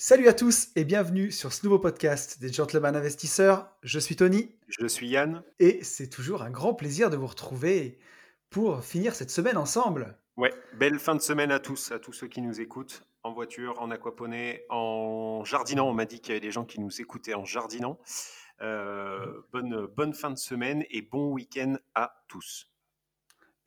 Salut 0.00 0.28
à 0.28 0.32
tous 0.32 0.68
et 0.76 0.84
bienvenue 0.84 1.32
sur 1.32 1.52
ce 1.52 1.66
nouveau 1.66 1.80
podcast 1.80 2.40
des 2.40 2.52
Gentlemen 2.52 2.94
Investisseurs. 2.94 3.68
Je 3.82 3.98
suis 3.98 4.14
Tony. 4.14 4.54
Je 4.68 4.86
suis 4.86 5.08
Yann. 5.08 5.42
Et 5.58 5.82
c'est 5.82 6.06
toujours 6.06 6.42
un 6.42 6.50
grand 6.50 6.72
plaisir 6.72 7.10
de 7.10 7.16
vous 7.16 7.26
retrouver 7.26 7.98
pour 8.48 8.84
finir 8.84 9.16
cette 9.16 9.32
semaine 9.32 9.56
ensemble. 9.56 10.16
Ouais, 10.36 10.54
belle 10.74 11.00
fin 11.00 11.16
de 11.16 11.20
semaine 11.20 11.50
à 11.50 11.58
tous, 11.58 11.90
à 11.90 11.98
tous 11.98 12.12
ceux 12.12 12.28
qui 12.28 12.42
nous 12.42 12.60
écoutent 12.60 13.02
en 13.24 13.32
voiture, 13.32 13.74
en 13.82 13.90
aquaponie, 13.90 14.58
en 14.70 15.42
jardinant. 15.44 15.88
On 15.88 15.94
m'a 15.94 16.04
dit 16.04 16.20
qu'il 16.20 16.28
y 16.28 16.36
avait 16.36 16.46
des 16.46 16.52
gens 16.52 16.64
qui 16.64 16.78
nous 16.80 17.00
écoutaient 17.00 17.34
en 17.34 17.44
jardinant. 17.44 17.98
Euh, 18.62 19.42
bonne, 19.50 19.86
bonne 19.86 20.14
fin 20.14 20.30
de 20.30 20.38
semaine 20.38 20.84
et 20.90 21.02
bon 21.02 21.32
week-end 21.32 21.76
à 21.96 22.22
tous. 22.28 22.70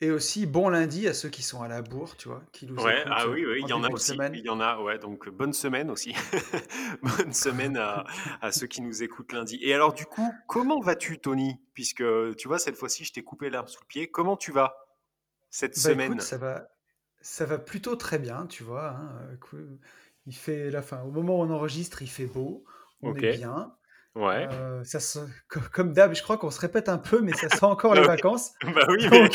Et 0.02 0.10
aussi 0.10 0.46
bon 0.46 0.68
lundi 0.68 1.06
à 1.06 1.14
ceux 1.14 1.28
qui 1.28 1.44
sont 1.44 1.62
à 1.62 1.68
la 1.68 1.80
bourre, 1.80 2.16
tu 2.16 2.26
vois, 2.26 2.42
qui 2.50 2.66
nous 2.66 2.74
ouais, 2.74 3.04
ah 3.06 3.28
oui, 3.28 3.46
oui, 3.46 3.60
il 3.62 3.68
y 3.68 3.72
en 3.72 3.84
a 3.84 3.88
aussi. 3.88 4.18
Il 4.34 4.44
y 4.44 4.48
en 4.48 4.58
a, 4.58 4.80
ouais, 4.82 4.98
donc 4.98 5.28
bonne 5.28 5.52
semaine 5.52 5.92
aussi. 5.92 6.12
bonne 7.02 7.32
semaine 7.32 7.76
à, 7.76 8.04
à, 8.40 8.50
ceux 8.50 8.66
qui 8.66 8.82
nous 8.82 9.04
écoutent 9.04 9.32
lundi. 9.32 9.60
Et 9.62 9.72
alors, 9.72 9.92
du 9.92 10.04
coup, 10.04 10.28
comment 10.48 10.80
vas-tu, 10.80 11.20
Tony? 11.20 11.60
Puisque 11.72 12.02
tu 12.36 12.48
vois, 12.48 12.58
cette 12.58 12.74
fois-ci, 12.74 13.04
je 13.04 13.12
t'ai 13.12 13.22
coupé 13.22 13.48
l'herbe 13.48 13.68
sous 13.68 13.80
le 13.80 13.86
pied. 13.86 14.10
Comment 14.10 14.36
tu 14.36 14.50
vas 14.50 14.74
cette 15.50 15.76
bah, 15.76 15.90
semaine? 15.90 16.14
écoute, 16.14 16.22
ça 16.22 16.36
va, 16.36 16.68
ça 17.20 17.44
va 17.44 17.58
plutôt 17.58 17.94
très 17.94 18.18
bien, 18.18 18.46
tu 18.48 18.64
vois. 18.64 18.96
Hein, 18.96 19.38
il 20.26 20.34
fait 20.34 20.68
la 20.70 20.82
fin. 20.82 21.00
Au 21.02 21.12
moment 21.12 21.38
où 21.38 21.42
on 21.42 21.50
enregistre, 21.50 22.02
il 22.02 22.10
fait 22.10 22.26
beau, 22.26 22.64
on 23.02 23.14
est 23.14 23.36
bien. 23.36 23.72
Ouais. 24.14 24.46
Euh, 24.52 24.84
ça 24.84 24.98
comme 25.72 25.94
d'hab, 25.94 26.14
je 26.14 26.22
crois 26.22 26.36
qu'on 26.36 26.50
se 26.50 26.60
répète 26.60 26.88
un 26.88 26.98
peu, 26.98 27.22
mais 27.22 27.32
ça 27.32 27.48
sent 27.48 27.64
encore 27.64 27.94
les 27.94 28.02
vacances. 28.02 28.52
Bah 28.62 28.84
oui, 28.88 29.08
mais 29.10 29.30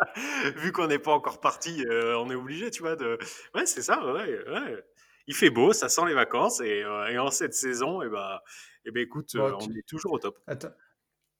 vu 0.56 0.72
qu'on 0.72 0.86
n'est 0.86 0.98
pas 0.98 1.12
encore 1.12 1.40
parti, 1.40 1.84
euh, 1.88 2.16
on 2.18 2.30
est 2.30 2.34
obligé, 2.34 2.70
tu 2.70 2.82
vois. 2.82 2.96
De... 2.96 3.18
Ouais, 3.54 3.66
c'est 3.66 3.82
ça. 3.82 4.04
Ouais, 4.04 4.38
ouais. 4.48 4.84
Il 5.26 5.34
fait 5.34 5.50
beau, 5.50 5.72
ça 5.72 5.88
sent 5.88 6.02
les 6.06 6.14
vacances, 6.14 6.60
et, 6.60 6.82
euh, 6.84 7.08
et 7.08 7.18
en 7.18 7.30
cette 7.30 7.54
saison, 7.54 8.02
et 8.02 8.06
eh 8.06 8.16
et 8.16 8.90
eh 8.90 8.90
ben, 8.92 9.02
écoute, 9.02 9.34
on 9.34 9.58
est 9.58 9.86
toujours 9.86 10.12
au 10.12 10.18
top. 10.18 10.38
Attends. 10.46 10.70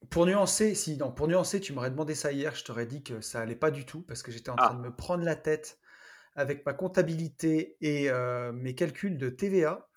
Pour 0.09 0.25
nuancer, 0.25 0.75
si 0.75 0.97
non, 0.97 1.11
pour 1.11 1.27
nuancer, 1.27 1.59
tu 1.59 1.73
m'aurais 1.73 1.89
demandé 1.89 2.13
ça 2.13 2.31
hier, 2.31 2.53
je 2.53 2.63
t'aurais 2.63 2.85
dit 2.85 3.03
que 3.03 3.21
ça 3.21 3.39
allait 3.39 3.55
pas 3.55 3.71
du 3.71 3.85
tout 3.85 4.01
parce 4.01 4.21
que 4.21 4.31
j'étais 4.31 4.49
en 4.49 4.55
train 4.55 4.69
ah. 4.71 4.75
de 4.75 4.79
me 4.79 4.95
prendre 4.95 5.23
la 5.23 5.35
tête 5.35 5.79
avec 6.35 6.65
ma 6.65 6.73
comptabilité 6.73 7.77
et 7.81 8.11
mes 8.53 8.75
calculs 8.75 9.17
de 9.17 9.29
TVA. 9.29 9.87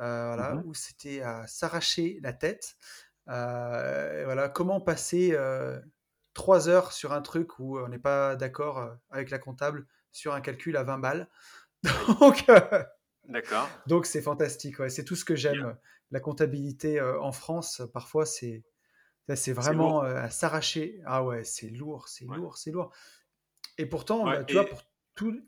Euh, 0.00 0.26
voilà, 0.26 0.54
mmh 0.54 0.62
où 0.66 0.74
c'était 0.74 1.22
à 1.22 1.46
s'arracher 1.46 2.18
la 2.22 2.32
tête. 2.32 2.76
Euh, 3.28 4.22
voilà, 4.24 4.48
comment 4.48 4.80
passer 4.80 5.30
euh, 5.32 5.80
trois 6.36 6.68
heures 6.68 6.92
sur 6.92 7.14
un 7.14 7.22
truc 7.22 7.58
où 7.58 7.78
on 7.78 7.88
n'est 7.88 7.98
pas 7.98 8.36
d'accord 8.36 8.94
avec 9.10 9.30
la 9.30 9.38
comptable 9.38 9.86
sur 10.12 10.34
un 10.34 10.42
calcul 10.42 10.76
à 10.76 10.82
20 10.82 10.98
balles. 10.98 11.28
Donc, 12.20 12.44
D'accord. 13.24 13.68
Donc 13.86 14.06
c'est 14.06 14.22
fantastique. 14.22 14.78
Ouais. 14.78 14.90
C'est 14.90 15.02
tout 15.02 15.16
ce 15.16 15.24
que 15.24 15.34
j'aime. 15.34 15.76
La 16.12 16.20
comptabilité 16.20 17.00
en 17.00 17.32
France, 17.32 17.82
parfois, 17.92 18.26
c'est 18.26 18.62
c'est 19.34 19.52
vraiment 19.52 20.02
à 20.02 20.30
s'arracher. 20.30 21.00
Ah 21.06 21.24
ouais, 21.24 21.42
c'est 21.42 21.70
lourd, 21.70 22.06
c'est 22.06 22.26
lourd, 22.26 22.58
c'est 22.58 22.70
lourd. 22.70 22.92
Et 23.78 23.86
pourtant, 23.86 24.24
bah, 24.24 24.44
tu 24.44 24.54
vois, 24.54 24.66
pour 24.66 24.82
tout, 25.14 25.40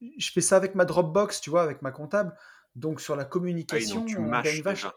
je 0.00 0.32
fais 0.32 0.40
ça 0.40 0.56
avec 0.56 0.74
ma 0.74 0.84
Dropbox, 0.84 1.40
tu 1.40 1.50
vois, 1.50 1.62
avec 1.62 1.82
ma 1.82 1.92
comptable. 1.92 2.34
Donc 2.74 3.00
sur 3.00 3.14
la 3.14 3.22
ah 3.22 3.26
communication, 3.26 4.06
on 4.18 4.40
gagne 4.40 4.62
vachement. 4.62 4.92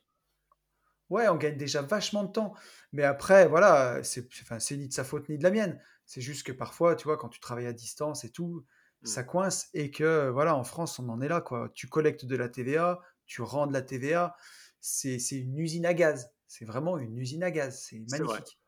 Ouais, 1.10 1.28
on 1.28 1.36
gagne 1.36 1.58
déjà 1.58 1.82
vachement 1.82 2.24
de 2.24 2.32
temps. 2.32 2.54
Mais 2.92 3.04
après, 3.04 3.48
voilà, 3.48 4.04
c'est 4.04 4.28
enfin, 4.42 4.58
ni 4.76 4.88
de 4.88 4.94
sa 4.94 5.04
faute 5.04 5.30
ni 5.30 5.38
de 5.38 5.44
la 5.44 5.52
mienne. 5.52 5.80
C'est 6.06 6.22
juste 6.22 6.46
que 6.46 6.52
parfois, 6.52 6.96
tu 6.96 7.06
vois, 7.06 7.18
quand 7.18 7.30
tu 7.30 7.40
travailles 7.40 7.68
à 7.68 7.74
distance 7.74 8.24
et 8.24 8.32
tout, 8.32 8.66
ça 9.04 9.22
mmh. 9.22 9.26
coince 9.26 9.70
et 9.74 9.92
que, 9.92 10.30
voilà, 10.30 10.56
en 10.56 10.64
France, 10.64 11.00
on 11.00 11.10
en 11.10 11.22
est 11.22 11.28
là, 11.28 11.42
quoi. 11.42 11.70
Tu 11.74 11.88
collectes 11.88 12.26
de 12.26 12.36
la 12.36 12.50
TVA, 12.50 13.02
tu 13.26 13.42
rends 13.42 13.68
de 13.68 13.74
la 13.74 13.82
TVA. 13.82 14.36
C'est 14.80 15.18
une 15.32 15.58
usine 15.58 15.86
à 15.86 15.94
gaz. 15.94 16.32
C'est 16.48 16.66
vraiment 16.66 16.98
une 16.98 17.18
usine 17.18 17.44
à 17.44 17.52
gaz. 17.52 17.82
C'est 17.82 18.00
magnifique. 18.10 18.60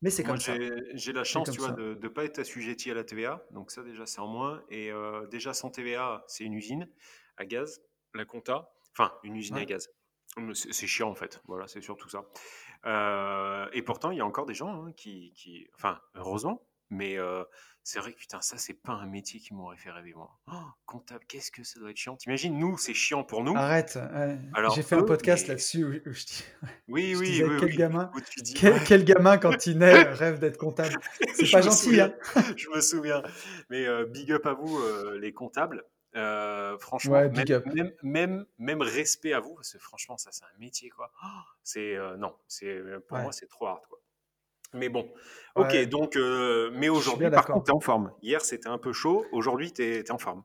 Mais 0.00 0.10
c'est 0.10 0.24
comme 0.24 0.40
ça. 0.40 0.54
J'ai 0.94 1.12
la 1.12 1.24
chance, 1.24 1.50
tu 1.50 1.60
vois, 1.60 1.72
de 1.72 1.98
ne 2.00 2.08
pas 2.08 2.24
être 2.24 2.38
assujetti 2.38 2.90
à 2.90 2.94
la 2.94 3.04
TVA. 3.04 3.46
Donc 3.52 3.70
ça, 3.70 3.82
déjà, 3.82 4.04
c'est 4.06 4.20
en 4.20 4.26
moins. 4.26 4.62
Et 4.68 4.90
euh, 4.90 5.26
déjà, 5.28 5.54
sans 5.54 5.70
TVA, 5.70 6.24
c'est 6.26 6.44
une 6.44 6.54
usine 6.54 6.88
à 7.36 7.46
gaz 7.46 7.80
la 8.14 8.24
compta, 8.24 8.70
enfin 8.92 9.12
une 9.22 9.36
usine 9.36 9.56
à 9.56 9.64
gaz. 9.64 9.88
C'est 10.54 10.86
chiant 10.86 11.10
en 11.10 11.14
fait, 11.14 11.42
voilà, 11.46 11.66
c'est 11.68 11.82
surtout 11.82 12.08
ça. 12.08 12.24
Euh, 12.86 13.68
et 13.72 13.82
pourtant, 13.82 14.10
il 14.10 14.18
y 14.18 14.20
a 14.20 14.26
encore 14.26 14.46
des 14.46 14.54
gens 14.54 14.86
hein, 14.86 14.92
qui, 14.96 15.68
enfin, 15.74 16.00
heureusement, 16.14 16.62
mais 16.88 17.18
euh, 17.18 17.44
c'est 17.84 17.98
vrai 17.98 18.12
que 18.12 18.18
putain, 18.18 18.40
ça, 18.40 18.56
c'est 18.56 18.74
pas 18.74 18.94
un 18.94 19.06
métier 19.06 19.40
qui 19.40 19.52
m'aurait 19.52 19.76
fait 19.76 19.90
rêver 19.90 20.14
moi. 20.14 20.30
Oh, 20.50 20.54
comptable, 20.86 21.24
qu'est-ce 21.28 21.50
que 21.50 21.62
ça 21.64 21.78
doit 21.80 21.90
être 21.90 21.98
chiant. 21.98 22.16
T'imagines, 22.16 22.58
nous, 22.58 22.78
c'est 22.78 22.94
chiant 22.94 23.24
pour 23.24 23.44
nous. 23.44 23.54
Arrête. 23.56 23.98
J'ai 24.74 24.82
fait 24.82 24.96
un 24.96 25.02
podcast 25.02 25.48
là-dessus 25.48 25.84
où, 25.84 26.12
je 26.12 26.24
dis. 26.24 26.44
Oui, 26.88 27.14
oui, 27.14 27.42
oui, 27.44 27.56
quel 27.60 27.76
gamin, 27.76 28.10
quel, 28.86 29.04
gamin 29.04 29.36
quand 29.36 29.66
il 29.66 29.78
naît 29.78 30.02
rêve 30.02 30.38
d'être 30.38 30.58
comptable. 30.58 30.96
C'est 31.34 31.50
pas 31.50 31.60
gentil, 31.60 32.00
hein. 32.00 32.14
je 32.56 32.68
me 32.70 32.80
souviens. 32.80 33.22
Mais 33.68 33.86
euh, 33.86 34.06
big 34.06 34.32
up 34.32 34.46
à 34.46 34.54
vous, 34.54 34.80
les 35.20 35.34
comptables. 35.34 35.84
Euh, 36.14 36.76
franchement, 36.78 37.22
même, 38.02 38.44
même, 38.58 38.82
respect 38.82 39.32
à 39.32 39.40
vous, 39.40 39.54
parce 39.54 39.72
que 39.72 39.78
franchement, 39.78 40.18
ça, 40.18 40.30
c'est 40.30 40.44
un 40.44 40.58
métier, 40.58 40.90
quoi. 40.90 41.10
Oh, 41.24 41.28
c'est 41.62 41.96
euh, 41.96 42.16
non, 42.16 42.34
c'est 42.48 42.82
pour 43.08 43.18
moi, 43.18 43.32
c'est 43.32 43.48
trop 43.48 43.66
hard, 43.66 43.82
quoi. 43.88 43.98
Mais 44.74 44.88
bon, 44.88 45.10
ok, 45.54 45.88
donc, 45.88 46.16
euh, 46.16 46.70
mais 46.74 46.88
aujourd'hui, 46.88 47.30
par 47.30 47.46
contre, 47.46 47.66
t'es 47.66 47.72
en 47.72 47.80
forme. 47.80 48.12
Hier, 48.22 48.40
c'était 48.40 48.68
un 48.68 48.78
peu 48.78 48.92
chaud. 48.92 49.26
Aujourd'hui, 49.32 49.72
t'es 49.72 50.00
es 50.00 50.10
en 50.10 50.18
forme. 50.18 50.42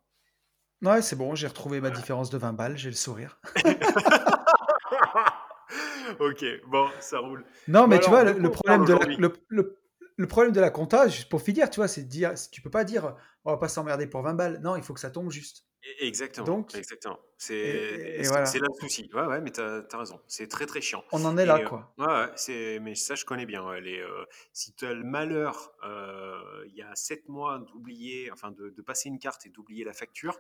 Ouais, 0.81 1.01
c'est 1.01 1.15
bon, 1.15 1.33
j'ai 1.33 1.47
retrouvé 1.47 1.81
ma 1.81 1.89
différence 1.89 2.29
de 2.29 2.37
20 2.37 2.53
balles, 2.53 2.77
j'ai 2.77 2.89
le 2.89 2.95
sourire. 2.95 3.39
ok, 6.19 6.45
bon, 6.67 6.87
ça 6.99 7.19
roule. 7.19 7.45
Non, 7.67 7.87
mais 7.87 7.99
tu 7.99 8.09
vois, 8.09 8.23
le, 8.23 8.51
problème 8.51 8.85
de 8.85 8.93
la, 8.93 9.05
le, 9.05 9.33
le 9.49 9.79
problème 10.25 10.51
de 10.51 10.59
la 10.59 10.71
compta, 10.71 11.07
juste 11.07 11.29
pour 11.29 11.43
finir, 11.43 11.69
tu 11.69 11.79
vois, 11.79 11.87
c'est 11.87 12.03
de 12.03 12.09
dire, 12.09 12.33
tu 12.51 12.61
peux 12.61 12.71
pas 12.71 12.83
dire, 12.83 13.15
on 13.45 13.51
va 13.51 13.57
pas 13.57 13.67
s'emmerder 13.67 14.07
pour 14.07 14.23
20 14.23 14.33
balles. 14.33 14.59
Non, 14.63 14.75
il 14.75 14.81
faut 14.81 14.95
que 14.95 14.99
ça 14.99 15.11
tombe 15.11 15.29
juste. 15.29 15.67
Exactement. 15.99 16.45
Donc, 16.45 16.75
exactement. 16.75 17.19
C'est 17.37 18.21
là 18.23 18.41
le 18.41 18.79
souci. 18.81 19.09
Ouais, 19.13 19.25
ouais, 19.25 19.41
mais 19.41 19.51
tu 19.51 19.61
as, 19.61 19.85
raison. 19.93 20.19
C'est 20.27 20.47
très, 20.47 20.65
très 20.65 20.81
chiant. 20.81 21.03
On 21.11 21.23
en 21.23 21.37
est 21.37 21.45
là, 21.45 21.59
euh, 21.59 21.65
quoi. 21.65 21.93
ouais, 21.97 22.31
c'est, 22.35 22.79
mais 22.81 22.95
ça, 22.95 23.15
je 23.15 23.25
connais 23.25 23.45
bien. 23.45 23.79
les, 23.79 23.99
euh, 23.99 24.25
si 24.53 24.73
tu 24.73 24.85
as 24.85 24.93
le 24.93 25.03
malheur, 25.03 25.71
euh, 25.83 26.65
il 26.67 26.75
y 26.75 26.81
a 26.81 26.93
7 26.95 27.29
mois, 27.29 27.59
d'oublier, 27.59 28.31
enfin, 28.31 28.51
de, 28.51 28.69
de, 28.69 28.81
passer 28.81 29.09
une 29.09 29.19
carte 29.19 29.45
et 29.45 29.49
d'oublier 29.49 29.83
la 29.83 29.93
facture, 29.93 30.37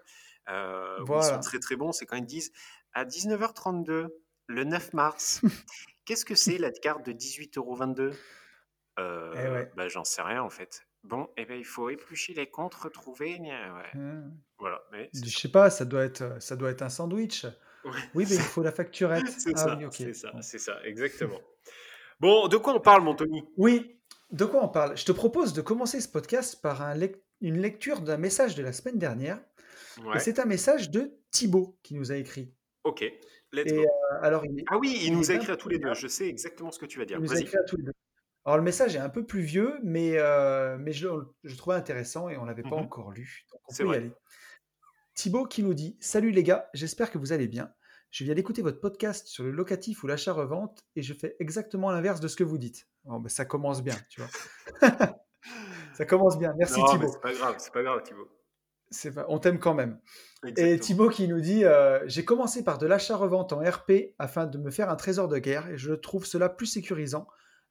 voilà. 0.47 1.05
ils 1.07 1.23
sont 1.23 1.39
très, 1.39 1.59
très 1.59 1.75
bons. 1.75 1.91
C'est 1.91 2.05
quand 2.05 2.17
ils 2.17 2.25
disent 2.25 2.51
à 2.93 3.05
19h32, 3.05 4.07
le 4.47 4.63
9 4.63 4.93
mars, 4.93 5.41
qu'est-ce 6.05 6.25
que 6.25 6.35
c'est 6.35 6.57
la 6.57 6.71
carte 6.71 7.05
de 7.05 7.13
18,22 7.13 7.59
euros 7.59 7.77
euh, 8.99 9.63
eh 9.63 9.75
bah, 9.75 9.87
j'en 9.87 10.03
sais 10.03 10.21
rien 10.21 10.41
en 10.41 10.49
fait. 10.49 10.87
Bon, 11.03 11.25
et 11.37 11.43
eh 11.43 11.45
ben, 11.45 11.57
il 11.57 11.65
faut 11.65 11.89
éplucher 11.89 12.33
les 12.33 12.49
comptes, 12.49 12.75
retrouver. 12.75 13.39
Mmh. 13.39 14.31
Voilà. 14.59 14.81
Mais 14.91 15.09
je 15.13 15.29
sais 15.29 15.51
pas, 15.51 15.69
ça 15.69 15.85
doit 15.85 16.03
être, 16.03 16.41
ça 16.41 16.55
doit 16.55 16.71
être 16.71 16.81
un 16.81 16.89
sandwich. 16.89 17.45
Oui, 18.13 18.25
mais 18.29 18.35
il 18.35 18.41
faut 18.41 18.63
la 18.63 18.71
facturette. 18.71 19.27
c'est 19.27 19.53
ah 19.55 19.57
ça, 19.57 19.79
c'est 19.91 20.13
ça, 20.13 20.31
c'est 20.41 20.59
ça, 20.59 20.79
exactement. 20.83 21.39
bon, 22.19 22.47
de 22.47 22.57
quoi 22.57 22.75
on 22.75 22.79
parle, 22.79 23.03
mon 23.03 23.15
Tony? 23.15 23.43
Oui, 23.55 23.97
de 24.31 24.43
quoi 24.43 24.63
on 24.63 24.67
parle? 24.67 24.97
Je 24.97 25.05
te 25.05 25.11
propose 25.11 25.53
de 25.53 25.61
commencer 25.61 26.01
ce 26.01 26.09
podcast 26.09 26.61
par 26.61 26.81
un 26.81 26.99
une 27.39 27.59
lecture 27.59 28.01
d'un 28.01 28.17
message 28.17 28.55
de 28.55 28.63
la 28.63 28.73
semaine 28.73 28.97
dernière. 28.97 29.39
c'est 30.17 30.39
un 30.39 30.45
message 30.45 30.89
de 30.89 31.17
Thibaut 31.31 31.77
qui 31.83 31.95
nous 31.95 32.11
a 32.11 32.15
écrit. 32.15 32.53
Ok, 32.83 33.05
let's 33.51 33.71
go. 33.71 33.81
Euh, 33.81 33.85
alors, 34.21 34.43
ah 34.67 34.77
oui, 34.77 34.99
il 35.03 35.13
nous 35.13 35.31
a 35.31 35.35
écrit 35.35 35.51
à 35.51 35.57
tous 35.57 35.69
les 35.69 35.79
deux. 35.79 35.93
Je 35.93 36.07
sais 36.07 36.27
exactement 36.27 36.71
ce 36.71 36.79
que 36.79 36.85
tu 36.85 36.99
vas 36.99 37.05
dire. 37.05 37.17
Il 37.17 37.23
nous 37.23 37.33
a 37.33 37.39
écrit 37.39 37.57
à 37.57 37.63
tous 37.63 37.77
les 37.77 37.83
deux. 37.83 37.93
Alors 38.47 38.55
le 38.55 38.63
message 38.63 38.95
est 38.95 38.99
un 38.99 39.09
peu 39.09 39.25
plus 39.25 39.41
vieux, 39.41 39.77
mais, 39.83 40.13
euh, 40.15 40.77
mais 40.79 40.93
je, 40.93 41.09
je 41.43 41.51
le 41.51 41.57
trouvais 41.57 41.75
intéressant 41.75 42.29
et 42.29 42.37
on 42.37 42.43
ne 42.43 42.47
l'avait 42.47 42.63
pas 42.63 42.77
mmh 42.77 42.85
encore 42.85 43.11
lu. 43.11 43.45
Donc 43.51 43.59
on 43.67 43.75
peut 43.75 43.93
y 43.93 43.95
aller. 43.95 44.11
Thibaut 45.15 45.45
qui 45.45 45.63
nous 45.63 45.73
dit 45.73 45.97
Salut 45.99 46.31
les 46.31 46.43
gars, 46.43 46.69
j'espère 46.73 47.11
que 47.11 47.17
vous 47.17 47.33
allez 47.33 47.49
bien. 47.49 47.73
Je 48.09 48.23
viens 48.23 48.35
d'écouter 48.35 48.61
votre 48.61 48.79
podcast 48.79 49.27
sur 49.27 49.43
le 49.43 49.51
locatif 49.51 50.01
ou 50.01 50.07
l'achat-revente 50.07 50.85
et 50.95 51.01
je 51.01 51.13
fais 51.13 51.35
exactement 51.41 51.91
l'inverse 51.91 52.21
de 52.21 52.29
ce 52.29 52.37
que 52.37 52.45
vous 52.45 52.57
dites. 52.57 52.87
Bon, 53.03 53.19
ben, 53.19 53.27
ça 53.27 53.43
commence 53.43 53.83
bien, 53.83 53.97
tu 54.09 54.21
vois. 54.21 54.29
ça 55.93 56.05
commence 56.05 56.39
bien. 56.39 56.53
Merci 56.57 56.79
Thibaut. 56.89 57.11
C'est 57.11 57.19
pas 57.19 57.33
grave, 57.33 57.55
c'est 57.57 57.73
pas 57.73 57.83
grave 57.83 58.01
Thibaut. 58.03 58.29
On 59.27 59.39
t'aime 59.39 59.59
quand 59.59 59.73
même. 59.73 59.99
Et 60.55 60.79
Thibaut 60.79 61.09
qui 61.09 61.27
nous 61.27 61.41
dit 61.41 61.65
euh, 61.65 61.99
J'ai 62.07 62.23
commencé 62.23 62.63
par 62.63 62.77
de 62.77 62.87
l'achat-revente 62.87 63.51
en 63.51 63.59
RP 63.59 64.15
afin 64.19 64.47
de 64.47 64.57
me 64.57 64.71
faire 64.71 64.89
un 64.89 64.95
trésor 64.95 65.27
de 65.27 65.37
guerre 65.37 65.67
et 65.67 65.77
je 65.77 65.91
trouve 65.91 66.25
cela 66.25 66.47
plus 66.47 66.67
sécurisant 66.67 67.27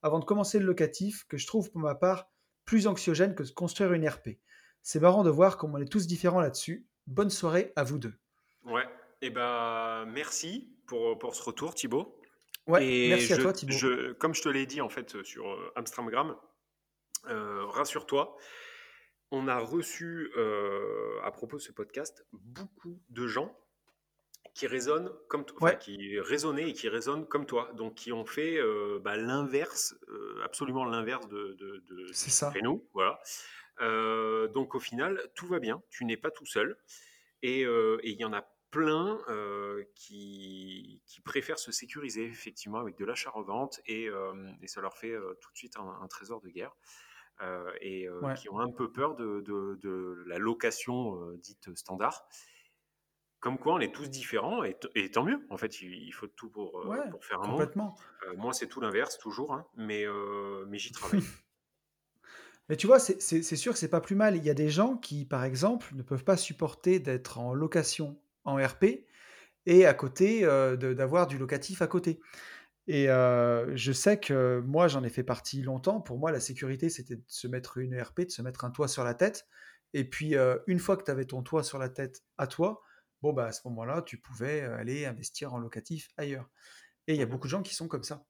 avant 0.07 0.19
de 0.21 0.25
commencer 0.25 0.59
le 0.59 0.65
locatif 0.65 1.25
que 1.29 1.37
je 1.37 1.47
trouve 1.47 1.71
pour 1.71 1.81
ma 1.81 1.95
part 1.95 2.31
plus 2.65 2.87
anxiogène 2.87 3.35
que 3.35 3.43
de 3.43 3.51
construire 3.51 3.93
une 3.93 4.09
RP. 4.09 4.39
C'est 4.83 5.01
marrant 5.01 5.25
de 5.25 5.31
voir 5.31 5.59
comment 5.59 5.75
on 5.79 5.83
est 5.83 5.91
tous 5.91 6.07
différents 6.07 6.41
là-dessus. 6.41 6.87
Bonne 7.07 7.31
soirée 7.31 7.73
à 7.77 7.85
vous 7.85 7.99
deux. 7.99 8.15
Ouais, 8.65 8.85
et 9.21 9.27
eh 9.27 9.31
ben 9.31 10.05
merci 10.07 10.73
pour, 10.87 11.19
pour 11.19 11.35
ce 11.35 11.43
retour 11.43 11.75
Thibaut. 11.75 12.21
Ouais, 12.67 13.09
merci 13.09 13.33
à 13.33 13.39
toi 13.39 13.53
Thibaut. 13.53 13.73
Je, 13.73 14.13
comme 14.13 14.35
je 14.35 14.43
te 14.43 14.49
l'ai 14.49 14.67
dit 14.67 14.81
en 14.81 14.89
fait 14.89 15.23
sur 15.23 15.49
euh, 15.49 15.73
Amstramgram, 15.77 16.37
euh, 17.29 17.65
rassure-toi, 17.67 18.37
on 19.31 19.49
a 19.49 19.59
reçu 19.59 20.31
euh, 20.37 21.21
à 21.25 21.31
propos 21.31 21.57
de 21.57 21.63
ce 21.63 21.73
podcast 21.73 22.25
beaucoup 22.33 23.01
de 23.11 23.27
gens 23.27 23.57
qui 24.55 24.67
résonnent 24.67 25.13
comme 25.29 25.45
toi, 25.45 25.75
qui 25.75 26.19
résonnaient 26.21 26.71
et 26.71 26.73
qui 26.73 26.89
résonnent 26.89 27.27
comme 27.27 27.47
toi, 27.47 27.71
donc 27.75 27.95
qui 27.95 28.13
ont 28.13 28.25
fait 28.25 28.59
euh, 28.59 28.99
bah, 29.03 29.17
l'inverse, 29.17 29.97
euh, 30.09 30.41
absolument 30.45 30.85
l'inverse 30.85 31.27
de, 31.29 31.55
de, 31.59 31.85
de, 31.89 32.13
ça. 32.13 32.53
nous, 32.63 32.87
voilà. 32.93 33.21
Euh, 33.81 34.49
donc 34.49 34.75
au 34.75 34.81
final, 34.81 35.21
tout 35.35 35.47
va 35.47 35.59
bien, 35.59 35.83
tu 35.91 36.05
n'es 36.05 36.17
pas 36.17 36.31
tout 36.31 36.47
seul, 36.47 36.77
et 37.43 37.63
il 37.63 38.17
y 38.19 38.25
en 38.25 38.33
a 38.33 38.43
plein 38.71 39.19
qui, 39.95 41.01
qui, 41.07 41.21
préfèrent 41.21 41.59
se 41.59 41.73
sécuriser 41.73 42.25
effectivement 42.25 42.79
avec 42.79 42.97
de 42.97 43.05
l'achat-revente, 43.05 43.81
et, 43.87 44.09
et, 44.63 44.67
ça 44.67 44.81
leur 44.81 44.97
fait 44.97 45.15
tout 45.41 45.53
de 45.53 45.57
suite 45.57 45.77
un, 45.77 46.09
trésor 46.09 46.41
de 46.41 46.49
guerre. 46.49 46.75
et 47.81 48.09
qui 48.37 48.49
ont 48.49 48.59
un 48.59 48.71
peu 48.71 48.91
peur 48.91 49.15
de 49.15 50.25
la 50.27 50.39
location 50.39 51.31
dite 51.37 51.75
standard. 51.77 52.27
Comme 53.47 53.59
quoi, 53.59 53.75
on 53.75 53.79
est 53.79 53.95
tous 53.95 54.11
différents 54.11 54.65
et, 54.65 54.77
tant 55.13 55.23
mieux. 55.23 55.39
En 55.51 55.57
fait, 55.57 55.81
il, 55.81 56.11
faut 56.11 56.27
tout 56.27 56.51
pour, 56.51 56.81
euh, 56.81 56.97
pour 57.13 57.25
faire 57.25 57.41
un 57.41 57.47
monde. 57.47 57.71
Euh, 57.77 58.35
moi, 58.37 58.53
c'est 58.53 58.67
tout 58.67 58.81
l'inverse, 58.81 59.19
toujours, 59.19 59.55
hein, 59.55 59.65
mais, 59.77 60.05
euh, 60.05 60.65
mais 60.67 60.79
j'y 60.79 60.91
travaille. 60.91 61.23
mais 62.69 62.75
tu 62.75 62.89
vois, 62.89 62.99
c'est 62.99 63.21
sûr 63.21 63.73
que 63.73 63.79
c'est 63.79 63.87
pas 63.87 64.01
plus 64.01 64.17
mal. 64.17 64.35
Il 64.35 64.43
y 64.43 64.51
a 64.51 64.55
des 64.55 64.69
gens 64.69 64.97
qui, 64.97 65.25
par 65.25 65.45
exemple, 65.45 65.95
ne 65.95 66.03
peuvent 66.03 66.25
pas 66.25 66.37
supporter 66.37 66.99
d'être 66.99 67.39
en 67.39 67.55
location 67.55 68.19
en 68.43 68.57
RP 68.57 69.07
et 69.65 69.87
à 69.87 69.95
côté 69.95 70.41
d'avoir 70.41 71.29
du 71.29 71.39
locatif 71.39 71.83
à 71.83 71.87
côté. 71.87 72.19
Et 72.89 73.07
je 73.07 73.93
sais 73.93 74.19
que 74.19 74.61
moi, 74.67 74.89
j'en 74.89 75.05
ai 75.05 75.09
fait 75.09 75.23
partie 75.23 75.63
longtemps. 75.63 76.01
Pour 76.01 76.19
moi, 76.19 76.33
la 76.33 76.41
sécurité, 76.41 76.89
c'était 76.89 77.15
de 77.15 77.25
se 77.29 77.47
mettre 77.47 77.79
une 77.79 77.97
RP, 77.97 78.23
de 78.23 78.31
se 78.31 78.43
mettre 78.43 78.65
un 78.65 78.73
toit 78.73 78.89
sur 78.89 79.05
la 79.05 79.15
tête. 79.15 79.47
Et 79.95 80.03
puis, 80.03 80.35
une 80.67 80.81
fois 80.81 80.97
que 80.97 81.05
tu 81.05 81.13
avais 81.13 81.27
ton 81.27 81.45
toit 81.45 81.63
sur 81.63 81.79
la 81.79 81.89
tête 81.89 82.25
à 82.39 82.49
toi, 82.49 82.83
bon, 83.27 83.33
bah, 83.33 83.47
à 83.47 83.53
ce 83.53 83.67
moment-là, 83.69 84.03
tu 84.03 84.19
pouvais 84.19 84.61
aller 84.61 85.07
investir 85.07 85.55
en 85.55 85.59
locatif 85.59 86.09
ailleurs. 86.17 86.49
Et 87.07 87.15
il 87.15 87.19
y 87.19 87.23
a 87.23 87.27
mmh 87.27 87.29
beaucoup 87.29 87.47
de 87.47 87.51
gens 87.51 87.63
qui 87.63 87.75
sont 87.75 87.89
comme 87.89 88.05
ça. 88.05 88.25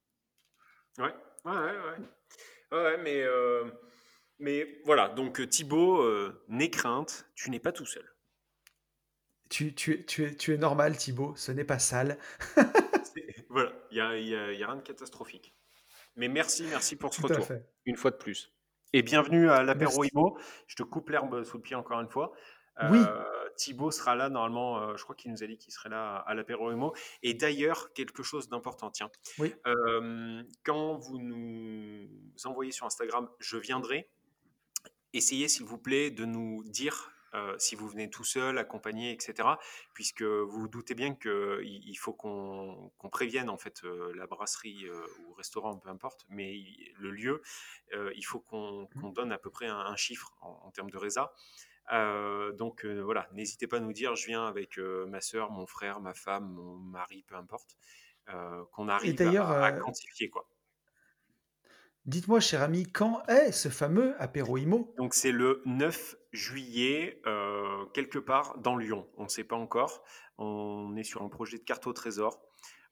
Ouais, 0.98 1.14
ouais, 1.44 1.52
ouais. 1.52 2.78
ouais. 2.78 2.96
mais, 2.98 3.24
mais 4.38 4.80
voilà, 4.84 5.08
donc 5.08 5.46
Thibaut, 5.48 6.04
n'aie 6.48 6.70
crainte, 6.70 7.26
tu 7.34 7.50
n'es 7.50 7.60
pas 7.60 7.72
tout 7.72 7.86
seul. 7.86 8.04
Tu, 9.48 9.74
tu, 9.74 10.04
tu, 10.06 10.24
es, 10.24 10.34
tu 10.34 10.54
es 10.54 10.58
normal, 10.58 10.96
Thibaut, 10.96 11.36
ce 11.36 11.52
n'est 11.52 11.64
pas 11.64 11.78
sale. 11.78 12.18
voilà, 13.48 13.72
il 13.90 13.94
n'y 13.94 14.00
a, 14.00 14.18
y 14.18 14.34
a, 14.34 14.52
y 14.52 14.62
a, 14.62 14.66
rien 14.66 14.76
de 14.76 14.82
catastrophique. 14.82 15.54
Mais 16.16 16.28
merci, 16.28 16.64
merci 16.64 16.96
pour 16.96 17.14
ce 17.14 17.22
retour, 17.22 17.46
une 17.84 17.96
fois 17.96 18.10
de 18.10 18.16
plus. 18.16 18.52
Et 18.92 19.02
bienvenue 19.02 19.50
à 19.50 19.62
l'apéro 19.62 20.04
IMO. 20.04 20.38
Je 20.66 20.76
te 20.76 20.82
coupe 20.82 21.10
l'herbe 21.10 21.44
sous 21.44 21.58
le 21.58 21.62
pied 21.62 21.76
encore 21.76 22.00
une 22.00 22.08
fois. 22.08 22.32
Oui. 22.90 22.98
Thibaut 23.56 23.90
sera 23.90 24.14
là 24.14 24.28
normalement, 24.28 24.80
euh, 24.80 24.96
je 24.96 25.02
crois 25.04 25.16
qu'il 25.16 25.30
nous 25.30 25.42
a 25.42 25.46
dit 25.46 25.58
qu'il 25.58 25.72
serait 25.72 25.88
là 25.88 26.16
à 26.16 26.34
l'apéro 26.34 26.70
Emo. 26.70 26.94
Et 27.22 27.34
d'ailleurs, 27.34 27.92
quelque 27.92 28.22
chose 28.22 28.48
d'important, 28.48 28.90
tiens. 28.90 29.10
Oui. 29.38 29.54
quand 30.64 30.96
vous 30.96 31.18
nous 31.18 32.08
envoyez 32.44 32.72
sur 32.72 32.86
Instagram, 32.86 33.28
je 33.38 33.56
viendrai. 33.56 34.08
Essayez 35.12 35.48
s'il 35.48 35.64
vous 35.64 35.78
plaît 35.78 36.10
de 36.10 36.24
nous 36.24 36.62
dire 36.64 37.12
euh, 37.34 37.54
si 37.58 37.74
vous 37.74 37.88
venez 37.88 38.08
tout 38.08 38.24
seul, 38.24 38.56
accompagné, 38.58 39.12
etc. 39.12 39.48
Puisque 39.92 40.22
vous 40.22 40.60
vous 40.60 40.68
doutez 40.68 40.94
bien 40.94 41.14
qu'il 41.14 41.62
il 41.64 41.96
faut 41.96 42.12
qu'on 42.12 42.90
prévienne 43.10 43.50
en 43.50 43.58
fait 43.58 43.82
euh, 43.84 44.12
la 44.14 44.26
brasserie 44.26 44.86
ou 45.26 45.32
restaurant, 45.34 45.76
peu 45.76 45.88
importe, 45.88 46.24
mais 46.28 46.58
le 46.98 47.10
lieu, 47.10 47.42
il 47.92 48.24
faut 48.24 48.40
qu'on 48.40 48.88
mmh. 48.94 49.12
donne 49.12 49.32
à 49.32 49.38
peu 49.38 49.50
près 49.50 49.66
un, 49.66 49.96
chiffre 49.96 50.34
en, 50.40 50.60
en, 50.64 50.70
termes 50.70 50.90
de 50.90 50.98
résa. 50.98 51.32
Euh, 51.92 52.52
donc 52.52 52.84
euh, 52.84 53.00
voilà, 53.00 53.28
n'hésitez 53.32 53.66
pas 53.66 53.76
à 53.76 53.80
nous 53.80 53.92
dire, 53.92 54.16
je 54.16 54.26
viens 54.26 54.46
avec 54.46 54.78
euh, 54.78 55.06
ma 55.06 55.20
soeur, 55.20 55.50
mon 55.50 55.66
frère, 55.66 56.00
ma 56.00 56.14
femme, 56.14 56.48
mon 56.52 56.76
mari, 56.76 57.24
peu 57.26 57.36
importe, 57.36 57.76
qu'on 58.72 58.88
arrive 58.88 59.20
à, 59.22 59.72
quantifier 59.72 60.28
quoi. 60.28 60.48
Dites-moi, 62.06 62.40
cher 62.40 62.62
ami, 62.62 62.84
quand 62.84 63.24
est 63.28 63.52
ce 63.52 63.68
fameux 63.68 64.20
apéro 64.20 64.56
IMO? 64.56 64.92
Donc 64.96 65.14
c'est 65.14 65.30
le 65.30 65.62
9 65.64 66.16
juillet, 66.32 67.20
quelque 67.94 68.18
part 68.18 68.58
dans 68.58 68.76
Lyon. 68.76 69.08
On 69.16 69.24
ne 69.24 69.28
sait 69.28 69.44
pas 69.44 69.54
encore. 69.54 70.02
On 70.38 70.96
est 70.96 71.04
sur 71.04 71.22
un 71.22 71.28
projet 71.28 71.58
de 71.58 71.62
carte 71.62 71.86
au 71.86 71.92
trésor 71.92 72.42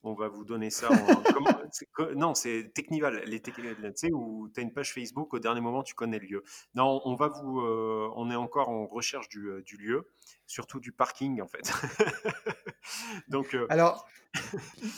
on 0.04 0.14
va 0.14 0.28
vous 0.28 0.44
donner 0.44 0.70
ça. 0.70 0.88
non, 2.16 2.34
c'est 2.34 2.72
Technival, 2.74 3.22
les 3.26 3.40
Technival, 3.40 3.76
tu 3.80 3.90
sais, 3.94 4.12
où 4.12 4.48
tu 4.52 4.60
as 4.60 4.62
une 4.62 4.72
page 4.72 4.92
Facebook, 4.92 5.32
au 5.34 5.38
dernier 5.38 5.60
moment, 5.60 5.82
tu 5.82 5.94
connais 5.94 6.18
le 6.18 6.26
lieu. 6.26 6.44
Non, 6.74 7.00
on 7.04 7.14
va 7.14 7.28
vous, 7.28 7.60
euh, 7.60 8.10
on 8.16 8.30
est 8.30 8.36
encore 8.36 8.68
en 8.68 8.86
recherche 8.86 9.26
euh, 9.36 9.62
du, 9.62 9.76
lieu, 9.76 10.08
surtout 10.46 10.80
du 10.80 10.92
parking, 10.92 11.40
en 11.40 11.48
fait. 11.48 11.72
Donc, 13.28 13.54
euh, 13.54 13.66
Alors, 13.70 14.06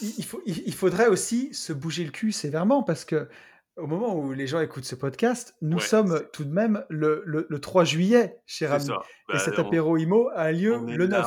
il, 0.03 0.25
faut, 0.25 0.43
il, 0.47 0.75
faudrait 0.75 1.09
aussi 1.09 1.55
se 1.55 1.73
bouger 1.73 2.05
le 2.05 2.11
cul 2.11 2.33
sévèrement 2.33 2.83
parce 2.83 3.05
que 3.05 3.29
au 3.77 3.87
moment 3.87 4.17
où 4.17 4.33
les 4.33 4.47
gens 4.47 4.61
écoutent 4.61 4.87
ce 4.87 4.95
podcast, 4.95 5.55
nous 5.61 5.79
sommes 5.79 6.27
tout 6.33 6.45
de 6.45 6.53
même 6.53 6.85
le, 6.89 7.47
3 7.61 7.85
juillet, 7.85 8.41
cher 8.47 8.73
ami. 8.73 8.87
et 8.89 9.33
bah, 9.33 9.39
cet 9.39 9.59
apéro 9.59 9.99
IMO 9.99 10.31
a 10.35 10.51
lieu 10.51 10.79
le 10.79 11.07
9. 11.07 11.27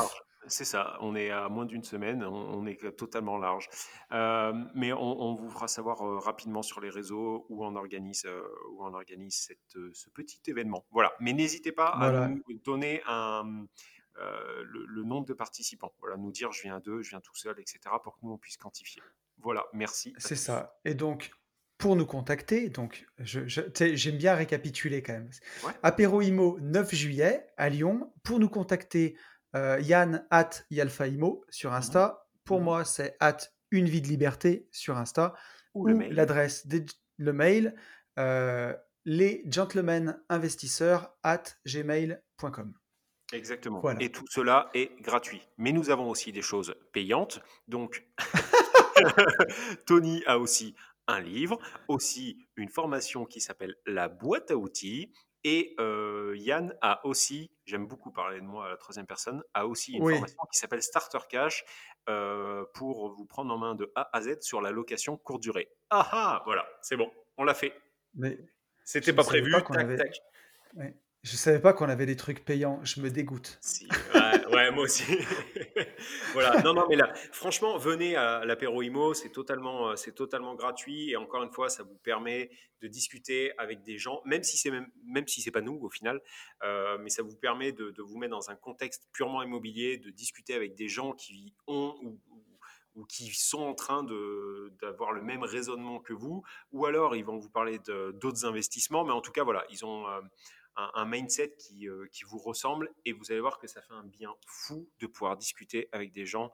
C'est 0.49 0.65
ça, 0.65 0.97
on 1.01 1.15
est 1.15 1.29
à 1.29 1.47
moins 1.49 1.65
d'une 1.65 1.83
semaine, 1.83 2.23
on, 2.23 2.65
est 2.65 2.95
totalement 2.97 3.37
large. 3.37 3.69
Euh, 4.11 4.53
mais 4.73 4.91
on, 4.91 5.35
vous 5.35 5.49
fera 5.49 5.67
savoir 5.67 6.01
euh, 6.01 6.17
rapidement 6.17 6.61
sur 6.61 6.81
les 6.81 6.89
réseaux 6.89 7.45
où 7.49 7.63
on 7.63 7.75
organise, 7.75 8.25
euh, 8.25 8.41
où 8.71 8.83
on 8.83 8.93
organise 8.93 9.35
cette, 9.35 9.77
ce 9.93 10.09
petit 10.09 10.41
événement. 10.47 10.85
Voilà, 10.91 11.13
mais 11.19 11.33
n'hésitez 11.33 11.71
pas 11.71 11.87
à 11.87 12.27
nous 12.27 12.43
donner 12.63 13.01
un, 13.07 13.65
le, 14.15 15.03
nombre 15.03 15.27
de 15.27 15.33
participants. 15.33 15.93
Voilà, 15.99 16.17
nous 16.17 16.31
dire 16.31 16.51
je 16.51 16.63
viens 16.63 16.79
d'eux, 16.79 17.01
je 17.01 17.11
viens 17.11 17.21
tout 17.21 17.35
seul, 17.35 17.59
etc. 17.59 17.79
pour 18.03 18.15
que 18.15 18.25
nous 18.25 18.33
on 18.33 18.37
puisse 18.37 18.57
quantifier. 18.57 19.01
Voilà, 19.37 19.65
merci. 19.73 20.13
C'est 20.17 20.35
ça. 20.35 20.79
Et 20.83 20.95
donc, 20.95 21.31
pour 21.79 21.95
nous 21.95 22.05
contacter, 22.05 22.69
donc 22.69 23.07
j'aime 23.19 24.17
bien 24.17 24.35
récapituler 24.35 25.01
quand 25.01 25.13
même. 25.13 25.29
Ouais. 25.63 25.71
Apéro 25.81 26.21
Imo 26.21 26.57
9 26.59 26.93
juillet 26.93 27.47
à 27.55 27.69
Lyon. 27.69 28.11
Pour 28.23 28.39
nous 28.39 28.49
contacter, 28.49 29.15
euh, 29.55 29.79
Yann 29.81 30.25
at 30.29 30.49
Yalfaimo 30.69 31.43
sur 31.49 31.73
Insta. 31.73 32.27
Pour 32.43 32.61
moi, 32.61 32.85
c'est 32.85 33.15
at 33.19 33.37
une 33.71 33.87
vie 33.87 34.01
de 34.01 34.07
liberté 34.07 34.67
sur 34.71 34.97
Insta. 34.97 35.33
Ou, 35.73 35.87
l'adresse, 35.87 36.67
le 37.17 37.33
mail, 37.33 37.75
euh, 38.17 38.73
les 39.05 39.43
gentlemen 39.45 40.19
investisseurs 40.29 41.15
at 41.23 41.43
gmail.com. 41.65 42.73
Exactement. 43.31 43.83
Et 43.99 44.11
tout 44.11 44.25
cela 44.29 44.69
est 44.73 44.99
gratuit. 45.01 45.47
Mais 45.57 45.71
nous 45.71 45.91
avons 45.91 46.09
aussi 46.09 46.31
des 46.31 46.41
choses 46.41 46.73
payantes. 46.91 47.41
Donc, 47.67 48.07
Tony 49.85 50.23
a 50.25 50.39
aussi 50.39 50.75
un 51.07 51.21
livre, 51.21 51.59
aussi 51.87 52.37
une 52.55 52.69
formation 52.69 53.25
qui 53.25 53.41
s'appelle 53.41 53.75
La 53.85 54.09
boîte 54.09 54.51
à 54.51 54.57
outils, 54.57 55.11
et 55.43 55.75
Yann 56.35 56.75
a 56.81 57.05
aussi, 57.05 57.51
j'aime 57.65 57.87
beaucoup 57.87 58.11
parler 58.11 58.39
de 58.41 58.45
moi 58.45 58.65
à 58.65 58.69
la 58.69 58.77
troisième 58.77 59.07
personne, 59.07 59.43
a 59.53 59.67
aussi 59.67 59.93
une 59.93 60.01
formation 60.01 60.43
qui 60.51 60.59
s'appelle 60.59 60.83
Starter 60.83 61.19
Cash 61.29 61.63
pour 62.73 63.13
vous 63.13 63.25
prendre 63.25 63.53
en 63.53 63.57
main 63.57 63.75
de 63.75 63.91
A 63.95 64.09
à 64.13 64.21
Z 64.21 64.41
sur 64.41 64.61
la 64.61 64.71
location 64.71 65.17
courte 65.17 65.41
durée. 65.41 65.69
Ah 65.89 66.07
ah, 66.11 66.41
voilà, 66.45 66.67
c'est 66.81 66.97
bon, 66.97 67.11
on 67.37 67.43
l'a 67.43 67.53
fait. 67.53 67.73
Mais 68.15 68.37
c'était 68.83 69.13
pas 69.13 69.23
prévu. 69.23 69.51
tac, 69.51 69.97
tac. 69.97 70.21
Je 71.23 71.35
savais 71.35 71.59
pas 71.59 71.73
qu'on 71.73 71.89
avait 71.89 72.05
des 72.05 72.15
trucs 72.15 72.45
payants, 72.45 72.79
je 72.83 73.01
me 73.01 73.09
dégoûte. 73.09 73.57
Si, 73.61 73.87
ouais, 74.59 74.71
moi 74.71 74.83
aussi. 74.83 75.03
voilà, 76.33 76.61
non, 76.61 76.73
non, 76.73 76.85
mais 76.89 76.95
là, 76.95 77.13
franchement, 77.31 77.77
venez 77.77 78.15
à 78.15 78.45
l'apéro 78.45 78.81
IMO, 78.81 79.13
c'est 79.13 79.31
totalement, 79.31 79.89
euh, 79.89 79.95
c'est 79.95 80.13
totalement 80.13 80.55
gratuit 80.55 81.11
et 81.11 81.17
encore 81.17 81.43
une 81.43 81.51
fois, 81.51 81.69
ça 81.69 81.83
vous 81.83 81.97
permet 81.97 82.49
de 82.81 82.87
discuter 82.87 83.51
avec 83.57 83.83
des 83.83 83.97
gens, 83.97 84.21
même 84.25 84.43
si 84.43 84.57
c'est 84.57 84.71
même, 84.71 84.87
même 85.03 85.27
si 85.27 85.41
c'est 85.41 85.51
pas 85.51 85.61
nous 85.61 85.79
au 85.81 85.89
final, 85.89 86.21
euh, 86.63 86.97
mais 86.99 87.09
ça 87.09 87.23
vous 87.23 87.35
permet 87.35 87.71
de, 87.71 87.93
vous 88.01 88.17
mettre 88.17 88.31
dans 88.31 88.49
un 88.49 88.55
contexte 88.55 89.07
purement 89.11 89.43
immobilier, 89.43 89.97
de 89.97 90.09
discuter 90.09 90.53
avec 90.53 90.75
des 90.75 90.87
gens 90.87 91.13
qui 91.13 91.53
ont 91.67 91.95
ou, 92.01 92.19
ou 92.95 93.05
qui 93.05 93.27
sont 93.33 93.61
en 93.61 93.73
train 93.73 94.03
d'avoir 94.81 95.11
le 95.11 95.21
même 95.21 95.43
raisonnement 95.43 95.99
que 95.99 96.13
vous, 96.13 96.43
ou 96.71 96.85
alors 96.85 97.15
ils 97.15 97.25
vont 97.25 97.37
vous 97.37 97.49
parler 97.49 97.79
d'autres 98.13 98.45
investissements, 98.45 99.03
mais 99.05 99.13
en 99.13 99.21
tout 99.21 99.31
cas, 99.31 99.43
voilà, 99.43 99.65
ils 99.69 99.85
ont 99.85 100.07
euh, 100.07 100.21
un, 100.75 101.05
mindset 101.05 101.55
euh, 101.83 102.07
qui, 102.11 102.23
vous 102.23 102.37
ressemble 102.37 102.89
et 103.05 103.13
vous 103.13 103.31
allez 103.31 103.41
voir 103.41 103.59
que 103.59 103.67
ça 103.67 103.81
fait 103.81 103.93
un 103.93 104.03
bien 104.03 104.33
fou 104.45 104.89
de 104.99 105.07
pouvoir 105.07 105.35
discuter 105.37 105.89
avec 105.91 106.11
des 106.13 106.25
gens 106.25 106.51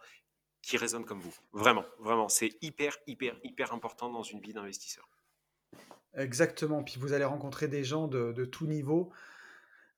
qui 0.62 0.78
raisonnent 0.78 1.06
comme 1.06 1.20
vous. 1.20 1.36
Vraiment, 1.54 1.86
vraiment, 2.00 2.28
c'est 2.28 2.58
hyper, 2.62 2.98
hyper, 3.06 3.38
hyper 3.44 3.74
important 3.74 4.10
dans 4.10 4.24
une 4.24 4.40
vie 4.40 4.54
d'investisseur. 4.54 5.08
Exactement. 6.16 6.84
Puis 6.84 6.96
vous 7.00 7.14
allez 7.14 7.26
rencontrer 7.26 7.68
des 7.68 7.84
gens 7.84 8.08
de, 8.08 8.32
de 8.32 8.46
tout 8.46 8.66
niveau. 8.66 9.12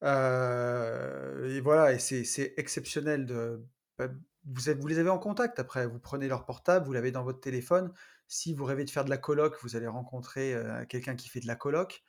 Euh, 0.03 1.55
et 1.55 1.61
voilà, 1.61 1.93
et 1.93 1.99
c'est 1.99 2.53
exceptionnel. 2.57 3.25
De, 3.25 3.63
bah, 3.97 4.07
vous, 4.45 4.61
vous, 4.79 4.87
les 4.87 4.99
avez 4.99 5.09
en 5.09 5.19
contact 5.19 5.59
après. 5.59 5.87
Vous 5.87 5.99
prenez 5.99 6.27
leur 6.27 6.45
portable, 6.45 6.85
vous 6.85 6.93
l'avez 6.93 7.11
dans 7.11 7.23
votre 7.23 7.39
téléphone. 7.39 7.93
Si 8.27 8.53
vous 8.53 8.65
rêvez 8.65 8.83
de 8.83 8.89
faire 8.89 9.05
de 9.05 9.09
la 9.09 9.17
coloc, 9.17 9.57
vous 9.63 9.75
allez 9.75 9.87
rencontrer 9.87 10.53
euh, 10.53 10.85
quelqu'un 10.85 11.15
qui 11.15 11.29
fait 11.29 11.39
de 11.39 11.47
la 11.47 11.55
coloc. 11.55 12.03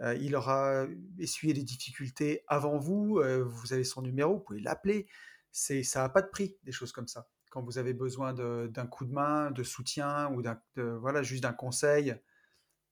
Euh, 0.00 0.14
il 0.14 0.34
aura 0.34 0.86
essuyé 1.18 1.54
des 1.54 1.62
difficultés 1.62 2.44
avant 2.48 2.78
vous, 2.78 3.18
euh, 3.18 3.42
vous 3.44 3.72
avez 3.72 3.84
son 3.84 4.02
numéro, 4.02 4.34
vous 4.34 4.40
pouvez 4.40 4.60
l'appeler. 4.60 5.06
C'est, 5.50 5.82
ça 5.82 6.00
n'a 6.00 6.08
pas 6.08 6.22
de 6.22 6.28
prix, 6.28 6.56
des 6.64 6.72
choses 6.72 6.92
comme 6.92 7.08
ça. 7.08 7.28
quand 7.50 7.62
vous 7.62 7.76
avez 7.76 7.92
besoin 7.92 8.32
d'un 8.32 8.86
coup 8.86 9.04
de 9.04 9.12
main, 9.12 9.50
de 9.50 9.62
soutien 9.62 10.32
ou 10.32 10.40
d'un, 10.40 10.58
voilà, 10.76 11.22
juste 11.22 11.42
d'un 11.42 11.52
conseil. 11.52 12.16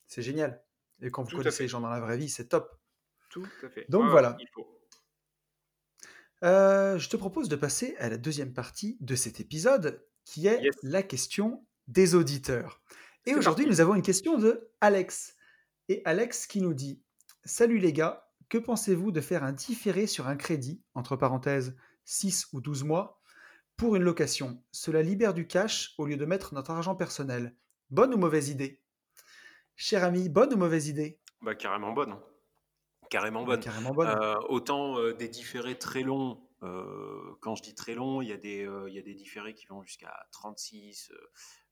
C'est 0.06 0.22
génial. 0.22 0.62
Et 1.00 1.10
quand 1.10 1.22
vous 1.22 1.36
connaissez 1.36 1.62
les 1.62 1.68
gens 1.68 1.80
dans 1.80 1.88
la 1.88 2.00
vraie 2.00 2.18
vie, 2.18 2.28
c'est 2.28 2.48
top. 2.48 2.78
Tout 3.30 3.46
à 3.62 3.70
fait. 3.70 3.86
Donc 3.88 4.10
voilà. 4.10 4.36
Euh, 6.42 6.98
je 6.98 7.08
te 7.08 7.16
propose 7.16 7.48
de 7.48 7.56
passer 7.56 7.96
à 7.98 8.08
la 8.08 8.16
deuxième 8.16 8.52
partie 8.52 8.96
de 9.00 9.14
cet 9.14 9.40
épisode, 9.40 10.04
qui 10.24 10.46
est 10.46 10.60
la 10.82 11.02
question 11.02 11.64
des 11.88 12.14
auditeurs. 12.14 12.82
Et 13.26 13.34
aujourd'hui, 13.34 13.66
nous 13.66 13.80
avons 13.80 13.94
une 13.94 14.02
question 14.02 14.38
de 14.38 14.70
Alex. 14.80 15.36
Et 15.90 16.02
Alex 16.04 16.46
qui 16.46 16.60
nous 16.60 16.72
dit 16.72 17.02
Salut 17.44 17.78
les 17.78 17.92
gars, 17.92 18.30
que 18.48 18.58
pensez-vous 18.58 19.10
de 19.10 19.20
faire 19.20 19.42
un 19.42 19.50
différé 19.50 20.06
sur 20.06 20.28
un 20.28 20.36
crédit, 20.36 20.80
entre 20.94 21.16
parenthèses 21.16 21.76
6 22.04 22.46
ou 22.52 22.60
12 22.60 22.84
mois, 22.84 23.20
pour 23.76 23.96
une 23.96 24.04
location? 24.04 24.62
Cela 24.70 25.02
libère 25.02 25.34
du 25.34 25.48
cash 25.48 25.94
au 25.98 26.06
lieu 26.06 26.16
de 26.16 26.24
mettre 26.24 26.54
notre 26.54 26.70
argent 26.70 26.94
personnel. 26.94 27.56
Bonne 27.90 28.14
ou 28.14 28.18
mauvaise 28.18 28.50
idée? 28.50 28.80
Cher 29.74 30.04
ami, 30.04 30.28
bonne 30.28 30.54
ou 30.54 30.56
mauvaise 30.56 30.86
idée? 30.86 31.18
Bah 31.42 31.56
carrément 31.56 31.92
bonne. 31.92 32.16
Carrément 33.10 33.42
bonne. 33.42 33.58
carrément 33.58 33.92
bonne. 33.92 34.10
Euh, 34.10 34.38
autant 34.48 34.96
euh, 34.96 35.12
des 35.12 35.26
différés 35.26 35.76
très 35.76 36.04
longs, 36.04 36.40
euh, 36.62 37.34
quand 37.40 37.54
je 37.54 37.62
dis 37.62 37.74
très 37.74 37.94
long, 37.94 38.22
il 38.22 38.28
y, 38.28 38.32
a 38.32 38.36
des, 38.36 38.68
il 38.88 38.94
y 38.94 38.98
a 38.98 39.02
des 39.02 39.14
différés 39.14 39.54
qui 39.54 39.66
vont 39.66 39.82
jusqu'à 39.82 40.26
36. 40.32 41.12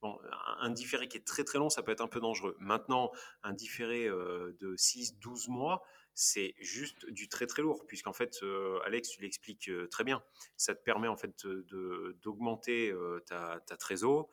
bon, 0.01 0.19
un, 0.61 0.71
différé 0.71 1.09
qui 1.09 1.17
est 1.17 1.27
très 1.27 1.45
très 1.45 1.59
long, 1.59 1.71
ça 1.71 1.83
peut 1.83 1.93
être 1.93 2.01
un 2.01 2.09
peu 2.09 2.21
dangereux. 2.21 2.57
Maintenant, 2.59 3.11
un 3.43 3.53
différé 3.53 4.07
de 4.07 4.77
6-12 4.77 5.51
mois, 5.51 5.83
c'est 6.15 6.55
juste 6.59 7.07
du 7.11 7.29
très 7.29 7.47
très 7.47 7.63
lourd, 7.63 7.87
puisqu'en 7.87 8.13
fait, 8.13 8.41
Alex, 8.85 9.11
tu 9.11 9.21
l'expliques 9.21 9.71
très 9.91 10.05
bien. 10.05 10.23
Ça 10.57 10.75
te 10.75 10.83
permet 10.83 11.09
en 11.09 11.17
fait 11.17 11.47
d'augmenter 12.23 12.95
ta, 13.27 13.61
ta 13.67 13.77
trésor, 13.77 14.31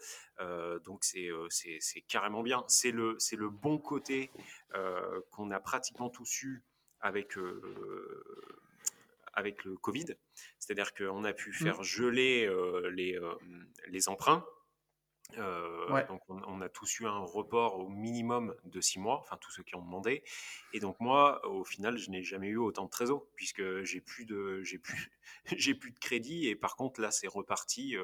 donc 0.85 1.03
c'est 1.03 2.01
carrément 2.07 2.43
bien. 2.43 2.63
C'est 2.67 2.91
le, 2.91 3.17
le 3.37 3.49
bon 3.49 3.77
côté 3.77 4.31
qu'on 5.31 5.51
a 5.51 5.59
pratiquement 5.59 6.09
tous 6.09 6.43
eu 6.43 6.63
avec, 7.05 7.37
euh, 7.37 7.61
avec 9.35 9.63
le 9.63 9.75
Covid. 9.75 10.05
C'est-à-dire 10.59 10.93
qu'on 10.93 11.23
a 11.23 11.33
pu 11.33 11.49
mmh. 11.49 11.53
faire 11.53 11.83
geler 11.83 12.45
euh, 12.45 12.89
les, 12.91 13.15
euh, 13.15 13.35
les 13.87 14.09
emprunts. 14.09 14.45
Donc 15.35 16.21
on, 16.29 16.61
a 16.61 16.69
tous 16.69 16.99
eu 16.99 17.07
un 17.07 17.17
report 17.17 17.79
au 17.79 17.89
minimum 17.89 18.55
de 18.63 18.79
six 18.79 18.99
mois, 18.99 19.19
enfin 19.21 19.37
tous 19.41 19.51
ceux 19.51 19.63
qui 19.63 19.75
ont 19.75 19.83
demandé. 19.83 20.23
Et 20.71 20.79
donc 20.79 20.99
moi, 20.99 21.45
au 21.47 21.63
final, 21.63 21.97
je 21.97 22.11
n'ai 22.11 22.21
jamais 22.21 22.47
eu 22.47 22.57
autant 22.57 22.85
de 22.85 22.89
trésor 22.89 23.25
puisque 23.35 23.83
j'ai 23.83 24.01
plus 24.01 24.25
de 24.25 24.61
j'ai 24.61 24.77
plus 24.77 25.11
j'ai 25.57 25.73
plus 25.73 25.91
de 25.91 25.99
crédit 25.99 26.47
et 26.47 26.55
par 26.55 26.75
contre 26.75 27.01
là 27.01 27.09
c'est 27.09 27.27
reparti, 27.27 27.95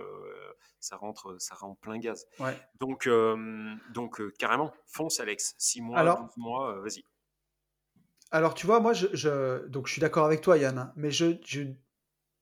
ça 0.80 0.98
rentre 0.98 1.40
ça 1.40 1.54
rentre 1.54 1.80
plein 1.80 2.00
gaz. 2.00 2.28
Donc 2.80 3.08
donc 3.94 4.38
carrément 4.38 4.74
fonce 4.88 5.20
Alex, 5.20 5.54
six 5.60 5.80
mois, 5.80 6.00
Alors, 6.00 6.28
mois, 6.38 6.80
vas-y. 6.80 7.06
Alors, 8.32 8.54
tu 8.54 8.66
vois, 8.66 8.80
moi, 8.80 8.94
je, 8.94 9.68
donc 9.68 9.88
je 9.88 9.92
suis 9.92 10.02
d'accord 10.02 10.26
avec 10.26 10.42
toi, 10.42 10.58
Yann, 10.58 10.94
mais 10.96 11.12
je, 11.12 11.38
je 11.46 11.64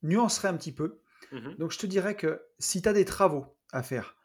nuancerai 0.03 0.47
un 0.47 0.57
petit 0.57 0.71
peu. 0.71 1.01
Mmh 1.31 1.55
donc, 1.57 1.71
je 1.71 1.77
te 1.77 1.85
dirais 1.85 2.15
que 2.15 2.41
si 2.59 2.81
tu 2.81 2.89
as 2.89 2.93
des 2.93 3.05
travaux 3.05 3.57
à 3.71 3.83
faire, 3.83 4.15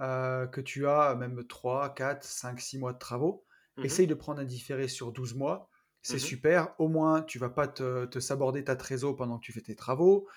euh, 0.00 0.46
que 0.46 0.60
tu 0.60 0.86
as 0.86 1.14
même 1.14 1.44
3, 1.46 1.94
4, 1.94 2.24
5, 2.24 2.60
6 2.60 2.78
mois 2.78 2.92
de 2.92 2.98
travaux, 2.98 3.44
mmh 3.76 3.84
essaye 3.84 4.06
de 4.06 4.14
prendre 4.14 4.40
un 4.40 4.44
différé 4.44 4.88
sur 4.88 5.12
12 5.12 5.34
mois. 5.34 5.70
C'est 6.02 6.16
mmh 6.16 6.20
super. 6.20 6.74
Au 6.78 6.88
moins, 6.88 7.22
tu 7.22 7.38
vas 7.38 7.50
pas 7.50 7.66
te, 7.68 8.06
te, 8.06 8.20
saborder 8.20 8.64
ta 8.64 8.76
trésor 8.76 9.16
pendant 9.16 9.38
que 9.38 9.44
tu 9.44 9.52
fais 9.52 9.60
tes 9.60 9.74
travaux. 9.74 10.28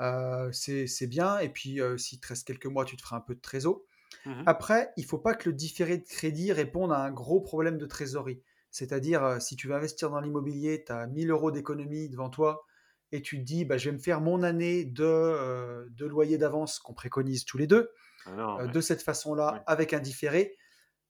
Euh, 0.00 0.50
c'est 0.52 1.06
bien. 1.08 1.38
Et 1.38 1.48
puis, 1.48 1.80
euh, 1.80 1.98
s'il 1.98 2.20
te 2.20 2.28
reste 2.28 2.46
quelques 2.46 2.66
mois, 2.66 2.84
tu 2.84 2.96
te 2.96 3.02
feras 3.02 3.16
un 3.16 3.20
peu 3.20 3.34
de 3.34 3.40
trésor. 3.40 3.82
Après, 4.46 4.92
il 4.96 5.04
faut 5.04 5.18
pas 5.18 5.34
que 5.34 5.48
le 5.48 5.54
différé 5.54 5.98
de 5.98 6.04
crédit 6.04 6.52
réponde 6.52 6.92
à 6.92 6.98
un 6.98 7.10
gros 7.10 7.40
problème 7.40 7.78
de 7.78 7.86
trésorerie. 7.86 8.42
C'est-à-dire, 8.70 9.40
si 9.40 9.56
tu 9.56 9.68
veux 9.68 9.74
investir 9.74 10.10
dans 10.10 10.20
l'immobilier, 10.20 10.84
tu 10.84 10.92
as 10.92 11.06
1000 11.06 11.30
euros 11.30 11.50
d'économie 11.50 12.08
devant 12.08 12.30
toi 12.30 12.64
et 13.12 13.22
tu 13.22 13.38
te 13.38 13.44
dis, 13.44 13.64
bah, 13.64 13.78
je 13.78 13.88
vais 13.88 13.96
me 13.96 14.00
faire 14.00 14.20
mon 14.20 14.42
année 14.42 14.84
de, 14.84 15.88
de 15.90 16.06
loyer 16.06 16.38
d'avance 16.38 16.78
qu'on 16.78 16.94
préconise 16.94 17.44
tous 17.44 17.56
les 17.56 17.66
deux, 17.66 17.90
ah 18.26 18.66
de 18.66 18.80
cette 18.80 19.02
façon-là, 19.02 19.62
avec 19.66 19.94
un 19.94 20.00
différé. 20.00 20.56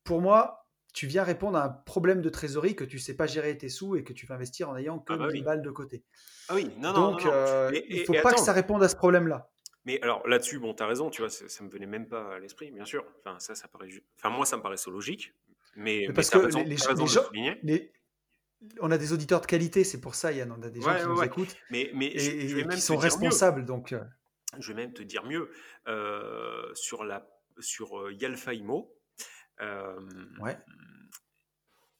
Pour 0.04 0.20
moi, 0.20 0.68
tu 0.94 1.06
viens 1.06 1.24
répondre 1.24 1.58
à 1.58 1.64
un 1.64 1.68
problème 1.68 2.22
de 2.22 2.28
trésorerie 2.28 2.74
que 2.74 2.84
tu 2.84 2.96
ne 2.96 3.00
sais 3.00 3.14
pas 3.14 3.26
gérer 3.26 3.56
tes 3.58 3.68
sous 3.68 3.96
et 3.96 4.04
que 4.04 4.12
tu 4.12 4.26
vas 4.26 4.36
investir 4.36 4.68
en 4.70 4.76
ayant 4.76 4.98
que 4.98 5.12
ah 5.12 5.28
1000 5.28 5.44
balles 5.44 5.62
de 5.62 5.70
côté. 5.70 6.04
Ah 6.48 6.54
oui, 6.54 6.70
non, 6.78 6.92
Donc, 6.92 7.24
non, 7.24 7.70
il 7.72 8.00
ne 8.00 8.04
faut 8.04 8.14
pas 8.22 8.32
que 8.32 8.40
ça 8.40 8.52
réponde 8.52 8.82
à 8.82 8.88
ce 8.88 8.96
problème-là. 8.96 9.50
Mais 9.84 10.00
alors 10.02 10.26
là-dessus, 10.26 10.58
bon, 10.58 10.74
tu 10.74 10.82
as 10.82 10.86
raison, 10.86 11.08
tu 11.08 11.22
vois, 11.22 11.30
ça, 11.30 11.44
ne 11.62 11.66
me 11.66 11.72
venait 11.72 11.86
même 11.86 12.08
pas 12.08 12.34
à 12.34 12.38
l'esprit, 12.38 12.70
bien 12.70 12.84
sûr. 12.84 13.04
Enfin, 13.20 13.38
ça, 13.38 13.54
ça 13.54 13.68
paraît... 13.68 13.88
enfin, 14.18 14.28
moi, 14.28 14.44
ça 14.44 14.56
me 14.56 14.62
paraissait 14.62 14.90
logique, 14.90 15.34
mais, 15.78 16.12
parce 16.12 16.28
que 16.28 16.38
les, 16.38 16.76
gens, 16.76 16.90
on 18.80 18.90
a 18.90 18.98
des 18.98 19.12
auditeurs 19.12 19.40
de 19.40 19.46
qualité, 19.46 19.84
c'est 19.84 20.00
pour 20.00 20.16
ça, 20.16 20.32
Yann. 20.32 20.50
On 20.50 20.60
a 20.62 20.70
des 20.70 20.80
gens 20.80 20.96
qui 20.96 21.06
nous 21.06 21.22
écoutent 21.22 21.56
mais, 21.70 21.92
mais 21.94 22.06
et, 22.06 22.48
je, 22.48 22.66
qui 22.66 22.80
sont 22.80 22.96
responsables. 22.96 23.64
Donc, 23.64 23.92
euh. 23.92 24.02
je 24.58 24.72
vais 24.72 24.82
même 24.82 24.92
te 24.92 25.02
dire 25.02 25.24
mieux 25.24 25.52
euh, 25.86 26.74
sur 26.74 27.04
la 27.04 27.30
sur 27.60 28.00
euh, 28.00 28.12
Yalfa 28.12 28.54
Imo. 28.54 28.92
ouais. 29.60 30.58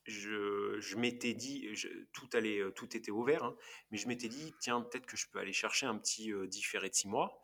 Je, 0.07 0.81
je 0.81 0.97
m'étais 0.97 1.35
dit, 1.35 1.69
tout 2.13 2.29
allait, 2.33 2.63
tout 2.75 2.97
était 2.97 3.11
ouvert, 3.11 3.45
hein, 3.45 3.55
mais 3.91 3.99
je 3.99 4.09
m'étais 4.09 4.29
dit, 4.29 4.55
tiens, 4.59 4.81
peut-être 4.81 5.05
que 5.05 5.19
je 5.19 5.27
peux 5.31 5.39
aller 5.39 5.53
chercher 5.53 5.85
un 5.85 5.99
petit 5.99 6.33
différé 6.49 6.89
de 6.89 6.95
six 6.95 7.09
mois, 7.09 7.41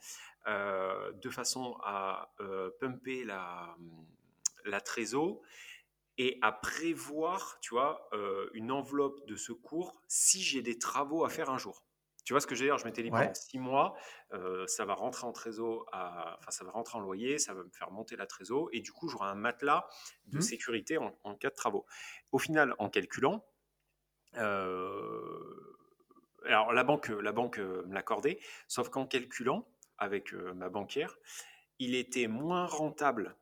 de 0.46 1.30
façon 1.30 1.76
à 1.84 2.34
pumper 2.80 3.24
la 3.24 3.76
la 4.64 4.80
trésor 4.80 5.42
et 6.18 6.38
à 6.42 6.52
prévoir, 6.52 7.58
tu 7.60 7.74
vois, 7.74 8.08
euh, 8.12 8.48
une 8.54 8.70
enveloppe 8.70 9.26
de 9.26 9.36
secours 9.36 10.00
si 10.06 10.42
j'ai 10.42 10.62
des 10.62 10.78
travaux 10.78 11.24
à 11.24 11.28
faire 11.28 11.50
un 11.50 11.58
jour. 11.58 11.84
Tu 12.24 12.32
vois 12.32 12.40
ce 12.40 12.46
que 12.46 12.54
je 12.54 12.62
veux 12.62 12.68
dire? 12.68 12.78
Je 12.78 12.86
m'étais 12.86 13.02
dit 13.02 13.10
pendant 13.10 13.34
six 13.34 13.58
mois, 13.58 13.94
euh, 14.32 14.66
ça 14.66 14.86
va 14.86 14.94
rentrer 14.94 15.26
en 15.26 15.32
trésor, 15.32 15.86
enfin 15.92 16.50
ça 16.50 16.64
va 16.64 16.70
rentrer 16.70 16.96
en 16.96 17.00
loyer, 17.00 17.38
ça 17.38 17.52
va 17.52 17.62
me 17.62 17.70
faire 17.70 17.90
monter 17.90 18.16
la 18.16 18.26
trésor, 18.26 18.70
et 18.72 18.80
du 18.80 18.92
coup 18.92 19.08
j'aurai 19.08 19.28
un 19.28 19.34
matelas 19.34 19.86
de 20.26 20.38
mmh. 20.38 20.42
sécurité 20.42 20.96
en, 20.98 21.34
cas 21.34 21.50
de 21.50 21.54
travaux. 21.54 21.84
Au 22.32 22.38
final, 22.38 22.74
en 22.78 22.88
calculant, 22.88 23.44
euh, 24.36 25.76
alors 26.46 26.72
la 26.72 26.84
banque, 26.84 27.08
la 27.08 27.32
banque 27.32 27.58
me 27.58 27.92
l'accordait, 27.92 28.40
sauf 28.68 28.88
qu'en 28.88 29.06
calculant 29.06 29.68
avec 29.98 30.32
ma 30.32 30.70
banquière, 30.70 31.18
il 31.78 31.94
était 31.94 32.26
moins 32.26 32.64
rentable 32.64 33.36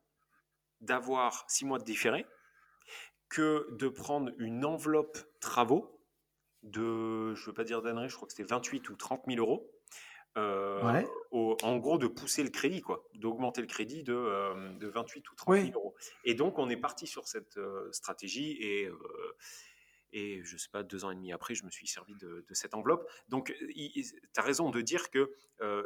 d'avoir 0.81 1.45
six 1.47 1.63
mois 1.63 1.79
de 1.79 1.85
différé 1.85 2.25
que 3.33 3.67
de 3.71 3.89
prendre 3.89 4.31
une 4.37 4.63
enveloppe 4.63 5.17
travaux 5.39 5.99
de, 6.61 7.33
je 7.33 7.41
ne 7.41 7.45
veux 7.47 7.53
pas 7.53 7.63
dire 7.63 7.81
d'annerie, 7.81 8.07
je 8.07 8.15
crois 8.15 8.27
que 8.27 8.33
c'était 8.33 8.47
28 8.47 8.89
ou 8.89 8.95
30 8.95 9.23
000 9.27 9.39
euros. 9.39 9.69
Euh, 10.37 11.03
en 11.31 11.77
gros, 11.77 11.97
de 11.97 12.07
pousser 12.07 12.43
le 12.43 12.49
crédit, 12.49 12.81
quoi, 12.81 13.03
d'augmenter 13.15 13.61
le 13.61 13.67
crédit 13.67 14.03
de, 14.03 14.13
euh, 14.13 14.73
de, 14.77 14.87
28 14.87 15.29
ou 15.31 15.35
30 15.35 15.55
000 15.57 15.71
euros. 15.73 15.95
Et 16.25 16.35
donc, 16.35 16.59
on 16.59 16.69
est 16.69 16.77
parti 16.77 17.07
sur 17.07 17.27
cette 17.27 17.57
euh, 17.57 17.91
stratégie 17.91 18.51
et, 18.59 18.89
et 20.11 20.43
je 20.43 20.53
ne 20.53 20.57
sais 20.59 20.69
pas, 20.71 20.83
deux 20.83 21.03
ans 21.03 21.11
et 21.11 21.15
demi 21.15 21.31
après, 21.31 21.55
je 21.55 21.65
me 21.65 21.71
suis 21.71 21.87
servi 21.87 22.15
de, 22.15 22.45
cette 22.51 22.75
enveloppe. 22.75 23.07
Donc, 23.29 23.51
tu 23.73 24.13
as 24.37 24.41
raison 24.41 24.69
de 24.69 24.81
dire 24.81 25.09
que 25.09 25.33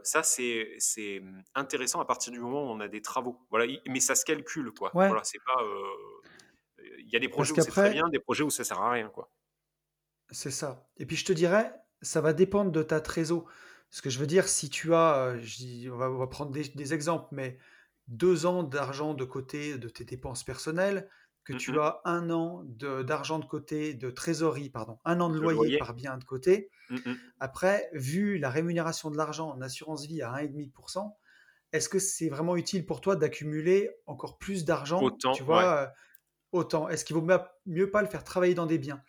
ça, 0.04 0.22
c'est 0.22 1.24
intéressant 1.56 2.02
à 2.02 2.06
partir 2.06 2.34
du 2.34 2.40
moment 2.40 2.64
où 2.64 2.76
on 2.76 2.82
a 2.82 2.90
des 2.90 3.02
travaux. 3.02 3.40
Voilà, 3.50 3.72
mais 3.88 4.02
ça 4.02 4.16
se 4.16 4.26
calcule, 4.26 4.72
quoi. 4.72 4.92
Voilà, 4.94 5.24
c'est 5.24 5.44
pas 5.46 5.62
il 7.00 7.10
y 7.10 7.16
a 7.16 7.20
des 7.20 7.30
projets 7.30 7.52
où 7.52 7.56
c'est 7.56 7.66
très 7.66 7.92
bien, 7.92 8.10
des 8.10 8.20
projets 8.20 8.44
où 8.44 8.50
ça 8.50 8.64
sert 8.64 8.82
à 8.82 8.92
rien, 8.92 9.10
quoi. 9.10 9.32
C'est 10.30 10.52
ça. 10.52 10.90
Et 10.98 11.06
puis 11.06 11.16
je 11.16 11.26
te 11.26 11.34
dirais, 11.34 11.74
ça 12.02 12.22
va 12.22 12.34
dépendre 12.34 12.72
de 12.72 12.84
ta 12.84 13.00
trésor. 13.00 13.46
Ce 13.90 14.02
que 14.02 14.10
je 14.10 14.20
veux 14.20 14.28
dire, 14.28 14.48
si 14.48 14.70
tu 14.70 14.94
as, 14.94 15.16
euh, 15.16 15.40
je 15.42 15.58
dis, 15.58 15.90
on, 15.90 15.98
va, 15.98 16.28
prendre 16.28 16.52
des, 16.52 16.94
exemples, 16.94 17.28
mais 17.32 17.58
deux 18.08 18.46
ans 18.46 18.64
d'argent 18.64 19.14
de 19.14 19.24
côté 19.24 19.78
de 19.78 19.88
tes 19.88 20.04
dépenses 20.04 20.44
personnelles, 20.44 21.10
que 21.46 21.54
tu 21.54 21.72
mmh 21.72 21.80
as 21.80 22.02
un 22.04 22.30
an 22.30 22.64
d'argent 22.66 23.40
de, 23.40 23.46
côté 23.46 23.94
de 23.94 24.10
trésorerie, 24.10 24.70
pardon, 24.70 25.00
un 25.06 25.22
an 25.22 25.30
de 25.30 25.40
loyer, 25.40 25.78
par 25.78 25.94
bien 25.94 26.18
de 26.18 26.26
côté. 26.26 26.70
Mmh 26.90 27.14
Après, 27.40 27.90
vu 27.94 28.38
la 28.38 28.50
rémunération 28.50 29.10
de 29.10 29.16
l'argent 29.16 29.52
en 29.52 29.62
assurance 29.62 30.06
vie 30.06 30.22
à 30.22 30.34
1,5%, 30.34 31.16
est-ce 31.72 31.88
que 31.88 32.00
c'est 32.00 32.28
vraiment 32.28 32.58
utile 32.58 32.86
pour 32.86 33.00
toi 33.00 33.16
d'accumuler 33.16 33.90
encore 34.06 34.38
plus 34.38 34.66
d'argent 34.66 35.10
Tu 35.34 35.44
vois, 35.44 35.84
euh, 35.84 35.88
autant 36.52 36.90
Est-ce 36.90 37.06
qu'il 37.06 37.16
vaut 37.16 37.28
mieux 37.66 37.92
pas 37.92 38.02
le 38.02 38.08
faire 38.08 38.24
travailler 38.24 38.54
dans 38.54 38.66
des 38.66 38.78
biens? 38.78 39.02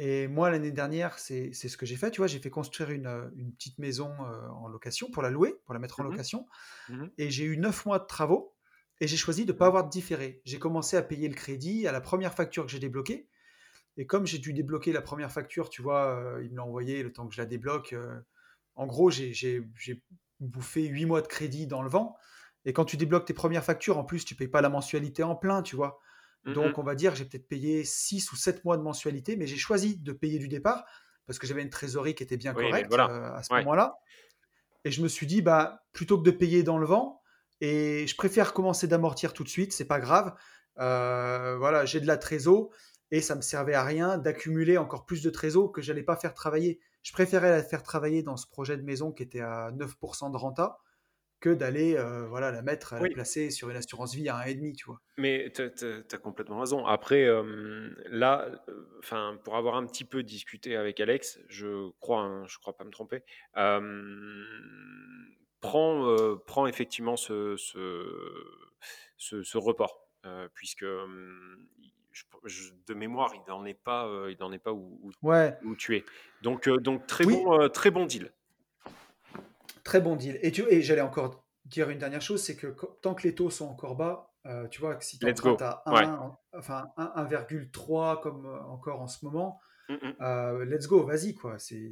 Et 0.00 0.28
moi, 0.28 0.48
l'année 0.48 0.70
dernière, 0.70 1.18
c'est 1.18 1.52
ce 1.52 1.76
que 1.76 1.84
j'ai 1.84 1.96
fait. 1.96 2.12
Tu 2.12 2.20
vois, 2.20 2.28
j'ai 2.28 2.38
fait 2.38 2.50
construire 2.50 2.90
une, 2.90 3.08
euh, 3.08 3.28
petite 3.58 3.78
maison 3.78 4.12
euh, 4.20 4.48
en 4.50 4.68
location 4.68 5.10
pour 5.10 5.24
la 5.24 5.30
louer, 5.30 5.56
pour 5.64 5.74
la 5.74 5.80
mettre 5.80 5.98
en 5.98 6.04
mmh 6.04 6.10
location. 6.10 6.46
Mmh 6.88 7.06
et 7.18 7.30
j'ai 7.30 7.44
eu 7.44 7.56
neuf 7.56 7.84
mois 7.84 7.98
de 7.98 8.06
travaux 8.06 8.54
et 9.00 9.08
j'ai 9.08 9.16
choisi 9.16 9.44
de 9.44 9.52
ne 9.52 9.58
pas 9.58 9.64
mmh. 9.64 9.68
avoir 9.68 9.84
de 9.84 9.90
différé. 9.90 10.40
J'ai 10.44 10.60
commencé 10.60 10.96
à 10.96 11.02
payer 11.02 11.28
le 11.28 11.34
crédit 11.34 11.88
à 11.88 11.92
la 11.92 12.00
première 12.00 12.32
facture 12.32 12.64
que 12.64 12.70
j'ai 12.70 12.78
débloquée. 12.78 13.28
Et 13.96 14.06
comme 14.06 14.24
j'ai 14.24 14.38
dû 14.38 14.52
débloquer 14.52 14.92
la 14.92 15.02
première 15.02 15.32
facture, 15.32 15.68
tu 15.68 15.82
vois, 15.82 16.06
euh, 16.14 16.44
il 16.44 16.52
me 16.52 16.56
l'a 16.58 16.64
envoyé 16.64 17.02
le 17.02 17.12
temps 17.12 17.26
que 17.26 17.34
je 17.34 17.40
la 17.40 17.46
débloque. 17.46 17.96
en 18.76 18.86
gros, 18.86 19.10
j'ai 19.10 19.64
bouffé 20.38 20.86
huit 20.86 21.06
mois 21.06 21.22
de 21.22 21.26
crédit 21.26 21.66
dans 21.66 21.82
le 21.82 21.90
vent. 21.90 22.16
Et 22.64 22.72
quand 22.72 22.84
tu 22.84 22.96
débloques 22.96 23.24
tes 23.24 23.34
premières 23.34 23.64
factures, 23.64 23.98
en 23.98 24.04
plus, 24.04 24.24
tu 24.24 24.36
payes 24.36 24.46
pas 24.46 24.60
la 24.60 24.68
mensualité 24.68 25.24
en 25.24 25.34
plein, 25.34 25.62
tu 25.62 25.74
vois. 25.74 25.98
Mmh 26.44 26.52
Donc, 26.52 26.78
on 26.78 26.82
va 26.82 26.94
dire, 26.94 27.14
j'ai 27.14 27.24
peut-être 27.24 27.48
payé 27.48 27.84
6 27.84 28.32
ou 28.32 28.36
7 28.36 28.64
mois 28.64 28.76
de 28.76 28.82
mensualité, 28.82 29.36
mais 29.36 29.46
j'ai 29.46 29.56
choisi 29.56 29.98
de 29.98 30.12
payer 30.12 30.38
du 30.38 30.48
départ 30.48 30.84
parce 31.26 31.38
que 31.38 31.46
j'avais 31.46 31.62
une 31.62 31.70
trésorerie 31.70 32.14
qui 32.14 32.22
était 32.22 32.38
bien 32.38 32.54
correcte 32.54 32.92
euh, 32.92 33.34
à 33.34 33.42
ce 33.42 33.52
moment-là. 33.54 33.98
Et 34.84 34.90
je 34.90 35.02
me 35.02 35.08
suis 35.08 35.26
dit, 35.26 35.42
bah, 35.42 35.82
plutôt 35.92 36.18
que 36.18 36.22
de 36.22 36.30
payer 36.30 36.62
dans 36.62 36.78
le 36.78 36.86
vent, 36.86 37.20
et 37.60 38.06
je 38.06 38.16
préfère 38.16 38.52
commencer 38.52 38.86
d'amortir 38.86 39.32
tout 39.32 39.44
de 39.44 39.48
suite, 39.48 39.72
c'est 39.72 39.84
pas 39.84 40.00
grave. 40.00 40.34
Euh, 40.78 41.56
voilà, 41.58 41.84
j'ai 41.84 42.00
de 42.00 42.06
la 42.06 42.16
trésor 42.16 42.70
et 43.10 43.20
ça 43.20 43.34
me 43.34 43.40
servait 43.40 43.74
à 43.74 43.82
rien 43.84 44.16
d'accumuler 44.16 44.78
encore 44.78 45.06
plus 45.06 45.22
de 45.22 45.30
trésor 45.30 45.72
que 45.72 45.82
j'allais 45.82 46.02
pas 46.02 46.16
faire 46.16 46.34
travailler. 46.34 46.78
Je 47.02 47.12
préférais 47.12 47.50
la 47.50 47.62
faire 47.62 47.82
travailler 47.82 48.22
dans 48.22 48.36
ce 48.36 48.46
projet 48.46 48.76
de 48.76 48.82
maison 48.82 49.12
qui 49.12 49.22
était 49.22 49.40
à 49.40 49.72
9% 49.72 50.30
de 50.30 50.36
renta 50.36 50.78
que 51.40 51.50
d'aller 51.50 51.96
euh, 51.96 52.26
voilà, 52.26 52.50
la 52.50 52.62
mettre, 52.62 52.96
la 52.96 53.08
placer 53.08 53.50
sur 53.50 53.70
une 53.70 53.76
assurance 53.76 54.14
vie 54.14 54.28
à 54.28 54.38
1,5, 54.38 54.76
tu 54.76 54.86
vois. 54.86 55.00
Mais 55.16 55.52
tu 55.54 55.62
as, 55.62 56.18
complètement 56.18 56.60
raison. 56.60 56.84
Après, 56.86 57.26
là, 58.10 58.50
enfin, 58.98 59.38
pour 59.44 59.56
avoir 59.56 59.76
un 59.76 59.86
petit 59.86 60.04
peu 60.04 60.22
discuté 60.22 60.76
avec 60.76 61.00
Alex, 61.00 61.40
je 61.48 61.90
crois, 62.00 62.20
hein, 62.20 62.46
je 62.46 62.58
crois 62.58 62.76
pas 62.76 62.84
me 62.84 62.90
tromper, 62.90 63.22
prend, 65.60 66.36
prend 66.46 66.66
effectivement 66.66 67.16
ce, 67.16 67.56
ce, 67.56 68.04
ce, 69.16 69.58
report, 69.58 70.08
puisque 70.54 70.84
de 70.84 72.94
mémoire, 72.94 73.32
il 73.34 73.42
n'en 73.48 73.64
est 73.64 73.74
pas, 73.74 74.10
il 74.28 74.36
n'en 74.40 74.52
est 74.52 74.58
pas 74.58 74.72
où, 74.72 75.00
où, 75.02 75.28
ouais. 75.28 75.56
où, 75.64 75.76
tu 75.76 75.96
es. 75.96 76.04
Donc, 76.42 76.68
donc 76.68 77.06
très, 77.06 77.24
bon, 77.24 77.68
très 77.68 77.90
bon 77.90 78.06
deal. 78.06 78.32
Très 79.84 80.00
bon 80.00 80.16
deal. 80.16 80.38
Et, 80.42 80.52
tu, 80.52 80.64
et 80.68 80.82
j'allais 80.82 81.00
encore 81.00 81.44
dire 81.64 81.90
une 81.90 81.98
dernière 81.98 82.22
chose, 82.22 82.42
c'est 82.42 82.56
que 82.56 82.74
tant 83.02 83.14
que 83.14 83.22
les 83.24 83.34
taux 83.34 83.50
sont 83.50 83.66
encore 83.66 83.96
bas, 83.96 84.28
euh, 84.46 84.66
tu 84.68 84.80
vois, 84.80 84.94
que 84.94 85.04
si 85.04 85.18
tu 85.18 85.26
as 85.26 85.82
1, 85.86 86.36
enfin 86.56 86.86
1,3 86.96 88.20
comme 88.20 88.46
euh, 88.46 88.60
encore 88.62 89.00
en 89.00 89.08
ce 89.08 89.24
moment, 89.24 89.60
mm, 89.88 89.94
mm. 89.94 90.14
Euh, 90.20 90.64
let's 90.64 90.86
go, 90.86 91.04
vas-y, 91.04 91.34
quoi. 91.34 91.58
C'est 91.58 91.90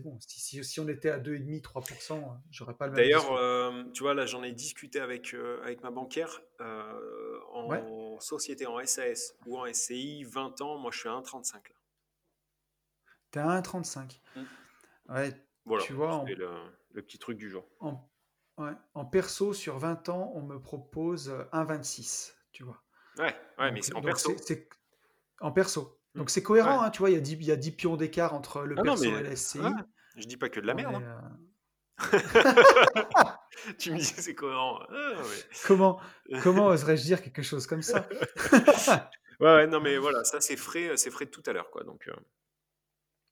bon. 0.00 0.18
Si, 0.20 0.64
si, 0.64 0.80
on 0.80 0.88
était 0.88 1.10
à 1.10 1.18
2,5, 1.18 1.62
3%, 1.62 2.20
j'aurais 2.50 2.74
pas 2.74 2.86
le 2.86 2.92
même. 2.92 3.02
D'ailleurs, 3.02 3.92
tu 3.92 4.02
vois, 4.02 4.14
là, 4.14 4.26
j'en 4.26 4.42
ai 4.42 4.52
discuté 4.52 5.00
avec, 5.00 5.34
avec 5.62 5.82
ma 5.82 5.90
banquière. 5.90 6.42
en 7.52 8.18
société, 8.20 8.66
en 8.66 8.84
SAS 8.84 9.34
ou 9.46 9.58
en 9.58 9.72
SCI, 9.72 10.24
20 10.24 10.60
ans, 10.62 10.78
moi, 10.78 10.90
je 10.92 10.98
suis 10.98 11.08
à 11.08 11.12
1,35 11.12 11.54
là. 11.54 11.60
T'es 13.30 13.40
à 13.40 13.60
1,35. 13.60 14.20
Mm. 14.36 14.42
Ouais, 15.08 15.32
voilà, 15.64 15.84
tu 15.84 15.92
vois. 15.92 16.24
Le 16.26 16.48
le 16.94 17.02
petit 17.02 17.18
truc 17.18 17.36
du 17.36 17.50
jour. 17.50 17.68
En, 17.80 18.10
en 18.94 19.04
perso, 19.04 19.52
sur 19.52 19.78
20 19.78 20.08
ans, 20.08 20.32
on 20.34 20.42
me 20.42 20.60
propose 20.60 21.30
1,26, 21.52 22.32
tu 22.52 22.64
vois. 22.64 22.82
Ouais, 23.18 23.34
ouais 23.58 23.72
mais 23.72 23.82
c'est 23.82 23.94
en 23.94 24.00
perso. 24.00 24.34
C'est 24.38 24.68
en 25.40 25.52
perso. 25.52 26.00
Donc 26.14 26.30
c'est 26.30 26.42
cohérent, 26.42 26.82
hein, 26.82 26.90
tu 26.90 27.00
vois, 27.00 27.10
il 27.10 27.14
y, 27.14 27.16
a 27.16 27.20
10, 27.20 27.32
il 27.32 27.44
y 27.46 27.52
a 27.52 27.56
10 27.56 27.72
pions 27.72 27.96
d'écart 27.96 28.34
entre 28.34 28.62
le 28.62 28.76
ah 28.78 28.82
perso 28.82 29.04
et 29.04 29.22
la 29.22 29.34
SCI. 29.34 29.58
je 30.16 30.26
dis 30.26 30.36
pas 30.36 30.48
que 30.48 30.60
de 30.60 30.66
la 30.66 30.74
merde. 30.74 30.94
Hein. 30.94 31.38
tu 33.78 33.92
me 33.92 33.98
dis 33.98 34.04
c'est 34.04 34.34
cohérent. 34.34 34.80
Ah, 34.90 35.14
comment 35.66 36.00
comment 36.42 36.66
oserais-je 36.66 37.02
dire 37.02 37.22
quelque 37.22 37.42
chose 37.42 37.66
comme 37.66 37.82
ça? 37.82 38.08
Ouais, 39.40 39.54
ouais, 39.54 39.66
non 39.66 39.80
mais 39.80 39.96
voilà, 39.98 40.22
ça 40.24 40.40
c'est 40.40 40.56
frais, 40.56 40.96
c'est 40.96 41.10
frais 41.10 41.26
de 41.26 41.30
tout 41.30 41.42
à 41.46 41.52
l'heure 41.52 41.70
quoi. 41.70 41.84
Donc 41.84 42.08
euh, 42.08 42.14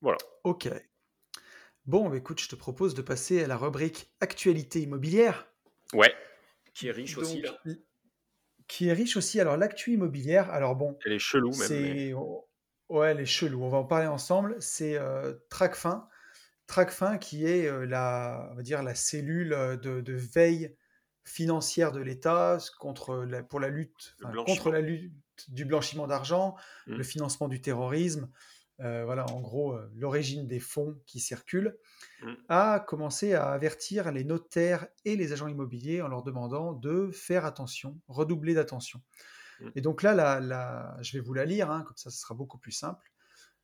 voilà. 0.00 0.18
Ok. 0.44 0.68
Bon, 1.86 2.08
bah, 2.08 2.16
écoute, 2.16 2.40
je 2.40 2.48
te 2.48 2.56
propose 2.56 2.94
de 2.94 3.02
passer 3.02 3.42
à 3.42 3.46
la 3.46 3.56
rubrique 3.56 4.10
actualité 4.20 4.80
immobilière. 4.80 5.48
Ouais, 5.92 6.14
qui 6.74 6.88
est 6.88 6.92
riche 6.92 7.18
aussi. 7.18 7.42
Là. 7.42 7.58
Qui 8.68 8.88
est 8.88 8.92
riche 8.92 9.16
aussi. 9.16 9.40
Alors, 9.40 9.56
l'actu 9.56 9.92
immobilière, 9.92 10.50
alors 10.50 10.76
bon. 10.76 10.96
Elle 11.04 11.12
est 11.12 11.18
chelou 11.18 11.50
même. 11.56 11.68
Mais... 11.70 12.14
Ouais, 12.88 13.10
elle 13.10 13.20
est 13.20 13.26
chelou. 13.26 13.62
On 13.64 13.68
va 13.68 13.78
en 13.78 13.84
parler 13.84 14.06
ensemble. 14.06 14.56
C'est 14.60 14.96
euh, 14.96 15.34
Tracfin. 15.50 16.08
Tracfin 16.66 17.18
qui 17.18 17.46
est 17.46 17.66
euh, 17.66 17.84
la, 17.84 18.48
on 18.52 18.54
va 18.54 18.62
dire, 18.62 18.82
la 18.82 18.94
cellule 18.94 19.50
de, 19.82 20.12
veille 20.12 20.76
financière 21.24 21.92
de 21.92 22.00
l'État 22.00 22.58
contre 22.78 23.24
la, 23.24 23.42
pour 23.42 23.60
la 23.60 23.68
lutte, 23.68 24.16
contre 24.46 24.70
la 24.70 24.80
lutte 24.80 25.12
du 25.48 25.64
blanchiment 25.64 26.06
d'argent, 26.06 26.56
mmh. 26.86 26.94
le 26.94 27.02
financement 27.02 27.48
du 27.48 27.60
terrorisme, 27.60 28.28
euh, 28.80 29.04
voilà, 29.04 29.26
en 29.30 29.40
gros, 29.40 29.74
euh, 29.74 29.90
l'origine 29.94 30.46
des 30.46 30.60
fonds 30.60 30.98
qui 31.06 31.20
circulent, 31.20 31.76
mmh. 32.22 32.32
a 32.48 32.80
commencé 32.80 33.34
à 33.34 33.50
avertir 33.50 34.10
les 34.10 34.24
notaires 34.24 34.88
et 35.04 35.16
les 35.16 35.32
agents 35.32 35.46
immobiliers 35.46 36.02
en 36.02 36.08
leur 36.08 36.22
demandant 36.22 36.72
de 36.72 37.10
faire 37.12 37.44
attention, 37.44 38.00
redoubler 38.08 38.54
d'attention. 38.54 39.00
Mmh. 39.60 39.68
Et 39.76 39.80
donc 39.82 40.02
là, 40.02 40.96
je 41.02 41.16
vais 41.16 41.22
vous 41.22 41.34
la 41.34 41.44
lire, 41.44 41.70
hein, 41.70 41.82
comme 41.86 41.96
ça, 41.96 42.10
ce 42.10 42.18
sera 42.18 42.34
beaucoup 42.34 42.58
plus 42.58 42.72
simple. 42.72 43.12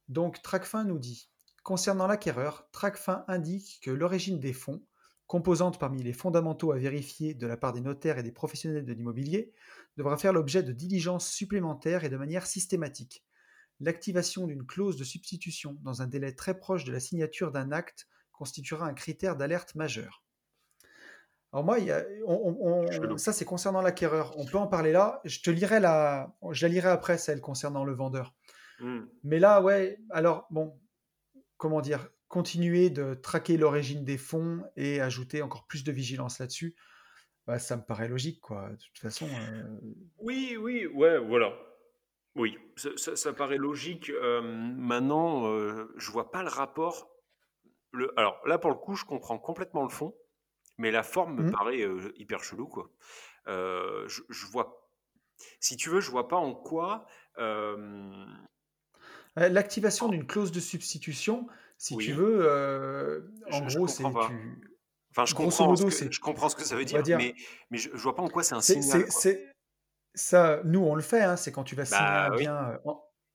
Donc, 0.09 0.43
Tracfin 0.43 0.85
nous 0.85 0.99
dit 0.99 1.31
Concernant 1.63 2.07
l'acquéreur, 2.07 2.69
Tracfin 2.71 3.25
indique 3.29 3.81
que 3.83 3.91
l'origine 3.91 4.41
des 4.41 4.55
fonds, 4.55 4.83
composante 5.27 5.79
parmi 5.79 6.03
les 6.03 6.15
fondamentaux 6.15 6.73
à 6.73 6.79
vérifier 6.79 7.35
de 7.35 7.47
la 7.47 7.59
part 7.59 7.75
des 7.75 7.83
notaires 7.83 8.19
et 8.19 8.23
des 8.23 8.33
professionnels 8.33 8.87
de 8.87 8.93
l'immobilier, 8.95 9.53
devra 9.99 10.17
faire 10.17 10.33
l'objet 10.33 10.63
de 10.63 10.73
diligences 10.73 11.29
supplémentaires 11.29 12.05
et 12.05 12.09
de 12.09 12.17
manière 12.17 12.47
systématique 12.47 13.28
L'activation 13.81 14.47
d'une 14.47 14.67
clause 14.67 14.97
de 14.97 15.05
substitution 15.05 15.79
dans 15.83 16.03
un 16.03 16.07
délai 16.07 16.35
très 16.35 16.59
proche 16.59 16.85
de 16.85 16.93
la 16.93 17.01
signature 17.01 17.53
d'un 17.53 17.71
acte 17.71 18.09
constituera 18.33 18.87
un 18.87 18.95
critère 18.95 19.37
d'alerte 19.37 19.75
majeur. 19.75 20.25
Alors 21.53 21.65
moi, 21.65 21.79
ça 23.17 23.33
c'est 23.33 23.45
concernant 23.45 23.81
l'acquéreur. 23.81 24.35
On 24.37 24.45
peut 24.45 24.59
en 24.59 24.67
parler 24.67 24.93
là. 24.93 25.21
Je 25.25 25.41
te 25.41 25.51
lirai 25.51 25.81
la, 25.81 26.37
je 26.51 26.67
la 26.67 26.73
lirai 26.73 26.89
après 26.89 27.19
celle 27.19 27.41
concernant 27.41 27.85
le 27.85 27.95
vendeur. 27.95 28.35
Hmm. 28.81 29.07
Mais 29.25 29.39
là, 29.39 29.63
ouais. 29.63 29.99
Alors 30.11 30.47
bon, 30.51 30.79
comment 31.57 31.81
dire, 31.81 32.09
continuer 32.29 32.91
de 32.91 33.15
traquer 33.15 33.57
l'origine 33.57 34.05
des 34.05 34.19
fonds 34.19 34.63
et 34.77 35.01
ajouter 35.01 35.41
encore 35.43 35.67
plus 35.67 35.85
de 35.85 35.93
vigilance 35.93 36.39
là-dessus. 36.39 36.77
Bah, 37.47 37.59
ça 37.59 37.77
me 37.79 37.83
paraît 37.83 38.09
logique, 38.09 38.41
quoi. 38.41 38.69
De 38.69 38.77
toute 38.77 38.99
façon. 38.99 39.27
Euh, 39.27 39.63
oui, 40.19 40.59
oui, 40.61 40.87
ouais, 40.87 41.19
voilà. 41.19 41.51
Oui, 42.39 42.57
ça, 42.97 43.33
paraît 43.33 43.59
logique. 43.59 44.11
Euh, 44.11 44.41
maintenant, 44.41 45.49
euh, 45.49 45.93
je 45.97 46.11
vois 46.11 46.31
pas 46.31 46.43
le 46.43 46.49
rapport. 46.49 47.11
Le, 47.93 48.13
alors 48.19 48.41
là, 48.47 48.59
pour 48.59 48.71
le 48.71 48.77
coup, 48.77 48.95
je 48.95 49.05
comprends 49.05 49.39
complètement 49.39 49.83
le 49.83 49.89
fond, 49.89 50.15
mais 50.79 50.91
la 50.91 51.03
forme 51.03 51.35
me 51.35 51.49
mmh. 51.49 51.51
paraît 51.51 51.83
euh, 51.83 52.13
hyper 52.17 52.43
chelou, 52.45 52.67
quoi. 52.67 52.91
Je, 53.47 54.23
je, 54.29 54.47
vois. 54.47 54.89
Si 55.59 55.77
tu 55.77 55.91
veux, 55.91 56.01
je 56.01 56.11
vois 56.11 56.29
pas 56.29 56.37
en 56.37 56.55
quoi. 56.55 57.07
L'activation 59.37 60.09
d'une 60.09 60.27
clause 60.27 60.53
de 60.53 60.61
substitution, 60.61 61.49
si 61.77 61.97
tu 61.97 62.13
veux, 62.13 63.29
en 63.51 63.67
gros, 63.67 63.89
c'est 63.89 64.05
Enfin, 65.13 65.25
je 65.25 65.35
comprends, 65.35 65.75
ce 65.75 65.83
que, 65.83 66.13
je 66.13 66.21
comprends 66.21 66.49
ce 66.49 66.55
que 66.55 66.63
ça 66.63 66.77
veut 66.77 66.85
dire, 66.85 67.03
mais, 67.17 67.35
mais 67.71 67.79
je, 67.79 67.89
je 67.93 67.97
vois 67.97 68.15
pas 68.15 68.23
en 68.23 68.29
quoi 68.29 68.45
c'est 68.45 68.55
un 68.55 68.61
signal. 68.61 69.07
Ça, 70.15 70.61
nous, 70.65 70.81
on 70.81 70.95
le 70.95 71.03
fait. 71.03 71.23
Hein, 71.23 71.37
c'est 71.37 71.53
quand 71.53 71.65
tu 71.65 71.77
vas 71.77 71.85
signer 71.85 72.01
bah 72.01 72.27
un 72.27 72.37
bien 72.37 72.57
euh, 72.57 72.93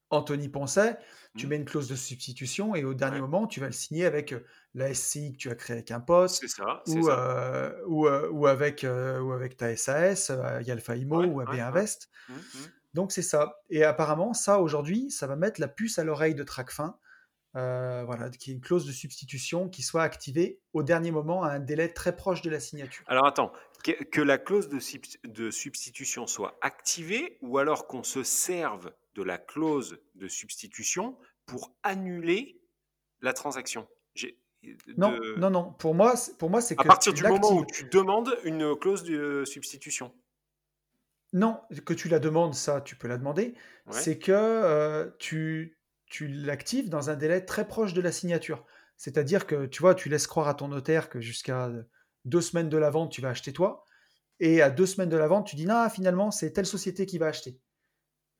Anthony 0.09 0.49
Poncet, 0.49 0.97
tu 1.35 1.45
mmh. 1.45 1.49
mets 1.49 1.55
une 1.55 1.65
clause 1.65 1.87
de 1.87 1.95
substitution 1.95 2.75
et 2.75 2.83
au 2.83 2.93
dernier 2.93 3.19
moment, 3.19 3.47
tu 3.47 3.59
vas 3.59 3.67
le 3.67 3.73
signer 3.73 4.05
avec 4.05 4.35
la 4.75 4.93
SCI 4.93 5.33
que 5.33 5.37
tu 5.37 5.49
as 5.49 5.55
créée 5.55 5.77
avec 5.77 5.91
un 5.91 5.99
poste 5.99 6.43
ou, 6.87 7.09
euh, 7.09 7.71
ou, 7.87 8.07
ou, 8.07 8.47
avec, 8.47 8.85
ou 8.85 9.31
avec 9.31 9.57
ta 9.57 9.75
SAS, 9.75 10.29
Alpha 10.29 10.95
Imo 10.95 11.23
ou 11.23 11.41
AB 11.41 11.55
Invest. 11.55 12.09
Mmh, 12.29 12.33
mmh. 12.33 12.39
Donc 12.93 13.11
c'est 13.11 13.23
ça. 13.23 13.61
Et 13.69 13.83
apparemment, 13.83 14.33
ça 14.33 14.59
aujourd'hui, 14.59 15.09
ça 15.09 15.25
va 15.25 15.35
mettre 15.35 15.59
la 15.59 15.67
puce 15.67 15.97
à 15.97 16.03
l'oreille 16.03 16.35
de 16.35 16.43
Tracfin. 16.43 16.95
Euh, 17.55 18.03
voilà, 18.03 18.31
qui 18.31 18.49
est 18.49 18.53
une 18.55 18.61
clause 18.61 18.83
de 18.87 18.91
substitution 18.91 19.69
qui 19.69 19.83
soit 19.83 20.01
activée 20.01 20.59
au 20.73 20.81
dernier 20.81 21.11
moment 21.11 21.43
à 21.43 21.49
un 21.49 21.59
délai 21.59 21.93
très 21.93 22.15
proche 22.15 22.41
de 22.41 22.49
la 22.49 22.59
signature. 22.59 23.05
Alors 23.07 23.27
attends, 23.27 23.53
que, 23.83 24.21
la 24.21 24.39
clause 24.39 24.69
de, 24.69 24.79
de, 25.27 25.51
substitution 25.51 26.25
soit 26.25 26.57
activée 26.61 27.37
ou 27.41 27.59
alors 27.59 27.85
qu'on 27.85 28.01
se 28.01 28.23
serve 28.23 28.91
de 29.13 29.21
la 29.21 29.37
clause 29.37 29.99
de 30.15 30.27
substitution 30.27 31.15
pour 31.45 31.75
annuler 31.83 32.59
la 33.21 33.33
transaction? 33.33 33.87
Non, 34.97 35.19
non, 35.37 35.51
non. 35.51 35.73
Pour 35.73 35.93
moi, 35.93 36.15
pour 36.39 36.49
moi 36.49 36.59
c'est 36.59 36.79
à 36.79 36.83
partir 36.83 37.13
du 37.13 37.21
moment 37.21 37.53
où 37.53 37.65
tu 37.65 37.83
demandes 37.83 38.35
une 38.45 38.75
clause 38.75 39.03
de 39.03 39.43
substitution. 39.45 40.11
Non, 41.33 41.59
que 41.85 41.93
tu 41.93 42.09
la 42.09 42.19
demandes, 42.19 42.53
ça, 42.53 42.81
tu 42.81 42.95
peux 42.95 43.07
la 43.07 43.17
demander. 43.17 43.53
C'est 43.89 44.17
que 44.17 44.31
euh, 44.31 45.09
tu, 45.19 45.77
tu 46.05 46.27
l'actives 46.27 46.89
dans 46.89 47.09
un 47.09 47.15
délai 47.15 47.45
très 47.45 47.67
proche 47.67 47.93
de 47.93 48.01
la 48.01 48.11
signature. 48.11 48.65
C'est-à-dire 48.97 49.47
que 49.47 49.65
tu 49.65 49.81
vois, 49.81 49.95
tu 49.95 50.09
laisses 50.09 50.27
croire 50.27 50.47
à 50.47 50.53
ton 50.53 50.67
notaire 50.67 51.09
que 51.09 51.19
jusqu'à 51.19 51.71
deux 52.25 52.41
semaines 52.41 52.69
de 52.69 52.77
la 52.77 52.89
vente, 52.89 53.11
tu 53.11 53.21
vas 53.21 53.29
acheter 53.29 53.53
toi. 53.53 53.83
Et 54.39 54.61
à 54.61 54.69
deux 54.69 54.85
semaines 54.85 55.09
de 55.09 55.17
la 55.17 55.27
vente, 55.27 55.47
tu 55.47 55.55
dis 55.55 55.65
non, 55.65 55.89
finalement, 55.89 56.31
c'est 56.31 56.51
telle 56.51 56.65
société 56.65 57.05
qui 57.05 57.17
va 57.17 57.27
acheter. 57.27 57.59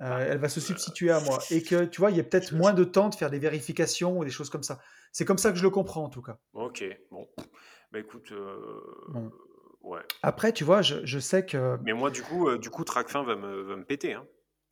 Euh, 0.02 0.06
ah, 0.10 0.22
elle 0.22 0.40
va 0.40 0.50
se 0.50 0.60
substituer 0.60 1.12
à 1.12 1.20
moi. 1.22 1.40
Et 1.50 1.64
que 1.64 1.86
tu 1.86 2.02
vois, 2.02 2.12
il 2.12 2.18
y 2.18 2.20
a 2.20 2.24
peut-être 2.24 2.54
moins 2.54 2.74
de 2.74 2.84
temps 2.84 3.10
de 3.10 3.16
faire 3.16 3.30
des 3.30 3.40
vérifications 3.40 4.18
ou 4.18 4.26
des 4.26 4.32
choses 4.32 4.50
comme 4.50 4.64
ça. 4.64 4.80
C'est 5.12 5.26
comme 5.26 5.38
ça 5.38 5.52
que 5.52 5.58
je 5.58 5.64
le 5.64 5.70
comprends 5.70 6.04
en 6.04 6.10
tout 6.10 6.22
cas. 6.22 6.40
Ok, 6.54 6.84
bon. 7.12 7.28
Bah 7.92 8.00
écoute, 8.00 8.32
euh, 8.32 9.30
Ouais. 9.84 10.00
Après, 10.22 10.54
tu 10.54 10.64
vois, 10.64 10.82
je, 10.82 11.06
je 11.06 11.20
sais 11.20 11.46
que. 11.46 11.78
Mais 11.84 11.94
moi, 11.94 12.10
du 12.10 12.24
coup, 12.24 12.48
euh, 12.48 12.58
du 12.58 12.70
coup 12.70 12.86
Tracfin 12.86 13.24
va 13.24 13.36
me, 13.36 13.62
va 13.64 13.76
me 13.76 13.84
péter. 13.84 14.14
Hein. 14.14 14.26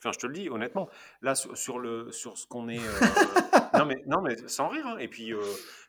Enfin, 0.04 0.12
je 0.14 0.18
te 0.18 0.26
le 0.26 0.34
dis, 0.34 0.50
honnêtement. 0.50 0.90
Là, 1.22 1.36
sur, 1.36 1.78
le, 1.78 2.12
sur 2.12 2.36
ce 2.36 2.48
qu'on 2.48 2.70
est. 2.70 2.80
Euh, 2.80 2.82
non, 3.78 3.86
mais, 3.86 4.04
non, 4.08 4.22
mais 4.22 4.36
sans 4.48 4.68
rire. 4.68 4.88
Hein. 4.88 4.98
Et 4.98 5.08
puis, 5.08 5.32
euh, 5.32 5.42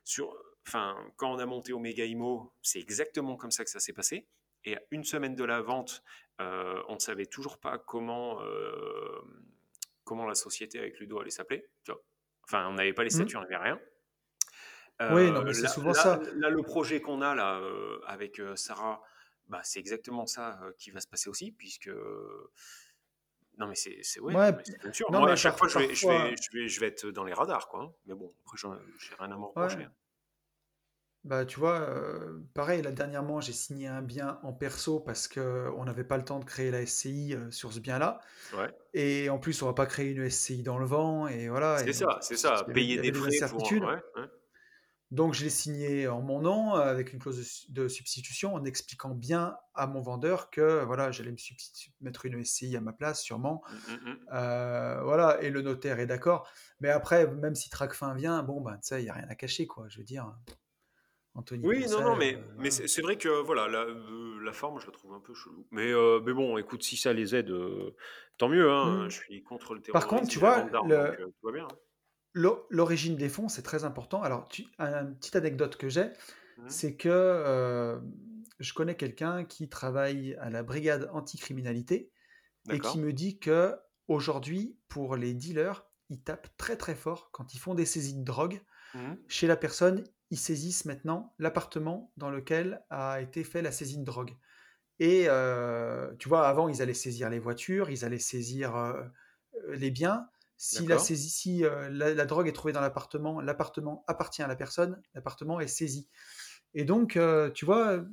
sur, 0.05 0.37
enfin, 0.69 0.95
quand 1.17 1.33
on 1.33 1.39
a 1.39 1.47
monté 1.47 1.73
Omega 1.73 2.05
Imo, 2.05 2.53
c'est 2.61 2.79
exactement 2.79 3.37
comme 3.37 3.51
ça 3.51 3.65
que 3.65 3.71
ça 3.71 3.81
s'est 3.81 3.95
passé. 3.95 4.27
Et 4.65 4.77
à 4.77 4.83
une 4.91 5.05
semaine 5.05 5.35
de 5.35 5.45
la 5.45 5.63
vente, 5.63 6.03
on 6.39 6.95
ne 6.95 6.99
savait 6.99 7.27
toujours 7.27 7.59
pas 7.59 7.79
comment, 7.79 8.41
comment 10.05 10.27
la 10.27 10.35
société 10.35 10.79
avec 10.79 11.01
Ludo 11.01 11.21
allait 11.21 11.31
s'appeler. 11.31 11.67
Enfin, 12.45 12.69
on 12.69 12.75
n'avait 12.75 12.93
pas 12.93 13.03
les 13.03 13.09
mmh. 13.09 13.11
statuts, 13.11 13.37
on 13.37 13.41
n'avait 13.41 13.57
rien. 13.57 13.81
oui, 15.13 15.31
non, 15.33 15.43
mais 15.43 15.55
c'est 15.55 15.69
souvent 15.69 15.95
ça. 15.95 16.21
Là, 16.37 16.51
le 16.51 16.63
projet 16.63 17.01
qu'on 17.01 17.23
a 17.23 17.35
là 17.35 17.61
avec 18.07 18.41
Sarah, 18.55 19.03
bah, 19.49 19.61
c'est 19.65 19.81
exactement 19.81 20.27
ça 20.27 20.61
qui 20.79 20.91
va 20.91 21.01
se 21.01 21.09
passer 21.09 21.31
aussi, 21.31 21.51
puisque. 21.51 21.91
Non, 23.59 23.67
mais 23.67 23.75
c'est 23.75 24.21
ouais, 24.21 24.35
ouais 24.35 24.53
bien 24.53 24.93
sûr. 24.93 25.11
Moi, 25.11 25.31
à 25.31 25.37
chaque 25.37 25.59
fois, 25.59 25.69
je 25.69 25.79
vais, 25.79 25.95
je, 25.95 26.09
vais, 26.09 26.35
je, 26.37 26.59
vais, 26.59 26.69
je, 26.69 26.81
vais, 26.81 26.87
être 26.89 27.07
dans 27.09 27.25
les 27.25 27.35
radars, 27.35 27.69
quoi. 27.69 27.83
Hein. 27.83 27.93
Mais 28.07 28.15
bon, 28.15 28.31
après, 28.45 28.57
j'ai 28.59 29.15
rien 29.19 29.31
à 29.31 29.37
me 29.37 29.45
reprocher. 29.45 29.85
Hein. 29.85 29.93
Bah, 31.25 31.45
tu 31.45 31.61
vois, 31.61 31.81
euh, 31.81 32.41
pareil, 32.53 32.83
là, 32.83 32.91
dernièrement, 32.91 33.41
j'ai 33.41 33.53
signé 33.53 33.87
un 33.87 34.03
bien 34.03 34.41
en 34.43 34.53
perso 34.53 34.99
parce 34.99 35.29
qu'on 35.29 35.85
n'avait 35.85 36.03
pas 36.03 36.17
le 36.17 36.25
temps 36.25 36.41
de 36.41 36.45
créer 36.45 36.73
la 36.73 36.85
SCI 36.85 37.37
sur 37.51 37.73
ce 37.73 37.79
bien-là. 37.79 38.21
Ouais. 38.57 38.71
Et 38.95 39.31
en 39.31 39.39
plus, 39.39 39.63
on 39.63 39.67
va 39.67 39.75
pas 39.75 39.87
créer 39.87 40.11
une 40.11 40.29
SCI 40.29 40.65
dans 40.65 40.79
le 40.79 40.87
vent. 40.87 41.29
Et 41.29 41.49
voilà. 41.49 41.79
C'est 41.79 41.93
ça, 41.93 42.19
c'est 42.23 42.37
ça. 42.37 42.65
Payer 42.75 43.01
des 43.01 43.13
frais 43.13 43.31
pour. 43.49 43.71
Ouais, 43.71 44.03
Donc, 45.13 45.35
je 45.35 45.45
l'ai 45.45 45.51
signé 45.51 46.09
en 46.09 46.23
mon 46.23 46.41
nom 46.41 46.73
avec 46.73 47.13
une 47.13 47.19
clause 47.19 47.67
de, 47.69 47.87
substitution 47.87 48.55
en 48.55 48.65
expliquant 48.65 49.11
bien 49.11 49.57
à 49.75 49.87
mon 49.87 50.01
vendeur 50.01 50.51
que 50.51 50.83
voilà, 50.85 51.11
j'allais 51.11 51.31
me 51.31 51.37
mettre 52.01 52.27
une 52.27 52.45
SCI 52.45 52.77
à 52.77 52.81
ma 52.81 52.93
place, 52.93 53.23
sûrement. 53.23 53.63
Mmh, 53.69 53.93
mmh, 53.93 54.11
mmh. 54.11 54.17
Euh, 54.33 55.03
voilà, 55.05 55.41
et 55.43 55.51
le 55.51 55.63
notaire 55.63 56.01
est 56.01 56.07
d'accord. 56.07 56.51
Mais 56.81 56.89
après, 56.89 57.27
même 57.27 57.55
si 57.55 57.71
Tracfin 57.71 58.15
vient, 58.15 58.43
bon, 58.43 58.61
ben, 58.61 58.79
ça, 58.83 58.99
il 58.99 59.05
n'y 59.05 59.11
a 59.11 59.15
rien 59.15 59.29
à 59.29 59.35
cacher, 59.35 59.67
quoi. 59.67 59.87
Je 59.89 59.99
veux 59.99 60.05
dire. 60.05 60.35
Oui, 61.63 61.87
non, 61.91 62.03
non, 62.03 62.17
mais, 62.17 62.35
euh, 62.35 62.41
mais 62.59 62.71
c'est 62.71 63.01
vrai 63.01 63.17
que 63.17 63.29
voilà, 63.43 63.67
la, 63.67 63.85
euh, 63.85 64.39
la, 64.43 64.53
forme, 64.53 64.81
je 64.81 64.87
la 64.87 64.93
trouve 64.93 65.15
un 65.15 65.21
peu 65.21 65.33
chelou. 65.33 65.67
Mais, 65.71 65.91
euh, 65.91 66.21
mais 66.25 66.35
bon, 66.35 66.59
écoute, 66.59 66.83
si 66.83 66.99
ça 66.99 67.15
les 67.15 67.35
aide, 67.35 67.51
tant 68.37 68.49
mieux. 68.49 68.71
Hein. 68.71 69.09
Je 69.09 69.17
suis 69.17 69.43
contre 69.43 69.75
le 69.75 69.81
terrorisme. 69.81 69.93
Par 69.93 70.07
contre, 70.07 70.31
tu 70.31 70.39
vois, 70.39 70.59
hein. 70.59 71.69
L'origine 72.35 73.17
des 73.17 73.29
fonds, 73.29 73.49
c'est 73.49 73.63
très 73.63 73.85
important. 73.85 74.23
Alors, 74.23 74.49
tu, 74.49 74.65
une 74.79 75.17
petite 75.17 75.37
anecdote 75.37 75.77
que 75.77 75.89
j'ai, 75.89 76.05
mmh. 76.05 76.69
c'est 76.69 76.97
que 76.97 78.01
je 78.59 78.73
connais 78.75 78.97
quelqu'un 78.97 79.45
qui 79.45 79.69
travaille 79.69 80.35
à 80.37 80.51
la 80.51 80.63
brigade 80.63 81.11
anticriminalité 81.13 82.11
et 82.71 82.79
qui 82.79 82.99
me 82.99 83.13
dit 83.13 83.39
que 83.39 83.77
aujourd'hui, 84.09 84.79
pour 84.89 85.17
les 85.17 85.35
dealers, 85.35 85.85
ils 86.11 86.21
tapent 86.21 86.57
très 86.57 86.77
très 86.77 86.95
fort 86.95 87.31
quand 87.33 87.55
ils 87.55 87.59
font 87.59 87.75
des 87.75 87.87
saisies 87.87 88.19
de 88.19 88.25
drogue. 88.25 88.61
Mmh. 88.95 89.15
Chez 89.29 89.47
la 89.47 89.57
personne, 89.57 90.05
ils 90.31 90.39
saisissent 90.39 90.85
maintenant 90.85 91.35
l'appartement 91.39 92.13
dans 92.17 92.31
lequel 92.31 92.83
a 92.91 93.21
été 93.21 93.45
fait 93.45 93.63
la 93.63 93.73
saisie 93.73 93.99
de 93.99 94.05
drogue. 94.05 94.35
Et 94.99 95.25
euh, 95.27 96.15
tu 96.19 96.29
vois, 96.29 96.47
avant, 96.49 96.69
ils 96.69 96.81
allaient 96.81 96.95
saisir 96.95 97.29
les 97.29 97.39
voitures, 97.39 97.91
ils 97.91 98.05
allaient 98.05 98.19
saisir 98.19 98.77
euh, 98.77 99.03
les 99.71 99.91
biens. 99.91 100.29
Si, 100.65 100.87
la, 100.87 100.99
saisie, 100.99 101.29
si 101.29 101.65
euh, 101.65 101.89
la, 101.91 102.25
drogue 102.25 102.47
est 102.47 102.53
trouvée 102.53 102.73
dans 102.73 102.81
l'appartement, 102.81 103.41
l'appartement 103.41 104.05
appartient 104.07 104.43
à 104.43 104.47
la 104.47 104.55
personne, 104.55 105.03
l'appartement 105.15 105.59
est 105.59 105.67
saisi. 105.67 106.09
Et 106.75 106.85
donc, 106.85 107.19
tu 107.55 107.65
vois, 107.65 108.05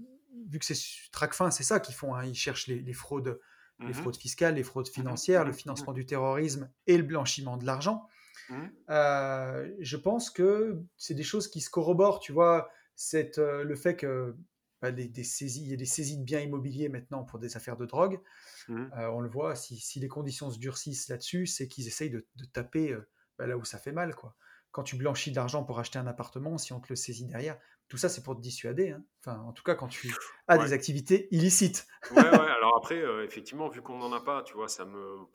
vu 0.47 0.59
que 0.59 0.65
c'est 0.65 0.75
Tracfin, 1.11 1.51
c'est 1.51 1.63
ça 1.63 1.79
qu'ils 1.79 1.95
font. 1.95 2.15
Hein, 2.15 2.25
ils 2.25 2.35
cherchent 2.35 2.67
les, 2.67 2.93
fraudes, 2.93 3.39
les 3.79 3.89
mmh 3.89 3.93
fraudes 3.93 4.17
fiscales, 4.17 4.55
les 4.55 4.63
fraudes 4.63 4.89
mmh 4.89 4.93
financières, 4.93 5.45
le 5.45 5.53
financement 5.53 5.93
du 5.93 6.05
terrorisme 6.05 6.71
et 6.87 6.97
le 6.97 7.03
blanchiment 7.03 7.57
de 7.57 7.65
l'argent. 7.65 8.07
Mmh. 8.49 8.67
Euh, 8.89 9.69
je 9.79 9.97
pense 9.97 10.29
que 10.29 10.81
c'est 10.97 11.13
des 11.13 11.23
choses 11.23 11.47
qui 11.47 11.61
se 11.61 11.69
corroborent, 11.69 12.19
tu 12.19 12.31
vois, 12.31 12.69
cette, 12.95 13.37
euh, 13.37 13.63
le 13.63 13.75
fait 13.75 13.95
que 13.95 14.35
bah, 14.81 14.91
des 14.91 15.23
saisies, 15.23 15.63
il 15.63 15.69
y 15.69 15.73
a 15.73 15.77
des 15.77 15.85
saisies 15.85 16.17
de 16.17 16.23
biens 16.23 16.39
immobiliers 16.39 16.89
maintenant 16.89 17.23
pour 17.23 17.39
des 17.39 17.57
affaires 17.57 17.77
de 17.77 17.85
drogue. 17.85 18.19
Mmh. 18.67 18.87
Euh, 18.97 19.09
on 19.09 19.19
le 19.19 19.29
voit, 19.29 19.55
si, 19.55 19.99
les 19.99 20.07
conditions 20.07 20.49
se 20.51 20.59
durcissent 20.59 21.09
là-dessus, 21.09 21.47
c'est 21.47 21.67
qu'ils 21.67 21.87
essayent 21.87 22.09
de, 22.09 22.25
taper 22.53 22.95
bah, 23.37 23.47
là 23.47 23.57
où 23.57 23.63
ça 23.63 23.77
fait 23.77 23.91
mal, 23.91 24.15
quoi. 24.15 24.35
Quand 24.71 24.83
tu 24.83 24.95
blanchis 24.95 25.31
de 25.31 25.35
l'argent 25.35 25.63
pour 25.63 25.79
acheter 25.79 25.97
un 25.97 26.05
appartement, 26.05 26.59
si 26.59 26.73
on 26.73 26.79
te 26.79 26.87
le 26.89 26.95
saisit 26.95 27.25
derrière, 27.25 27.57
tout 27.87 27.97
ça 27.97 28.07
c'est 28.07 28.21
pour 28.21 28.35
te 28.35 28.41
dissuader. 28.41 28.91
Hein. 28.91 29.03
Enfin, 29.19 29.39
en 29.39 29.51
tout 29.51 29.63
cas, 29.63 29.73
quand 29.73 29.87
tu 29.87 30.13
as 30.47 30.59
des 30.59 30.73
activités 30.73 31.27
illicites. 31.31 31.87
ouais, 32.11 32.21
ouais, 32.21 32.29
alors 32.29 32.77
après, 32.77 33.01
effectivement, 33.23 33.67
vu 33.67 33.81
qu'on 33.81 33.97
n'en 33.97 34.13
a 34.13 34.21
pas, 34.21 34.43
tu 34.43 34.53
vois, 34.53 34.67
ça 34.67 34.85
me 34.85 35.25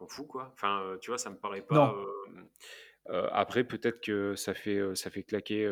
m'en 0.00 0.06
fous, 0.06 0.26
quoi. 0.26 0.50
Enfin, 0.54 0.82
euh, 0.82 0.98
tu 0.98 1.10
vois, 1.10 1.18
ça 1.18 1.30
me 1.30 1.36
paraît 1.36 1.62
pas. 1.62 1.94
Euh, 1.94 2.42
euh, 3.10 3.28
après, 3.32 3.64
peut-être 3.64 4.00
que 4.00 4.34
ça 4.36 4.54
fait, 4.54 4.80
ça 4.94 5.10
fait 5.10 5.22
claquer, 5.22 5.70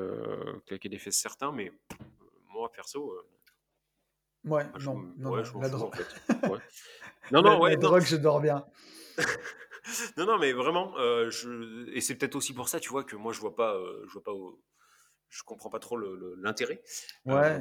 claquer 0.66 0.88
des 0.88 0.98
fesses 0.98 1.20
certains, 1.20 1.52
mais 1.52 1.72
moi, 2.66 2.72
perso. 2.72 3.14
Ouais, 4.44 4.64
non, 4.78 4.94
non, 5.18 5.30
ouais, 5.32 5.42
non, 5.42 5.60
la 5.60 5.68
drogue. 5.68 5.92
En 5.92 5.96
fait. 5.96 6.48
ouais. 6.48 6.60
non, 7.32 7.42
non, 7.42 7.60
ouais, 7.60 7.70
la 7.70 7.76
drogue, 7.78 8.02
je 8.02 8.14
dors 8.14 8.40
bien. 8.40 8.64
non, 10.16 10.24
non, 10.24 10.38
mais 10.38 10.52
vraiment, 10.52 10.94
je... 11.30 11.90
et 11.90 12.00
c'est 12.00 12.14
peut-être 12.14 12.36
aussi 12.36 12.54
pour 12.54 12.68
ça, 12.68 12.78
tu 12.78 12.90
vois, 12.90 13.02
que 13.02 13.16
moi, 13.16 13.32
je 13.32 13.40
vois 13.40 13.56
pas, 13.56 13.76
je 14.06 14.12
vois 14.12 14.22
pas, 14.22 14.30
je 15.30 15.42
comprends 15.42 15.68
pas 15.68 15.80
trop 15.80 15.98
l'intérêt. 16.36 16.80
Ouais. 17.24 17.60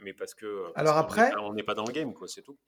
mais 0.00 0.12
parce 0.12 0.34
que. 0.34 0.64
Alors 0.74 0.96
après, 0.96 1.32
on 1.36 1.54
n'est 1.54 1.62
pas 1.62 1.74
dans 1.74 1.84
le 1.84 1.92
game, 1.92 2.12
quoi, 2.14 2.26
c'est 2.26 2.42
tout. 2.42 2.58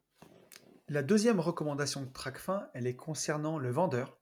La 0.87 1.03
deuxième 1.03 1.41
recommandation 1.41 2.03
de 2.03 2.13
Tracfin, 2.13 2.69
elle 2.73 2.87
est 2.87 2.95
concernant 2.95 3.59
le 3.59 3.73
vendeur. 3.73 4.17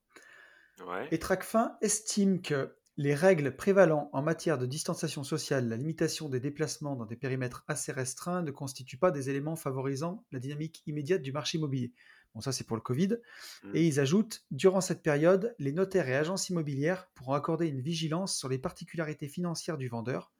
Et 1.10 1.18
Tracfin 1.18 1.76
estime 1.80 2.40
que 2.40 2.76
les 2.96 3.14
règles 3.14 3.54
prévalant 3.56 4.08
en 4.12 4.22
matière 4.22 4.58
de 4.58 4.66
distanciation 4.66 5.22
sociale, 5.22 5.68
la 5.68 5.76
limitation 5.76 6.28
des 6.28 6.40
déplacements 6.40 6.96
dans 6.96 7.04
des 7.04 7.16
périmètres 7.16 7.64
assez 7.68 7.92
restreints 7.92 8.42
ne 8.42 8.50
constituent 8.50 8.98
pas 8.98 9.10
des 9.10 9.28
éléments 9.28 9.56
favorisant 9.56 10.24
la 10.32 10.38
dynamique 10.38 10.82
immédiate 10.86 11.22
du 11.22 11.32
marché 11.32 11.58
immobilier. 11.58 11.92
Bon, 12.34 12.40
ça 12.40 12.52
c'est 12.52 12.64
pour 12.64 12.76
le 12.76 12.82
Covid. 12.82 13.18
Mmh. 13.64 13.70
Et 13.74 13.86
ils 13.86 14.00
ajoutent, 14.00 14.44
durant 14.50 14.80
cette 14.80 15.02
période, 15.02 15.54
les 15.58 15.72
notaires 15.72 16.08
et 16.08 16.16
agences 16.16 16.48
immobilières 16.48 17.08
pourront 17.14 17.34
accorder 17.34 17.66
une 17.66 17.80
vigilance 17.80 18.36
sur 18.36 18.48
les 18.48 18.58
particularités 18.58 19.28
financières 19.28 19.78
du 19.78 19.88
vendeur, 19.88 20.32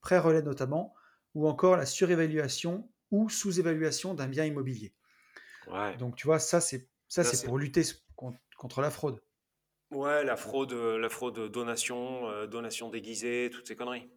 prêt 0.00 0.18
relais 0.18 0.42
notamment, 0.42 0.94
ou 1.34 1.48
encore 1.48 1.76
la 1.76 1.86
surévaluation 1.86 2.90
ou 3.10 3.28
sous-évaluation 3.30 4.14
d'un 4.14 4.28
bien 4.28 4.44
immobilier. 4.44 4.94
Donc 5.98 6.16
tu 6.16 6.26
vois, 6.26 6.38
ça 6.38 6.60
c'est 6.60 6.88
ça, 7.08 7.24
c'est 7.24 7.44
pour 7.44 7.58
lutter 7.58 7.82
contre 8.56 8.80
la 8.80 8.90
fraude. 8.90 9.22
Ouais, 9.92 10.24
la 10.24 10.36
fraude, 10.36 10.72
la 10.72 11.08
fraude 11.08 11.50
donation, 11.50 12.28
euh, 12.28 12.46
donation 12.46 12.88
déguisée, 12.88 13.50
toutes 13.52 13.66
ces 13.66 13.76
conneries. 13.76 14.08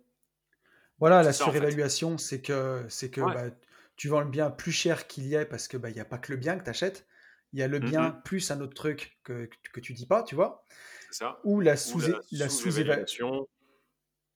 Voilà, 1.00 1.22
la 1.22 1.34
surévaluation, 1.34 2.18
c'est 2.18 2.42
que 2.42 2.86
c'est 2.88 3.10
que 3.10 3.20
bah, 3.22 3.54
tu 3.98 4.08
vends 4.08 4.22
le 4.22 4.30
bien 4.30 4.50
plus 4.50 4.72
cher 4.72 5.08
qu'il 5.08 5.28
y 5.28 5.36
a 5.36 5.46
parce 5.46 5.68
que 5.68 5.76
bah 5.76 5.90
il 5.90 5.98
y 5.98 6.00
a 6.00 6.06
pas 6.06 6.18
que 6.18 6.32
le 6.32 6.38
bien 6.38 6.58
que 6.58 6.64
tu 6.64 6.70
achètes, 6.70 7.06
il 7.52 7.60
y 7.60 7.64
a 7.64 7.68
le 7.68 7.80
bien 7.80 8.12
plus 8.12 8.52
un 8.52 8.62
autre 8.62 8.74
truc 8.74 9.18
que, 9.24 9.50
que 9.74 9.80
tu 9.82 9.94
dis 9.94 10.06
pas, 10.06 10.24
tu 10.24 10.36
vois. 10.36 10.64
Ça. 11.12 11.40
Ou 11.44 11.60
la 11.60 11.76
sous 11.76 12.02
la 12.32 12.50
sous-évaluation. 12.50 13.48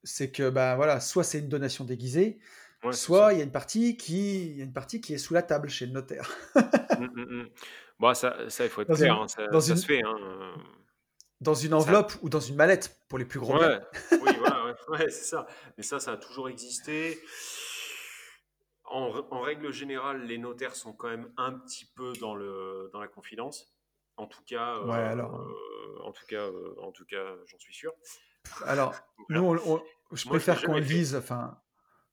c'est 0.04 0.32
que 0.32 0.50
bah 0.50 0.76
voilà, 0.76 1.00
soit 1.00 1.24
c'est 1.24 1.40
une 1.40 1.50
donation 1.50 1.86
déguisée, 1.86 2.40
soit 2.92 3.34
il 3.34 3.40
y 3.40 3.42
a 3.42 3.46
une 3.46 3.52
partie 3.52 3.96
qui 3.96 4.56
y 4.56 4.62
a 4.62 4.66
une 4.66 4.74
partie 4.74 5.00
qui 5.00 5.14
est 5.14 5.18
sous 5.18 5.34
la 5.34 5.44
table 5.44 5.70
chez 5.70 5.86
le 5.86 5.94
notaire. 5.94 6.30
Mmh, 6.56 7.06
mmh, 7.06 7.42
mmh. 7.42 7.50
Bon, 8.00 8.14
ça, 8.14 8.50
ça, 8.50 8.66
il 8.66 8.70
faut 8.70 8.82
être 8.82 8.94
clair, 8.94 9.14
hein, 9.14 9.28
ça, 9.28 9.46
ça 9.62 9.76
se 9.76 9.86
fait. 9.86 10.02
Hein. 10.04 10.54
Dans 11.42 11.54
une 11.54 11.74
enveloppe 11.74 12.14
ou 12.22 12.30
dans 12.30 12.42
une 12.42 12.56
mallette 12.56 12.98
pour 13.08 13.18
les 13.18 13.26
plus 13.26 13.40
gros. 13.40 13.58
Ouais, 13.58 13.80
oui, 14.12 14.32
voilà, 14.40 14.76
ouais, 14.90 15.10
c'est 15.10 15.24
ça. 15.24 15.48
Mais 15.78 15.84
ça, 15.84 16.00
ça 16.00 16.14
a 16.14 16.18
toujours 16.18 16.50
existé. 16.50 17.20
En, 18.86 19.14
en, 19.30 19.42
règle 19.42 19.72
générale, 19.72 20.24
les 20.24 20.38
notaires 20.38 20.76
sont 20.76 20.94
quand 20.94 21.10
même 21.10 21.32
un 21.38 21.54
petit 21.54 21.86
peu 21.96 22.12
dans, 22.20 22.36
le, 22.36 22.90
dans 22.92 23.00
la 23.00 23.08
confidence. 23.08 23.74
En 24.18 24.28
tout 24.28 24.42
cas, 24.46 24.82
ouais, 24.82 24.98
alors... 24.98 25.40
Euh, 25.40 26.04
en 26.04 26.12
tout 26.12 26.26
cas, 26.28 26.42
euh, 26.42 26.76
en 26.82 26.92
tout 26.92 27.06
cas, 27.06 27.36
j'en 27.46 27.60
suis 27.60 27.74
sûr. 27.74 27.94
Alors, 28.66 28.94
nous, 29.30 29.58
je 30.12 30.28
préfère 30.28 30.62
qu'on 30.64 30.76
le 30.76 30.82
dise. 30.82 31.16
Enfin, 31.16 31.58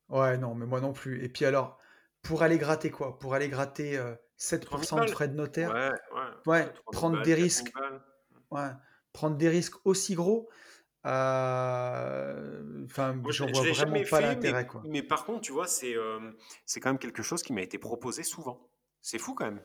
Ouais, 0.08 0.38
non, 0.38 0.54
mais 0.54 0.66
moi 0.66 0.80
non 0.80 0.92
plus. 0.92 1.24
Et 1.24 1.28
puis 1.28 1.44
alors, 1.44 1.78
pour 2.22 2.42
aller 2.42 2.58
gratter 2.58 2.90
quoi? 2.90 3.18
Pour 3.18 3.34
aller 3.34 3.48
gratter 3.48 4.00
7% 4.38 5.04
de 5.04 5.10
frais 5.10 5.28
de 5.28 5.34
notaire? 5.34 5.72
Ouais, 5.72 5.90
ouais. 6.14 6.64
ouais 6.64 6.72
prendre 6.92 7.22
des 7.22 7.34
risques. 7.34 7.72
Ouais, 8.50 8.70
prendre 9.16 9.36
des 9.36 9.48
risques 9.48 9.74
aussi 9.84 10.14
gros. 10.14 10.48
Euh, 11.06 12.84
enfin, 12.84 13.16
j'en 13.30 13.46
vois 13.46 13.62
vraiment 13.62 14.02
pas 14.10 14.20
l'intérêt. 14.20 14.66
Mais, 14.84 14.90
mais, 14.90 15.02
par 15.02 15.24
contre, 15.24 15.40
tu 15.40 15.52
vois, 15.52 15.66
c'est 15.66 15.94
c'est 16.66 16.80
quand 16.80 16.90
même 16.90 16.98
quelque 16.98 17.22
chose 17.22 17.42
qui 17.42 17.52
m'a 17.52 17.62
été 17.62 17.78
proposé 17.78 18.22
souvent. 18.22 18.68
C'est 19.00 19.18
fou 19.18 19.34
quand 19.34 19.46
même. 19.46 19.62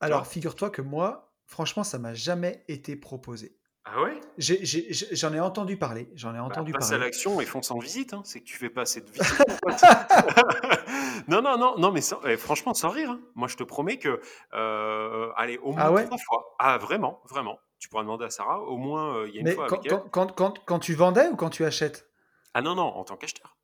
Alors, 0.00 0.26
figure-toi 0.26 0.70
que 0.70 0.82
moi, 0.82 1.32
franchement, 1.46 1.84
ça 1.84 1.98
m'a 1.98 2.12
jamais 2.12 2.64
été 2.68 2.96
proposé. 2.96 3.56
Ah 3.84 4.00
ouais? 4.00 4.20
J'en 4.38 5.34
ai, 5.34 5.40
entendu 5.40 5.76
parler. 5.76 6.08
J'en 6.14 6.30
ai 6.34 6.38
bah, 6.38 6.44
entendu 6.44 6.72
passe 6.72 6.92
à 6.92 6.98
l'action 6.98 7.40
et 7.40 7.46
fonce 7.46 7.70
en 7.72 7.78
visite. 7.78 8.14
Hein. 8.14 8.22
C'est 8.24 8.40
que 8.40 8.44
tu 8.44 8.56
fais 8.56 8.70
pas 8.70 8.82
assez 8.82 9.00
de 9.00 9.10
visite. 9.10 9.42
non, 11.28 11.42
non, 11.42 11.58
non, 11.58 11.76
non, 11.78 11.90
mais 11.90 12.00
eh, 12.26 12.36
franchement, 12.36 12.74
sans 12.74 12.90
rire. 12.90 13.10
Hein. 13.10 13.20
Moi, 13.34 13.48
je 13.48 13.56
te 13.56 13.64
promets 13.64 13.98
que, 13.98 14.20
euh, 14.54 15.32
allez, 15.36 15.58
au 15.58 15.74
ah 15.76 15.90
moins 15.90 16.04
trois 16.04 16.18
fois. 16.18 16.54
Ah, 16.60 16.78
vraiment, 16.78 17.20
vraiment. 17.28 17.58
Tu 17.82 17.88
pourras 17.88 18.04
demander 18.04 18.26
à 18.26 18.30
Sarah. 18.30 18.60
Au 18.60 18.76
moins, 18.76 19.16
euh, 19.16 19.28
il 19.28 19.34
y 19.34 19.38
a 19.38 19.40
une 19.40 19.56
fois. 19.56 19.66
Quand, 19.66 19.80
avec 19.80 19.90
elle. 19.90 20.02
Quand, 20.12 20.32
quand, 20.32 20.64
quand, 20.64 20.78
tu 20.78 20.94
vendais 20.94 21.26
ou 21.26 21.34
quand 21.34 21.50
tu 21.50 21.64
achètes? 21.64 22.08
Ah 22.54 22.62
non, 22.62 22.76
non, 22.76 22.84
en 22.84 23.02
tant 23.02 23.16
qu'acheteur. 23.16 23.56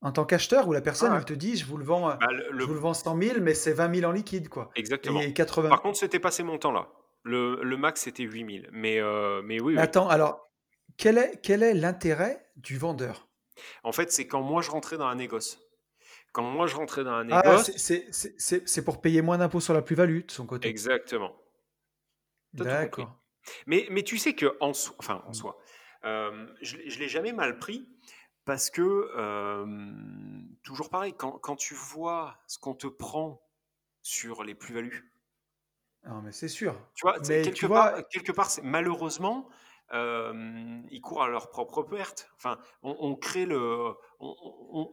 En 0.00 0.10
tant 0.10 0.24
qu'acheteur, 0.24 0.66
où 0.66 0.72
la 0.72 0.80
personne, 0.80 1.12
elle 1.14 1.26
te 1.26 1.34
dit, 1.34 1.54
je 1.54 1.66
vous 1.66 1.76
le 1.76 1.84
vends, 1.84 2.08
bah, 2.08 2.18
je 2.30 2.64
vous 2.64 2.72
le 2.72 2.80
vends 2.80 2.94
100 2.94 3.20
000, 3.20 3.40
mais 3.42 3.52
c'est 3.52 3.74
20 3.74 3.94
000 3.94 4.10
en 4.10 4.12
liquide, 4.12 4.48
quoi. 4.48 4.70
Exactement. 4.74 5.20
Et 5.20 5.34
80... 5.34 5.68
Par 5.68 5.82
contre, 5.82 5.98
c'était 5.98 6.18
pas 6.18 6.30
ces 6.30 6.44
montants-là. 6.44 6.88
Le, 7.24 7.62
le 7.62 7.76
max, 7.76 8.00
c'était 8.00 8.22
8000. 8.22 8.70
Mais, 8.72 9.00
euh, 9.00 9.42
mais 9.44 9.60
oui, 9.60 9.76
Attends, 9.76 10.08
alors, 10.08 10.48
quel 10.96 11.18
est, 11.18 11.38
quel 11.42 11.62
est 11.62 11.74
l'intérêt 11.74 12.48
du 12.56 12.78
vendeur? 12.78 13.28
En 13.82 13.92
fait, 13.92 14.10
c'est 14.12 14.26
quand 14.26 14.40
moi 14.40 14.62
je 14.62 14.70
rentrais 14.70 14.96
dans 14.96 15.08
un 15.08 15.16
négoce. 15.16 15.58
Quand 16.32 16.42
moi 16.42 16.66
je 16.66 16.76
rentrais 16.76 17.04
dans 17.04 17.12
un 17.12 17.30
ah, 17.30 17.42
négoce. 17.42 17.70
c'est 17.76 18.84
pour 18.84 19.02
payer 19.02 19.20
moins 19.20 19.36
d'impôts 19.36 19.60
sur 19.60 19.74
la 19.74 19.82
plus-value 19.82 20.24
de 20.24 20.30
son 20.30 20.46
côté. 20.46 20.68
Exactement. 20.68 21.36
D'accord. 22.54 23.18
Mais, 23.66 23.86
mais 23.90 24.02
tu 24.02 24.18
sais 24.18 24.34
que 24.34 24.56
en, 24.60 24.70
enfin, 24.98 25.22
en 25.26 25.30
mmh. 25.30 25.34
soi, 25.34 25.58
euh, 26.04 26.46
je 26.62 26.76
ne 26.76 26.98
l'ai 26.98 27.08
jamais 27.08 27.32
mal 27.32 27.58
pris 27.58 27.88
parce 28.44 28.70
que, 28.70 29.10
euh, 29.16 29.66
toujours 30.62 30.88
pareil, 30.88 31.14
quand, 31.14 31.32
quand 31.32 31.56
tu 31.56 31.74
vois 31.74 32.38
ce 32.46 32.58
qu'on 32.58 32.74
te 32.74 32.86
prend 32.86 33.42
sur 34.02 34.44
les 34.44 34.54
plus-values, 34.54 35.12
non, 36.06 36.22
mais 36.22 36.32
c'est 36.32 36.48
sûr. 36.48 36.78
Tu 36.94 37.02
vois, 37.02 37.18
quelque, 37.18 37.66
part, 37.66 38.08
quelque 38.08 38.30
part, 38.30 38.48
malheureusement, 38.62 39.48
euh, 39.92 40.80
ils 40.90 41.00
courent 41.00 41.24
à 41.24 41.28
leur 41.28 41.50
propre 41.50 41.82
perte. 41.82 42.30
Enfin, 42.36 42.58
on, 42.82 43.16
crée 43.16 43.44
le, 43.44 43.92
on, 44.20 44.88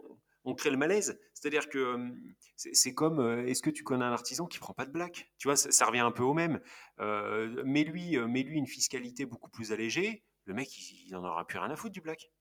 crée 0.55 0.69
le 0.69 0.77
malaise. 0.77 1.19
C'est-à-dire 1.33 1.69
que 1.69 2.11
c'est 2.55 2.93
comme, 2.93 3.19
euh, 3.19 3.47
est-ce 3.47 3.61
que 3.61 3.69
tu 3.69 3.83
connais 3.83 4.05
un 4.05 4.11
artisan 4.11 4.45
qui 4.45 4.59
prend 4.59 4.73
pas 4.73 4.85
de 4.85 4.91
black? 4.91 5.31
Tu 5.37 5.47
vois, 5.47 5.55
ça, 5.55 5.85
revient 5.85 5.99
un 5.99 6.11
peu 6.11 6.23
au 6.23 6.33
même. 6.33 6.59
Euh, 6.99 7.63
mais 7.65 7.83
lui, 7.83 8.17
mais 8.27 8.43
lui 8.43 8.57
une 8.57 8.67
fiscalité 8.67 9.25
beaucoup 9.25 9.49
plus 9.49 9.71
allégée. 9.71 10.23
Le 10.45 10.53
mec, 10.53 10.69
il, 11.07 11.15
en 11.15 11.23
aura 11.23 11.47
plus 11.47 11.59
rien 11.59 11.71
à 11.71 11.75
foutre 11.75 11.93
du 11.93 12.01
black. 12.01 12.31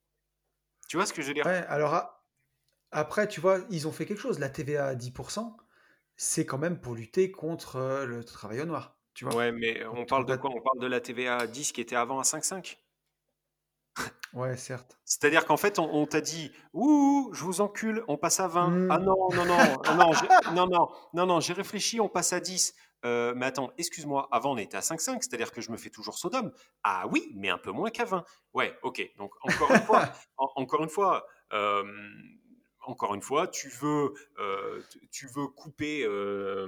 Tu 0.88 0.96
vois 0.96 1.06
ce 1.06 1.12
que 1.12 1.22
je 1.22 1.28
veux 1.28 1.34
dire? 1.34 1.46
Ouais, 1.46 1.64
alors 1.68 2.04
après, 2.90 3.28
tu 3.28 3.40
vois, 3.40 3.60
ils 3.70 3.86
ont 3.86 3.92
fait 3.92 4.06
quelque 4.06 4.20
chose. 4.20 4.38
La 4.38 4.50
TVA 4.50 4.86
à 4.86 4.94
10%, 4.94 5.56
c'est 6.16 6.44
quand 6.44 6.58
même 6.58 6.80
pour 6.80 6.94
lutter 6.94 7.30
contre 7.30 8.04
le 8.06 8.24
travail 8.24 8.60
au 8.60 8.66
noir. 8.66 8.98
Tu 9.14 9.24
vois 9.24 9.34
ouais, 9.34 9.52
mais 9.52 9.84
on 9.86 10.04
parle 10.04 10.26
de 10.26 10.36
quoi? 10.36 10.50
On 10.50 10.60
parle 10.60 10.80
de 10.80 10.86
la 10.86 11.00
TVA 11.00 11.36
à 11.36 11.46
10 11.46 11.72
qui 11.72 11.80
était 11.80 11.96
avant 11.96 12.18
à 12.18 12.22
5,5 12.22 12.78
Ouais, 14.34 14.56
certes. 14.56 14.98
C'est-à-dire 15.04 15.44
qu'en 15.44 15.58
fait, 15.58 15.78
on, 15.78 16.06
t'a 16.06 16.22
dit 16.22 16.52
Ouh, 16.72 17.30
je 17.34 17.44
vous 17.44 17.60
encule, 17.60 18.02
on 18.08 18.16
passe 18.16 18.40
à 18.40 18.48
20. 18.48 18.88
Ah 18.90 18.98
mmh. 18.98 19.04
non, 19.04 19.28
non, 19.34 19.44
non, 19.44 19.58
ah 19.84 19.94
non, 20.54 20.66
non, 20.66 20.88
non, 21.12 21.26
non, 21.26 21.40
j'ai 21.40 21.52
réfléchi, 21.52 22.00
on 22.00 22.08
passe 22.08 22.32
à 22.32 22.40
10. 22.40 22.74
Euh, 23.04 23.34
mais 23.36 23.46
attends, 23.46 23.72
excuse-moi, 23.78 24.28
avant 24.30 24.52
on 24.52 24.56
était 24.56 24.76
à 24.76 24.80
5,5, 24.80 25.18
c'est-à-dire 25.20 25.50
que 25.50 25.60
je 25.60 25.70
me 25.70 25.76
fais 25.76 25.90
toujours 25.90 26.16
Sodome. 26.16 26.52
Ah 26.84 27.06
oui, 27.10 27.32
mais 27.34 27.50
un 27.50 27.58
peu 27.58 27.72
moins 27.72 27.90
qu'à 27.90 28.04
20. 28.04 28.24
Ouais, 28.54 28.78
ok. 28.82 29.02
Donc 29.18 29.32
encore 29.42 29.70
une 29.72 29.82
fois, 29.82 30.08
encore 30.36 30.82
une 30.82 30.88
fois, 30.88 31.26
euh, 31.52 31.84
encore 32.82 33.14
une 33.14 33.22
fois, 33.22 33.46
tu 33.46 33.68
veux, 33.68 34.12
euh, 34.38 34.82
tu 35.10 35.26
veux 35.28 35.46
couper 35.46 36.04
euh, 36.04 36.66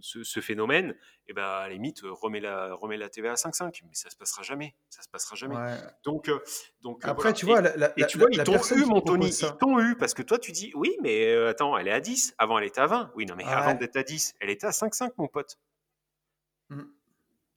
ce, 0.00 0.40
phénomène, 0.40 0.90
et 0.90 1.30
eh 1.30 1.32
ben 1.32 1.42
à 1.42 1.68
la 1.68 1.74
limite, 1.74 2.00
remets 2.02 2.40
la, 2.40 2.74
remets 2.74 2.96
la 2.96 3.08
TVA 3.08 3.32
à 3.32 3.34
5,5, 3.34 3.82
mais 3.84 3.94
ça 3.94 4.10
se 4.10 4.16
passera 4.16 4.42
jamais, 4.42 4.74
ça 4.88 5.02
se 5.02 5.08
passera 5.08 5.36
jamais. 5.36 5.56
Donc, 6.02 6.28
euh, 6.28 6.38
donc 6.82 7.04
après, 7.04 7.32
tu 7.32 7.46
vois, 7.46 7.62
et 7.96 8.06
tu 8.06 8.18
vois, 8.18 8.28
ils 8.30 8.42
t'ont 8.42 8.58
eu, 8.76 8.84
mon 8.84 9.00
Tony, 9.00 9.28
ils 9.28 9.56
t'ont 9.58 9.80
eu, 9.80 9.96
parce 9.96 10.14
que 10.14 10.22
toi, 10.22 10.38
tu 10.38 10.52
dis, 10.52 10.72
oui, 10.74 10.96
mais 11.02 11.34
attends, 11.46 11.76
elle 11.76 11.88
est 11.88 11.92
à 11.92 12.00
10, 12.00 12.34
avant 12.38 12.58
elle 12.58 12.66
était 12.66 12.80
à 12.80 12.86
20, 12.86 13.12
oui, 13.14 13.26
non, 13.26 13.34
mais 13.36 13.44
avant 13.44 13.74
d'être 13.74 13.96
à 13.96 14.02
10, 14.02 14.34
elle 14.40 14.50
était 14.50 14.66
à 14.66 14.70
5,5, 14.70 15.12
mon 15.18 15.28
pote. 15.28 15.58
Mmh. 16.70 16.82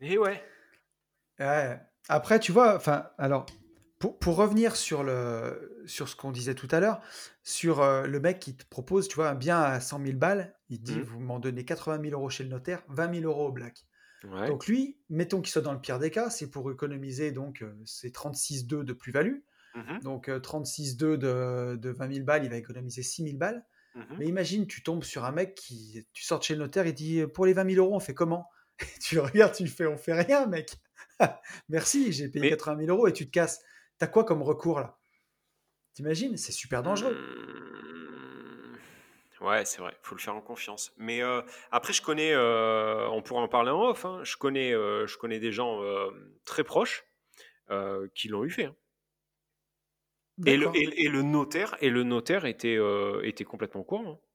Et 0.02 0.17
ouais. 0.17 0.43
ouais. 1.39 1.80
Après, 2.10 2.39
tu 2.39 2.52
vois, 2.52 2.76
enfin, 2.76 3.10
alors, 3.17 3.45
pour, 3.99 4.36
revenir 4.36 4.75
sur, 4.75 5.03
le, 5.03 5.81
sur 5.86 6.07
ce 6.07 6.15
qu'on 6.15 6.31
disait 6.31 6.53
tout 6.53 6.67
à 6.71 6.79
l'heure, 6.79 7.01
sur 7.43 7.81
euh, 7.81 8.05
le 8.05 8.19
mec 8.19 8.39
qui 8.39 8.55
te 8.55 8.65
propose, 8.65 9.07
tu 9.07 9.15
vois, 9.15 9.29
un 9.29 9.36
bien 9.36 9.60
à 9.60 9.79
100 9.79 10.05
000 10.05 10.17
balles, 10.17 10.55
il 10.69 10.81
dit, 10.81 10.97
mmh. 10.97 11.03
vous 11.03 11.19
m'en 11.19 11.39
donnez 11.39 11.65
80 11.65 12.01
000 12.01 12.13
euros 12.13 12.29
chez 12.29 12.43
le 12.43 12.49
notaire, 12.49 12.83
20 12.89 13.21
000 13.21 13.25
euros 13.25 13.47
au 13.47 13.51
black. 13.51 13.86
Donc 14.23 14.67
lui, 14.67 14.97
mettons 15.10 15.41
qu'il 15.41 15.51
soit 15.51 15.62
dans 15.62 15.73
le 15.73 15.79
pire 15.79 15.99
des 15.99 16.12
cas, 16.12 16.29
c'est 16.29 16.49
pour 16.49 16.71
économiser 16.71 17.31
donc 17.31 17.62
euh, 17.62 17.73
ces 17.86 18.10
36,2 18.10 18.83
de 18.83 18.93
plus-value. 18.93 19.38
Mmh 19.75 19.99
donc 20.01 20.27
36,2 20.27 21.03
euh, 21.03 21.75
de, 21.75 21.75
de 21.77 21.89
20 21.91 22.13
000 22.13 22.25
balles, 22.25 22.43
il 22.43 22.49
va 22.49 22.57
économiser 22.57 23.03
6 23.03 23.23
000 23.25 23.38
balles. 23.38 23.63
Mmh 23.95 24.01
Mais 24.17 24.25
imagine, 24.25 24.65
tu 24.65 24.81
tombes 24.81 25.03
sur 25.03 25.23
un 25.23 25.31
mec 25.31 25.53
qui, 25.53 26.03
tu 26.13 26.23
sors 26.23 26.41
chez 26.41 26.55
le 26.55 26.62
notaire, 26.62 26.88
il 26.88 26.93
dit, 26.93 27.23
pour 27.27 27.45
les 27.45 27.53
20 27.53 27.73
000 27.75 27.86
euros, 27.86 27.95
on 27.95 27.99
fait 27.99 28.15
comment? 28.15 28.49
Tu 29.01 29.19
regardes, 29.19 29.53
tu 29.53 29.67
fais, 29.67 29.88
on 29.88 29.97
fait 29.97 30.13
rien, 30.13 30.45
mec. 30.45 30.71
Merci, 31.69 32.12
j'ai 32.12 32.29
payé 32.29 32.49
80 32.49 32.86
000 32.86 32.95
euros 32.95 33.07
et 33.07 33.13
tu 33.13 33.25
te 33.25 33.31
casses. 33.31 33.62
T'as 33.97 34.07
quoi 34.07 34.23
comme 34.23 34.43
recours 34.43 34.79
là? 34.79 34.99
T'imagines? 35.93 36.38
C'est 36.38 36.51
super 36.51 36.83
dangereux. 36.83 37.13
Mmh. 37.13 37.57
Ouais, 39.41 39.65
c'est 39.65 39.79
vrai, 39.79 39.95
faut 40.01 40.15
le 40.15 40.21
faire 40.21 40.36
en 40.36 40.41
confiance. 40.41 40.93
Mais 40.97 41.21
euh, 41.21 41.41
après, 41.71 41.93
je 41.93 42.01
connais, 42.01 42.33
euh, 42.33 43.07
on 43.10 43.21
pourra 43.21 43.41
en 43.41 43.47
parler 43.47 43.69
en 43.69 43.89
off, 43.89 44.03
hein, 44.05 44.19
je, 44.23 44.36
connais, 44.36 44.73
euh, 44.73 45.05
je 45.05 45.17
connais 45.17 45.39
des 45.39 45.51
gens 45.51 45.79
très 46.45 46.63
proches 46.63 47.05
qui 48.15 48.27
l'ont 48.29 48.43
eu 48.43 48.49
fait. 48.49 48.65
Hein. 48.65 48.75
Et, 50.45 50.55
le, 50.55 50.69
et, 50.75 51.07
le, 51.10 51.23
notaire, 51.23 51.75
et 51.81 51.89
le 51.89 52.03
notaire 52.03 52.45
était, 52.45 52.77
était 53.23 53.43
complètement 53.43 53.83
courant. 53.83 54.13
Hein. 54.13 54.26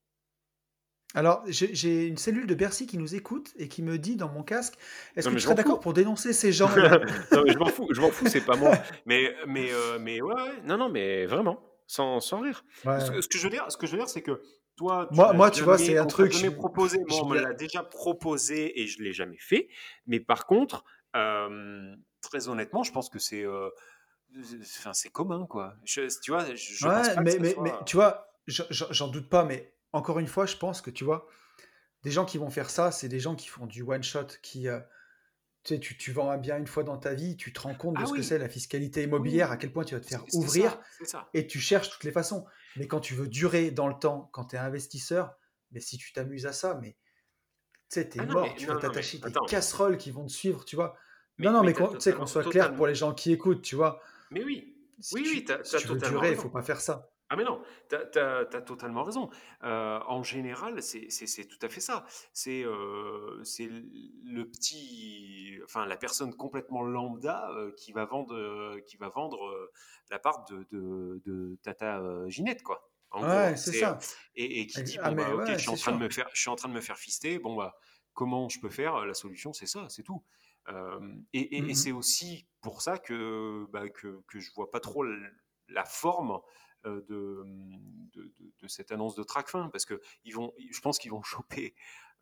Alors, 1.15 1.43
j'ai 1.47 2.07
une 2.07 2.17
cellule 2.17 2.47
de 2.47 2.55
Bercy 2.55 2.87
qui 2.87 2.99
nous 2.99 3.15
écoute 3.15 3.53
et 3.57 3.69
qui 3.69 3.83
me 3.83 3.99
dit 3.99 4.17
dans 4.17 4.29
mon 4.29 4.43
casque 4.43 4.75
Est-ce 5.17 5.29
que 5.29 5.35
tu 5.35 5.41
serais 5.41 5.55
d'accord 5.55 5.81
pour 5.81 5.93
dénoncer 5.93 6.33
ces 6.33 6.53
gens 6.53 6.69
Non, 7.33 7.43
mais 7.45 7.53
je 7.53 7.59
m'en 7.59 7.67
fous, 7.67 7.89
je 7.91 8.01
m'en 8.01 8.11
fous, 8.11 8.27
c'est 8.29 8.45
pas 8.45 8.57
moi. 8.57 8.73
Mais, 9.07 9.35
mais, 9.47 9.73
euh, 9.73 9.99
mais 10.01 10.23
ouais, 10.23 10.35
non, 10.65 10.79
non, 10.79 10.89
mais 10.89 11.27
vraiment, 11.27 11.63
sans, 11.87 12.21
sans 12.21 12.41
rire. 12.41 12.65
Ce, 12.85 13.29
que 13.29 13.39
je 13.39 13.43
veux 13.43 13.51
dire, 13.51 13.67
ce 13.69 13.77
que 13.77 13.87
je 13.87 13.93
veux 13.93 13.99
dire, 13.99 14.09
c'est 14.09 14.23
que 14.23 14.41
toi, 14.77 15.07
tu 15.11 15.17
moi, 15.17 15.33
moi 15.35 15.51
tu 15.51 15.63
vois, 15.63 15.77
c'est 15.77 15.99
un 15.99 16.07
truc. 16.07 16.33
Je 16.33 16.49
proposé, 16.49 16.99
moi, 17.07 17.21
on 17.23 17.29
me 17.29 17.39
l'a 17.39 17.53
déjà 17.53 17.83
proposé 17.83 18.81
et 18.81 18.87
je 18.87 19.03
l'ai 19.03 19.13
jamais 19.13 19.39
fait. 19.39 19.69
Mais 20.07 20.21
par 20.21 20.47
contre, 20.47 20.85
euh, 21.15 21.95
très 22.23 22.49
honnêtement, 22.49 22.83
je 22.83 22.93
pense 22.93 23.11
que 23.11 23.19
c'est, 23.19 23.45
euh, 23.45 23.69
c'est 24.93 25.11
commun, 25.11 25.47
quoi. 25.47 25.75
tu 25.85 26.01
vois, 26.29 26.45
je, 26.55 26.87
ouais, 26.87 27.23
mais, 27.23 27.39
mais, 27.39 27.55
mais 27.61 27.73
tu 27.85 27.97
vois, 27.97 28.29
j'en 28.47 29.09
doute 29.09 29.29
pas, 29.29 29.45
mais 29.45 29.75
encore 29.93 30.19
une 30.19 30.27
fois, 30.27 30.47
je 30.47 30.57
pense 30.57 30.81
que 30.81 30.91
tu 30.91 31.05
vois, 31.05 31.27
des 32.03 32.11
gens 32.11 32.25
qui 32.25 32.39
vont 32.39 32.51
faire 32.51 32.71
ça, 32.71 32.91
c'est 32.91 33.09
des 33.09 33.21
gens 33.21 33.37
qui 33.37 33.49
font 33.49 33.67
du 33.67 33.83
one 33.83 34.03
shot, 34.03 34.27
qui 34.43 34.69
euh, 34.69 34.81
tu, 35.65 35.75
sais, 35.75 35.81
tu, 35.81 36.13
vends 36.13 36.31
un 36.31 36.39
bien 36.39 36.59
une 36.59 36.67
fois 36.67 36.83
dans 36.83 36.99
ta 36.99 37.15
vie, 37.15 37.37
tu 37.37 37.53
te 37.53 37.61
rends 37.61 37.75
compte 37.75 37.97
de 37.97 38.03
ah 38.03 38.07
ce 38.07 38.13
que 38.13 38.23
c'est 38.23 38.39
la 38.39 38.49
fiscalité 38.49 39.05
immobilière, 39.05 39.53
à 39.53 39.57
quel 39.57 39.73
point 39.73 39.85
tu 39.85 39.95
vas 39.95 40.01
te 40.01 40.07
faire 40.07 40.25
ouvrir, 40.33 40.81
et 41.35 41.47
tu 41.47 41.61
cherches 41.61 41.91
toutes 41.91 42.05
les 42.05 42.13
façons. 42.13 42.45
Mais 42.77 42.87
quand 42.87 43.01
tu 43.01 43.15
veux 43.15 43.29
durer 43.29 43.71
dans 43.71 43.87
le 43.87 43.95
temps, 43.95 44.29
quand 44.33 44.47
tu 44.47 44.57
es 44.57 44.59
investisseur, 44.59 45.35
mais 45.71 45.81
si 45.81 45.99
tu 45.99 46.13
t'amuses 46.13 46.47
à 46.47 46.53
ça, 46.53 46.79
mais 46.81 46.97
tu 47.89 48.01
sais, 48.01 48.09
t'es 48.09 48.21
ah 48.21 48.27
mort, 48.27 48.49
tu 48.57 48.67
vas 48.67 48.77
t'attacher 48.77 49.19
des 49.19 49.33
casseroles 49.47 49.99
qui 49.99 50.11
vont 50.11 50.27
te 50.27 50.33
suivre, 50.33 50.65
tu 50.65 50.75
vois. 50.75 50.97
non, 51.39 51.53
non, 51.53 51.63
mais, 51.63 51.75
tu 51.75 51.83
sais, 52.01 52.13
qu'on 52.13 52.27
soit 52.27 52.45
clair 52.45 52.75
pour 52.75 52.87
les 52.87 52.95
gens 52.95 53.15
qui 53.15 53.33
écoutent, 53.33 53.63
tu 53.63 53.77
vois. 53.77 54.01
Mais 54.31 54.43
oui, 54.43 54.75
oui, 55.13 55.23
oui, 55.27 55.45
tu, 55.45 55.55
si 55.63 55.77
tu 55.77 55.89
veux 55.89 55.99
durer, 55.99 56.33
il 56.33 56.37
faut 56.37 56.49
pas 56.49 56.63
faire 56.63 56.81
ça. 56.81 57.11
Ah 57.33 57.37
mais 57.37 57.45
non, 57.45 57.63
tu 57.89 57.97
as, 58.19 58.45
totalement 58.61 59.05
raison. 59.05 59.31
Euh, 59.63 59.99
en 60.07 60.23
général, 60.23 60.83
c'est 60.83 61.47
tout 61.47 61.59
à 61.63 61.71
fait 61.71 61.81
ça. 61.81 62.05
C'est 62.35 62.63
euh, 62.63 63.43
le 64.27 64.43
petit, 64.45 65.59
enfin 65.65 65.87
la 65.87 65.97
personne 65.97 66.37
complètement 66.37 66.83
lambda 66.83 67.49
euh, 67.53 67.73
qui 67.79 67.93
va 67.93 68.05
vendre, 68.05 68.79
qui 68.81 68.99
va 68.99 69.09
vendre 69.09 69.71
la 70.11 70.19
part 70.19 70.45
de, 70.45 70.67
de, 71.25 71.59
Tata 71.63 72.03
Ginette, 72.29 72.63
quoi. 72.63 72.87
ouais, 73.15 73.57
c'est 73.57 73.73
ça. 73.73 73.99
Et, 74.35 74.67
qui 74.67 74.83
dit, 74.83 74.99
ah, 75.01 75.11
bon, 75.11 75.17
bah, 75.17 75.35
ok, 75.35 75.53
je, 75.53 75.57
suis 75.57 75.71
en 75.71 75.77
train 75.77 75.93
de 75.93 76.05
me 76.05 76.11
faire, 76.11 76.29
je 76.35 76.41
suis 76.43 76.51
en 76.51 76.57
train 76.57 76.69
de 76.69 76.75
me 76.75 76.83
faire 76.83 76.99
fister, 76.99 77.39
bon, 77.39 77.57
bah, 77.57 77.79
comment 78.13 78.51
je 78.51 78.61
peux 78.61 78.69
faire? 78.69 79.07
La 79.07 79.15
solution, 79.15 79.55
c'est 79.55 79.65
ça, 79.65 79.87
c'est 79.89 80.03
tout. 80.03 80.23
et, 81.33 81.57
et, 81.57 81.63
mmh 81.63 81.75
c'est 81.75 81.93
aussi 81.93 82.47
pour 82.61 82.83
ça 82.83 82.99
que, 82.99 83.65
bah, 83.73 83.89
que, 83.89 84.21
que 84.29 84.39
je 84.39 84.53
vois 84.53 84.71
pas 84.71 84.81
trop 84.81 85.03
la 85.69 85.87
forme 85.87 86.39
euh, 86.87 87.03
de, 87.09 87.45
de, 88.61 88.69
cette 88.69 88.93
annonce 88.93 89.15
de 89.15 89.23
Tracfin, 89.23 89.69
parce 89.71 89.85
que 89.85 90.01
ils 90.25 90.35
vont, 90.35 90.53
je 90.71 90.81
pense 90.81 90.99
qu'ils 90.99 91.11
vont 91.11 91.23
choper, 91.23 91.75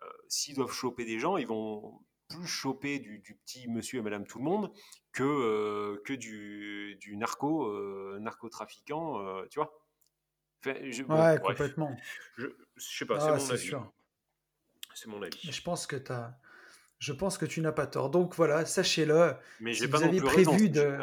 euh, 0.03 0.07
s'ils 0.29 0.55
doivent 0.55 0.73
choper 0.73 1.05
des 1.05 1.19
gens, 1.19 1.37
ils 1.37 1.47
vont 1.47 2.01
plus 2.29 2.47
choper 2.47 2.99
du, 2.99 3.21
petit 3.45 3.69
monsieur 3.69 3.99
et 3.99 4.03
madame 4.03 4.27
tout 4.27 4.39
le 4.39 4.45
monde 4.45 4.73
que, 5.13 5.23
euh, 5.23 6.01
que 6.05 6.13
du, 6.13 6.97
du 7.01 7.17
narco, 7.17 8.19
narcotrafiquant, 8.19 9.45
tu 9.51 9.59
vois. 9.59 9.73
ouais, 10.67 11.41
complètement. 11.43 11.97
Je, 12.37 12.47
je 12.77 12.99
sais 12.99 13.07
pas, 13.07 13.21
c'est 13.21 13.29
ah, 13.29 13.37
mon 13.37 13.51
avis. 13.51 13.73
C'est 14.95 15.09
mon 15.09 15.23
avis. 15.23 15.53
Je 15.53 15.63
pense 15.63 15.87
que 15.87 15.97
tu 15.97 16.13
as 16.13 16.39
je 17.01 17.15
pense 17.15 17.39
que 17.39 17.47
tu 17.47 17.61
n'as 17.63 17.73
pas 17.73 17.87
tort. 17.87 18.11
Donc 18.11 18.35
voilà, 18.35 18.65
sachez-le. 18.67 19.35
Mais 19.61 19.73
j'ai 19.73 19.89
pas 19.89 19.99
vous 19.99 20.05
non 20.05 20.11
plus 20.11 20.21
prévu 20.21 20.69
de. 20.69 20.99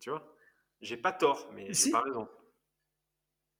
tu 0.00 0.10
vois, 0.10 0.34
j'ai 0.80 0.96
pas 0.96 1.12
tort, 1.12 1.50
mais 1.52 1.72
j'ai 1.74 1.90
pas 1.90 2.02
raison. 2.02 2.28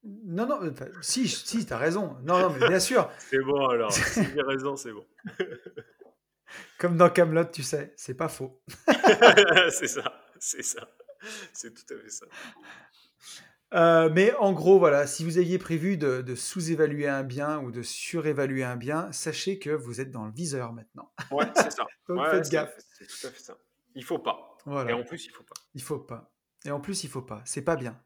Non, 0.03 0.47
non, 0.47 0.61
si, 1.03 1.29
si, 1.29 1.67
tu 1.67 1.73
as 1.73 1.79
raison. 1.79 2.17
Non, 2.23 2.39
non, 2.41 2.51
mais 2.51 2.69
bien 2.69 2.81
sûr. 2.81 3.11
c'est 3.19 3.41
bon 3.41 3.67
alors. 3.67 3.93
si 3.93 4.25
j'ai 4.25 4.43
raison, 4.43 4.77
c'est 4.77 4.93
bon. 4.93 5.07
Comme 6.79 6.97
dans 6.97 7.11
Camelot, 7.11 7.45
tu 7.45 7.63
sais, 7.63 7.93
c'est 7.97 8.15
pas 8.15 8.29
faux. 8.29 8.63
c'est 9.71 9.89
ça, 9.89 10.25
c'est 10.39 10.63
ça. 10.63 10.89
C'est 11.53 11.75
tout 11.75 11.95
à 11.95 11.99
fait 11.99 12.09
ça. 12.09 12.27
Euh, 13.73 14.11
mais 14.13 14.35
en 14.37 14.53
gros, 14.53 14.79
voilà, 14.79 15.07
si 15.07 15.25
vous 15.25 15.39
aviez 15.39 15.59
prévu 15.59 15.97
de, 15.97 16.35
sous-évaluer 16.35 17.07
un 17.07 17.23
bien 17.23 17.61
ou 17.61 17.71
de 17.71 17.83
surévaluer 17.83 18.65
un 18.65 18.77
bien, 18.77 19.13
sachez 19.13 19.59
que 19.59 19.71
vous 19.71 20.01
êtes 20.01 20.11
dans 20.11 20.25
le 20.25 20.33
viseur 20.33 20.73
maintenant. 20.73 21.13
Ouais, 21.31 21.47
c'est 21.55 21.71
ça. 21.71 21.87
Donc 22.09 22.27
faites 22.31 22.51
gaffe. 22.51 22.75
C'est 22.99 23.07
tout 23.07 23.27
à 23.27 23.31
fait 23.31 23.41
ça. 23.41 23.57
Il 23.95 24.05
faut 24.05 24.19
pas. 24.19 24.57
Et 24.89 24.93
en 24.93 25.05
plus, 25.05 25.27
il 25.27 25.31
faut 25.31 25.45
pas. 25.45 25.55
Il 25.75 25.83
faut 25.83 25.99
pas. 25.99 26.33
Et 26.65 26.71
en 26.71 26.81
plus, 26.81 27.05
il 27.05 27.11
faut 27.11 27.23
pas. 27.23 27.43
C'est 27.45 27.63
pas 27.63 27.77
bien. 27.77 28.01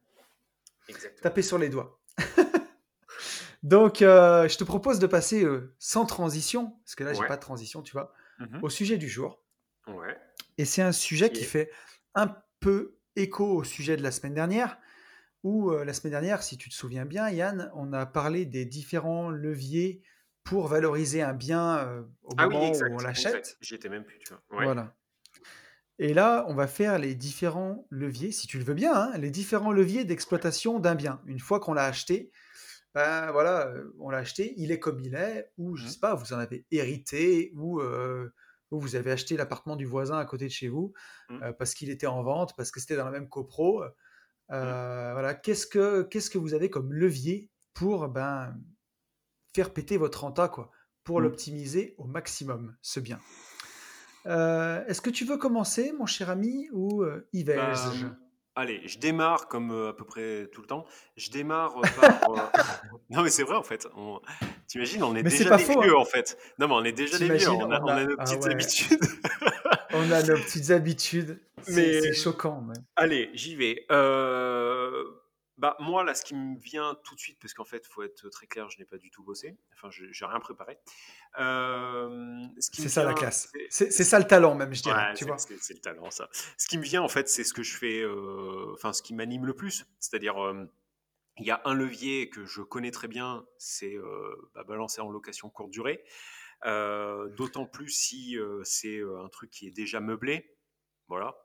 Exactement. 0.89 1.23
Tapez 1.23 1.43
sur 1.43 1.59
les 1.59 1.69
doigts. 1.69 2.01
Donc, 3.63 4.03
euh, 4.03 4.47
je 4.49 4.59
te 4.59 4.65
propose 4.65 4.99
de 4.99 5.07
passer 5.07 5.45
euh, 5.45 5.75
sans 5.79 6.05
transition, 6.05 6.77
parce 6.85 6.95
que 6.95 7.05
là, 7.05 7.15
j'ai 7.15 7.27
pas 7.27 7.37
de 7.37 7.43
transition, 7.43 7.83
tu 7.83 7.93
vois, 7.93 8.13
mmh 8.39 8.61
au 8.63 8.69
sujet 8.69 8.99
du 8.99 9.09
jour. 9.09 9.43
Ouais. 9.87 10.17
Et 10.59 10.65
c'est 10.65 10.83
un 10.83 10.93
sujet 10.93 11.31
qui 11.31 11.45
fait 11.45 11.71
un 12.15 12.37
peu 12.61 12.99
écho 13.17 13.47
au 13.47 13.65
sujet 13.65 13.97
de 13.97 14.03
la 14.03 14.11
semaine 14.11 14.35
dernière, 14.35 14.79
où 15.43 15.71
euh, 15.71 15.85
la 15.85 15.93
semaine 15.93 16.13
dernière, 16.13 16.43
si 16.43 16.57
tu 16.59 16.69
te 16.69 16.75
souviens 16.75 17.05
bien, 17.05 17.31
Yann, 17.31 17.71
on 17.75 17.93
a 17.93 18.07
parlé 18.07 18.45
des 18.45 18.65
différents 18.65 19.31
leviers 19.31 20.03
pour 20.43 20.69
valoriser 20.69 21.23
un 21.23 21.33
bien 21.33 22.05
au 22.23 22.35
ah 22.37 22.49
moment 22.49 22.71
où 22.71 22.85
on 22.91 22.99
l'achète. 22.99 23.57
J'y 23.63 23.77
étais 23.77 23.89
même 23.89 24.05
plus, 24.05 24.19
tu 24.19 24.29
vois. 24.29 24.43
Voilà. 24.51 24.95
Et 25.99 26.13
là, 26.13 26.45
on 26.49 26.55
va 26.55 26.67
faire 26.67 26.99
les 26.99 27.15
différents 27.15 27.87
leviers, 27.91 28.33
si 28.33 28.47
tu 28.47 28.59
le 28.59 28.65
veux 28.65 28.75
bien, 28.75 28.95
hein, 28.95 29.19
les 29.19 29.31
différents 29.31 29.73
leviers 29.73 30.05
d'exploitation 30.05 30.81
d'un 30.81 30.97
bien. 30.97 31.21
Une 31.27 31.39
fois 31.39 31.61
qu'on 31.61 31.73
l'a 31.73 31.85
acheté, 31.85 32.33
ben 32.95 33.31
voilà, 33.31 33.69
euh, 33.69 33.95
on 34.01 34.11
l'a 34.11 34.19
acheté, 34.19 34.55
il 34.57 34.73
est 34.73 34.81
comme 34.81 35.01
il 35.01 35.15
est, 35.15 35.53
ou 35.57 35.77
je 35.77 35.85
mmh. 35.85 35.89
sais 35.89 36.01
pas, 36.01 36.15
vous 36.15 36.33
en 36.33 36.39
avez 36.39 36.67
hérité, 36.71 37.53
ou 37.57 37.81
vous 38.71 38.97
avez 38.97 39.13
acheté 39.13 39.37
l'appartement 39.37 39.77
du 39.77 39.85
voisin 39.85 40.19
à 40.19 40.25
côté 40.25 40.47
de 40.47 40.53
chez 40.53 40.69
vous 40.69 40.93
mmh. 41.29 41.53
parce 41.59 41.75
qu'il 41.75 41.91
était 41.91 42.09
en 42.09 42.23
vente, 42.25 42.57
parce 42.57 42.73
que 42.73 42.81
c'était 42.81 42.97
dans 42.97 43.05
la 43.05 43.13
même 43.13 43.29
copro. 43.29 43.83
Mmh. 43.85 43.89
Voilà, 44.49 45.35
qu'est-ce 45.35 45.67
que 45.67 46.03
qu'est-ce 46.03 46.29
que 46.29 46.39
vous 46.39 46.55
avez 46.55 46.71
comme 46.71 46.93
levier 46.93 47.51
pour 47.73 48.09
ben 48.09 48.57
faire 49.55 49.73
péter 49.73 49.97
votre 49.97 50.23
renta 50.23 50.49
quoi, 50.49 50.73
pour 51.05 51.21
l'optimiser 51.21 51.95
au 51.99 52.05
maximum 52.05 52.77
ce 52.83 52.99
bien? 52.99 53.21
Est-ce 54.25 55.01
que 55.01 55.11
tu 55.11 55.25
veux 55.25 55.37
commencer, 55.37 55.93
mon 55.99 56.07
cher 56.07 56.31
ami, 56.31 56.69
ou 56.73 57.05
Yves 57.33 57.47
bah, 57.57 57.73
Allez, 58.57 58.83
je 58.85 58.99
démarre 58.99 59.49
comme 59.49 59.73
à 59.89 59.93
peu 59.93 60.05
près 60.05 60.49
tout 60.53 60.61
le 60.61 60.69
temps. 60.69 60.85
Je 61.17 61.29
démarre 61.31 61.75
par. 62.01 62.21
non, 63.11 63.23
mais 63.23 63.31
c'est 63.31 63.43
vrai 63.43 63.57
en 63.57 63.65
fait. 63.65 63.89
On... 63.97 64.21
T'imagines, 64.69 65.03
on 65.03 65.17
est 65.17 65.25
déjà 65.25 65.57
des 65.57 65.65
vieux 65.65 65.97
hein. 65.97 65.99
en 65.99 66.05
fait. 66.05 66.39
Non, 66.61 66.69
mais 66.69 66.75
on 66.75 66.85
est 66.85 66.93
déjà 66.93 67.19
des 67.19 67.37
vieux. 67.37 67.49
On 67.49 67.71
a, 67.71 68.05
nos 68.05 68.15
ah 68.17 68.25
petites 68.25 68.47
habitudes. 68.47 69.05
on 69.93 70.11
a 70.13 70.23
nos 70.23 70.37
petites 70.37 70.71
habitudes. 70.71 71.41
Mais 71.69 72.01
c'est 72.01 72.13
choquant. 72.13 72.61
Même. 72.61 72.85
Allez, 72.95 73.31
j'y 73.35 73.57
vais. 73.57 73.87
Euh, 73.91 75.03
bah, 75.57 75.77
moi, 75.79 76.03
là, 76.03 76.15
ce 76.15 76.25
qui 76.25 76.35
me 76.35 76.59
vient 76.59 76.97
tout 77.05 77.15
de 77.15 77.21
suite, 77.21 77.39
parce 77.41 77.55
qu'en 77.55 77.65
fait, 77.65 77.85
il 77.87 77.93
faut 77.93 78.03
être 78.03 78.29
très 78.29 78.47
clair, 78.47 78.69
je 78.71 78.79
n'ai 78.79 78.85
pas 78.85 78.99
du 78.99 79.11
tout 79.11 79.23
bossé. 79.23 79.57
Enfin, 79.75 79.89
je 79.91 80.05
n'ai 80.05 80.31
rien 80.31 80.41
préparé. 80.41 80.79
Euh, 81.39 82.45
c'est 82.59 82.89
ça 82.89 83.05
la 83.05 83.15
classe. 83.15 83.53
C'est 83.71 83.91
ça 83.91 84.19
le 84.19 84.27
talent, 84.27 84.57
même, 84.57 84.75
je 84.75 84.83
dirais. 84.83 85.15
tu 85.15 85.25
vois 85.25 85.39
c'est 85.39 85.75
le 85.75 85.81
talent, 85.81 86.11
ça. 86.11 86.29
Ce 86.59 86.67
qui 86.67 86.77
me 86.77 86.83
vient, 86.83 87.03
en 87.03 87.09
fait, 87.09 87.29
c'est 87.29 87.45
ce 87.45 87.53
que 87.53 87.63
je 87.63 87.77
fais, 87.77 88.01
euh, 88.01 88.73
enfin, 88.75 88.93
ce 88.93 89.03
qui 89.03 89.15
m'anime 89.15 89.47
le 89.47 89.55
plus. 89.55 89.87
C'est-à-dire, 90.01 90.45
euh, 90.45 90.67
il 91.39 91.47
y 91.47 91.53
a 91.53 91.63
un 91.65 91.75
levier 91.75 92.31
que 92.31 92.45
je 92.45 92.61
connais 92.61 92.91
très 92.91 93.09
bien, 93.09 93.45
c'est 93.57 93.97
bah, 94.55 94.65
balancer 94.65 95.01
en 95.01 95.11
location 95.11 95.51
courte 95.51 95.71
durée. 95.71 96.05
D'autant 96.65 97.67
plus 97.67 97.91
si 97.91 98.37
c'est 98.65 99.01
un 99.03 99.29
truc 99.29 99.51
qui 99.51 99.69
est 99.69 99.73
déjà 99.73 100.01
meublé. 100.01 100.57
Voilà. 101.09 101.37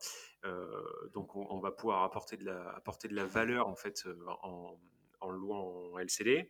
Euh, 0.45 1.09
donc 1.13 1.35
on, 1.35 1.59
va 1.59 1.71
pouvoir 1.71 2.03
apporter 2.03 2.37
de 2.37 2.45
la, 2.45 2.69
apporter 2.69 3.09
de 3.09 3.15
la 3.15 3.25
valeur 3.25 3.67
en 3.67 3.75
fait 3.75 4.03
euh, 4.05 4.15
en, 4.41 4.79
en 5.19 5.29
louant 5.31 5.91
en 5.93 5.99
LCD. 5.99 6.49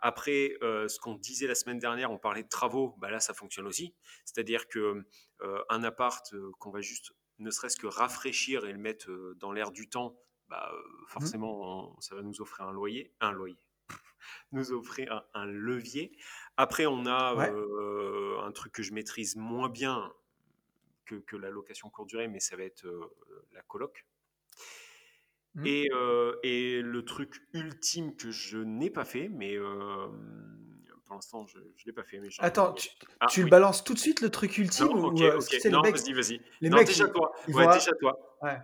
Après, 0.00 0.56
euh, 0.62 0.88
ce 0.88 0.98
qu'on 0.98 1.14
disait 1.14 1.46
la 1.46 1.54
semaine 1.54 1.78
dernière, 1.78 2.10
on 2.10 2.18
parlait 2.18 2.42
de 2.42 2.48
travaux, 2.48 2.94
bah 2.98 3.10
là 3.10 3.20
ça 3.20 3.34
fonctionne 3.34 3.66
aussi. 3.66 3.94
C'est-à-dire 4.24 4.68
que 4.68 5.04
un 5.68 5.84
appart 5.84 6.34
qu'on 6.58 6.70
va 6.70 6.80
juste 6.80 7.12
ne 7.38 7.50
serait-ce 7.50 7.76
que 7.76 7.86
rafraîchir 7.86 8.64
et 8.64 8.72
le 8.72 8.78
mettre 8.78 9.10
dans 9.36 9.52
l'air 9.52 9.70
du 9.70 9.90
temps, 9.90 10.18
bah, 10.48 10.72
mmh. 10.72 11.08
forcément 11.08 12.00
ça 12.00 12.14
va 12.14 12.22
nous 12.22 12.40
offrir 12.40 12.66
un 12.66 12.72
loyer, 12.72 13.12
un 13.20 13.32
loyer, 13.32 13.58
nous 14.52 14.72
offrir 14.72 15.26
un, 15.34 15.44
levier. 15.44 16.16
Après, 16.56 16.86
on 16.86 17.04
a 17.04 17.34
un 18.46 18.52
truc 18.52 18.72
que 18.72 18.82
je 18.82 18.94
maîtrise 18.94 19.36
moins 19.36 19.68
bien, 19.68 20.10
que, 21.06 21.36
la 21.36 21.50
location 21.50 21.90
courte 21.90 22.08
durée, 22.08 22.28
mais 22.28 22.40
ça 22.40 22.56
va 22.56 22.64
être 22.64 22.86
euh, 22.86 23.12
la 23.52 23.62
coloc. 23.62 24.06
Mmh. 25.54 25.66
Et, 25.66 25.88
euh, 25.92 26.36
et, 26.42 26.82
le 26.82 27.04
truc 27.04 27.34
ultime 27.54 28.14
que 28.16 28.30
je 28.30 28.58
n'ai 28.58 28.90
pas 28.90 29.04
fait, 29.04 29.28
mais 29.28 29.56
euh, 29.56 30.06
pour 31.06 31.14
l'instant 31.14 31.46
je 31.46 31.58
ne 31.58 31.64
l'ai 31.86 31.92
pas 31.92 32.04
fait. 32.04 32.18
Mais 32.20 32.28
Attends, 32.40 32.74
tu, 32.74 32.90
ah, 33.20 33.26
tu 33.26 33.42
le 33.42 33.48
balances 33.48 33.82
tout 33.82 33.94
de 33.94 33.98
suite 33.98 34.20
le 34.20 34.30
truc 34.30 34.58
ultime 34.58 34.88
non, 34.88 35.08
ou, 35.08 35.12
Non, 35.12 35.82
vas-y, 35.82 36.12
vas-y. 36.12 36.40
Les 36.60 36.68
non, 36.68 36.76
mecs, 36.76 36.88
déjà 36.88 37.08
toi. 37.08 37.32
ouais, 37.48 37.66
déjà 37.72 37.92
toi. 38.00 38.38
Ouais. 38.42 38.58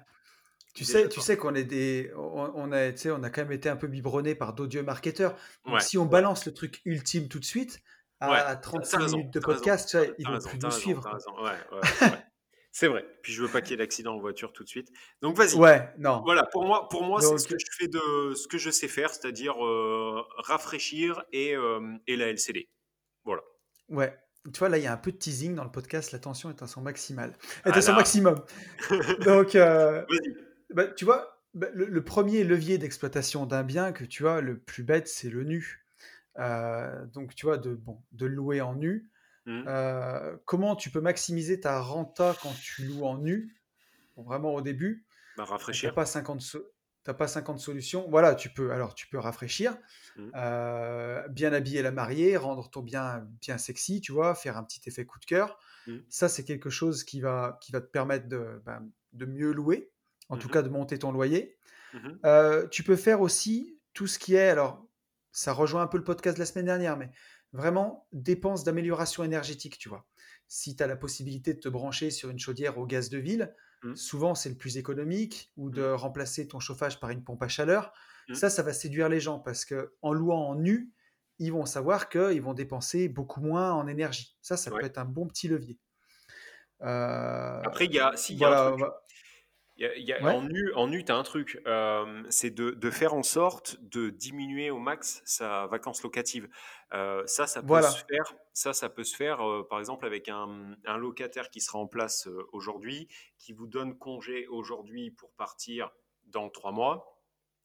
Tu 0.74 0.85
sais, 0.85 1.09
tu 1.09 1.20
sais 1.20 1.37
qu'on 1.37 1.55
est 1.55 1.64
des, 1.64 2.11
on, 2.16 2.72
a, 2.72 2.92
on 3.11 3.22
a 3.22 3.31
quand 3.31 3.42
même 3.42 3.52
été 3.52 3.68
un 3.68 3.76
peu 3.76 3.87
biberonné 3.87 4.35
par 4.35 4.55
d'odieux 4.55 4.83
marketeurs. 4.83 5.37
Donc 5.66 5.83
si 5.83 5.98
on 5.98 6.07
balance 6.07 6.46
le 6.46 6.55
truc 6.55 6.81
ultime 6.87 7.28
tout 7.28 7.38
de 7.38 7.44
suite, 7.44 7.83
à 8.20 8.57
35 8.57 8.98
minutes 9.11 9.33
de 9.33 9.40
podcast, 9.40 9.96
ils 10.18 10.26
vont 10.26 10.38
plus 10.38 10.59
nous 10.59 10.70
suivre. 10.70 11.18
C'est 12.73 12.89
vrai. 12.89 13.05
Puis 13.23 13.35
je 13.35 13.43
veux 13.43 13.49
pas 13.49 13.61
qu'il 13.61 13.73
y 13.73 13.75
ait 13.75 13.85
d'accident 13.85 14.15
en 14.15 14.19
voiture 14.19 14.55
tout 14.55 14.65
de 14.65 14.69
suite. 14.69 14.91
Donc 15.21 15.37
vas-y. 15.37 15.57
Ouais, 15.57 15.91
non. 15.99 16.23
Voilà, 16.25 16.47
pour 16.47 16.65
moi, 16.65 16.89
pour 16.89 17.05
moi, 17.05 17.21
c'est 17.21 17.37
ce 17.37 17.47
que 17.47 17.59
je 17.59 17.67
fais 17.71 17.87
de 17.87 18.35
ce 18.35 18.49
que 18.49 18.57
je 18.57 18.71
sais 18.71 18.89
faire, 18.89 19.11
c'est-à-dire 19.11 19.63
euh, 19.63 20.23
rafraîchir 20.39 21.23
et, 21.33 21.55
euh, 21.55 21.81
et 22.07 22.17
la 22.17 22.29
LCD. 22.29 22.71
Voilà. 23.25 23.43
Ouais. 23.91 24.19
Tu 24.53 24.59
vois, 24.59 24.71
là, 24.71 24.79
il 24.79 24.85
y 24.85 24.87
a 24.87 24.93
un 24.93 24.97
peu 24.97 25.13
de 25.13 25.19
teasing 25.19 25.55
dans 25.55 25.65
le 25.65 25.71
podcast. 25.71 26.13
La 26.13 26.19
tension 26.19 26.49
est 26.49 26.63
à 26.63 26.67
son 26.67 26.81
maximal. 26.81 27.37
Est 27.67 27.77
à 27.77 27.83
son 27.83 27.93
maximum. 27.93 28.43
Donc, 29.25 29.55
euh, 29.55 30.05
bah, 30.71 30.87
tu 30.87 31.05
vois, 31.05 31.43
bah, 31.53 31.69
le, 31.75 32.03
premier 32.03 32.43
levier 32.43 32.79
d'exploitation 32.79 33.45
d'un 33.45 33.63
bien 33.65 33.93
que 33.93 34.05
tu 34.05 34.23
vois, 34.23 34.41
le 34.41 34.59
plus 34.59 34.83
bête, 34.83 35.09
c'est 35.09 35.29
le 35.29 35.45
nu. 35.45 35.85
donc, 37.13 37.35
tu 37.35 37.45
vois, 37.45 37.59
de, 37.59 37.75
bon, 37.75 38.03
de 38.13 38.25
louer 38.25 38.63
en 38.63 38.75
nu. 38.75 39.12
Mmh. 39.46 39.64
Euh, 39.66 40.37
comment 40.44 40.76
tu 40.76 40.90
peux 40.90 41.00
maximiser 41.00 41.61
ta 41.61 41.81
renta 41.81 42.37
quand 42.42 42.55
tu 42.62 42.85
loues 42.85 43.05
en 43.05 43.18
nu 43.18 43.57
Vraiment 44.16 44.55
au 44.55 44.61
début? 44.61 45.05
Bah, 45.37 45.44
rafraîchir. 45.44 45.90
Tu 45.90 45.94
pas 45.94 46.07
50 46.07 46.40
pas 47.12 47.26
50 47.26 47.59
solutions. 47.59 48.07
Voilà, 48.09 48.37
tu 48.37 48.50
peux 48.50 48.70
alors 48.70 48.94
tu 48.94 49.09
peux 49.09 49.18
rafraîchir, 49.18 49.76
mmh. 50.16 50.31
euh, 50.37 51.26
bien 51.28 51.52
habiller 51.52 51.83
la 51.83 51.90
mariée, 51.90 52.37
rendre 52.37 52.70
ton 52.70 52.83
bien 52.83 53.26
bien 53.40 53.59
sexy, 53.59 54.00
tu 54.00 54.12
vois, 54.12 54.37
faire 54.37 54.57
un 54.57 54.62
petit 54.62 54.81
effet 54.87 55.05
coup 55.05 55.18
de 55.18 55.24
cœur. 55.24 55.59
Mmh. 55.88 55.96
Ça, 56.09 56.28
c'est 56.28 56.44
quelque 56.44 56.70
chose 56.70 57.02
qui 57.02 57.20
va 57.20 57.59
qui 57.61 57.72
va 57.72 57.81
te 57.81 57.90
permettre 57.90 58.28
de, 58.28 58.62
ben, 58.64 58.88
de 59.14 59.26
mieux 59.26 59.52
louer, 59.52 59.90
en 60.28 60.37
tout 60.37 60.48
cas 60.48 60.62
de 60.62 60.68
monter 60.68 60.98
ton 61.00 61.11
loyer. 61.11 61.57
Euh, 62.24 62.68
tu 62.68 62.85
peux 62.85 62.96
faire 62.96 63.20
aussi 63.20 63.78
tout 63.92 64.07
ce 64.07 64.18
qui 64.18 64.35
est 64.35 64.48
alors 64.48 64.87
ça 65.33 65.52
rejoint 65.52 65.83
un 65.83 65.87
peu 65.87 65.98
le 65.98 66.05
podcast 66.05 66.37
de 66.37 66.42
la 66.42 66.46
semaine 66.46 66.66
dernière, 66.66 66.96
mais 66.96 67.11
vraiment 67.53 68.07
dépenses 68.12 68.65
d'amélioration 68.65 69.25
énergétique, 69.25 69.79
tu 69.79 69.88
vois. 69.88 70.07
Si 70.49 70.77
tu 70.77 70.83
as 70.83 70.87
la 70.87 70.97
possibilité 70.97 71.55
de 71.55 71.61
te 71.61 71.69
brancher 71.69 72.11
sur 72.11 72.31
une 72.31 72.38
chaudière 72.38 72.79
au 72.79 72.87
gaz 72.87 73.09
de 73.09 73.19
ville, 73.19 73.55
mmh. 73.83 73.95
souvent 73.95 74.35
c'est 74.35 74.49
le 74.49 74.57
plus 74.57 74.77
économique, 74.77 75.53
ou 75.57 75.71
de 75.71 75.83
mmh. 75.83 75.95
remplacer 75.95 76.49
ton 76.49 76.61
chauffage 76.61 77.01
par 77.01 77.11
une 77.11 77.25
pompe 77.25 77.43
à 77.43 77.49
chaleur. 77.49 77.93
Mmh. 78.29 78.35
Ça, 78.35 78.51
ça 78.51 78.62
va 78.62 78.73
séduire 78.73 79.09
les 79.09 79.20
gens 79.20 79.39
parce 79.39 79.64
que 79.64 79.95
en 80.03 80.12
louant 80.12 80.49
en 80.49 80.55
nu, 80.55 80.93
ils 81.39 81.53
vont 81.53 81.66
savoir 81.66 82.09
qu'ils 82.09 82.43
vont 82.43 82.55
dépenser 82.55 83.09
beaucoup 83.09 83.41
moins 83.41 83.72
en 83.72 83.87
énergie. 83.87 84.37
Ça, 84.43 84.57
ça 84.57 84.70
peut 84.70 84.85
être 84.85 84.99
un 84.99 85.05
bon 85.05 85.26
petit 85.26 85.49
levier. 85.49 85.79
Euh, 86.83 87.61
Après, 87.64 87.87
il 87.87 87.93
y 87.93 88.01
a, 88.01 88.16
s'il 88.16 88.39
y 88.39 88.45
a 88.45 88.68
un 88.68 88.76
truc, 88.76 88.89
en 89.81 90.89
nu 90.89 91.05
tu 91.05 91.12
as 91.12 91.16
un 91.16 91.23
truc, 91.23 91.61
euh, 91.66 92.23
c'est 92.29 92.51
de, 92.51 92.91
faire 92.91 93.14
en 93.14 93.23
sorte 93.23 93.77
de 93.81 94.11
diminuer 94.11 94.70
au 94.70 94.79
max 94.79 95.23
sa 95.25 95.66
vacance 95.66 96.03
locative. 96.03 96.49
Euh, 96.93 97.23
ça, 97.27 97.47
ça 97.47 97.62
peut 97.62 97.83
se 97.83 98.05
faire. 98.05 98.35
Ça, 98.53 98.73
ça 98.75 98.89
peut 98.91 99.05
se 99.05 99.16
faire, 99.16 99.41
euh, 99.41 99.66
par 99.68 99.79
exemple, 99.79 100.05
avec 100.05 100.29
un, 100.29 100.77
locataire 100.99 101.49
qui 101.49 101.61
sera 101.61 101.79
en 101.79 101.87
place 101.87 102.29
aujourd'hui, 102.53 103.09
qui 103.39 103.53
vous 103.53 103.66
donne 103.66 103.97
congé 103.97 104.47
aujourd'hui 104.49 105.11
pour 105.11 105.33
partir 105.33 105.91
dans 106.27 106.51
trois 106.51 106.73
mois. 106.73 107.09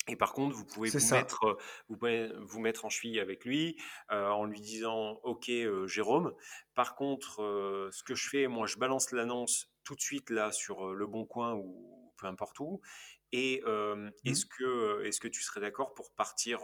Et 0.10 0.16
par 0.16 0.32
contre, 0.32 0.55
vous 0.55 0.64
pouvez 0.64 0.89
vous 0.89 1.12
mettre, 1.12 1.58
vous 1.89 1.97
vous 2.45 2.60
mettre 2.62 2.86
en 2.86 2.89
cheville 2.89 3.20
avec 3.20 3.43
lui 3.43 3.76
en 4.10 4.45
lui 4.45 4.62
disant 4.62 5.20
OK 5.24 5.51
Jérôme. 5.86 6.34
Par 6.76 6.95
contre, 6.95 7.89
ce 7.91 8.03
que 8.03 8.16
je 8.16 8.30
fais, 8.30 8.47
moi, 8.47 8.68
je 8.68 8.78
balance 8.78 9.12
l'annonce 9.12 9.70
tout 9.84 9.95
de 9.95 10.01
suite 10.01 10.30
là 10.30 10.53
sur 10.53 10.93
le 10.93 11.08
bon 11.08 11.26
coin 11.26 11.55
ou 11.55 11.97
peu 12.18 12.28
importe 12.28 12.59
où. 12.59 12.82
Et 13.34 13.61
mmh. 13.65 14.09
est-ce 14.26 14.45
que, 14.45 15.03
est 15.03 15.20
que 15.20 15.28
tu 15.28 15.41
serais 15.41 15.59
d'accord 15.59 15.93
pour 15.93 16.11
partir 16.11 16.61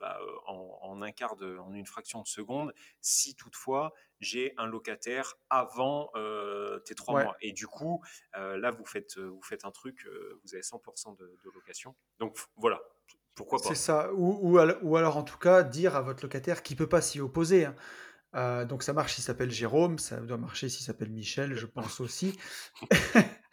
bah, 0.00 0.18
en, 0.46 1.00
un 1.00 1.12
quart 1.12 1.36
de, 1.36 1.58
en 1.58 1.72
une 1.72 1.86
fraction 1.86 2.22
de 2.22 2.26
seconde, 2.26 2.74
si 3.00 3.36
toutefois 3.36 3.92
j'ai 4.20 4.54
un 4.56 4.66
locataire 4.66 5.34
avant 5.50 6.10
tes 6.84 6.94
trois 6.94 7.22
mois? 7.22 7.36
Et 7.40 7.52
du 7.52 7.68
coup, 7.68 8.02
là, 8.34 8.70
vous 8.72 8.84
faites, 8.84 9.16
vous 9.18 9.42
faites 9.42 9.64
un 9.64 9.70
truc, 9.70 10.06
vous 10.42 10.54
avez 10.54 10.62
100% 10.62 11.16
de, 11.16 11.38
location. 11.54 11.94
Donc 12.18 12.36
voilà, 12.56 12.80
pourquoi 13.36 13.60
pas? 13.60 13.68
C'est 13.68 13.74
ça. 13.76 14.12
Ou, 14.14 14.58
ou, 14.58 14.96
alors, 14.96 15.16
en 15.16 15.22
tout 15.22 15.38
cas, 15.38 15.62
dire 15.62 15.94
à 15.94 16.02
votre 16.02 16.24
locataire 16.24 16.64
qu'il 16.64 16.74
ne 16.74 16.78
peut 16.78 16.88
pas 16.88 17.00
s'y 17.00 17.20
opposer. 17.20 17.66
Hein. 18.34 18.64
donc 18.64 18.82
ça 18.82 18.92
marche 18.92 19.14
s'il 19.14 19.24
s'appelle 19.24 19.52
Jérôme, 19.52 20.00
ça 20.00 20.16
doit 20.16 20.36
marcher 20.36 20.68
s'il 20.68 20.84
s'appelle 20.84 21.10
Michel, 21.10 21.54
je 21.54 21.66
pense 21.66 22.00
aussi. 22.00 22.36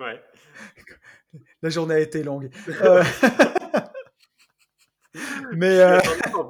ouais. 0.00 0.22
La 1.62 1.68
journée 1.70 1.94
a 1.94 2.00
été 2.00 2.22
longue. 2.22 2.50
Euh, 2.82 3.02
mais 5.52 5.80
euh, 5.80 5.98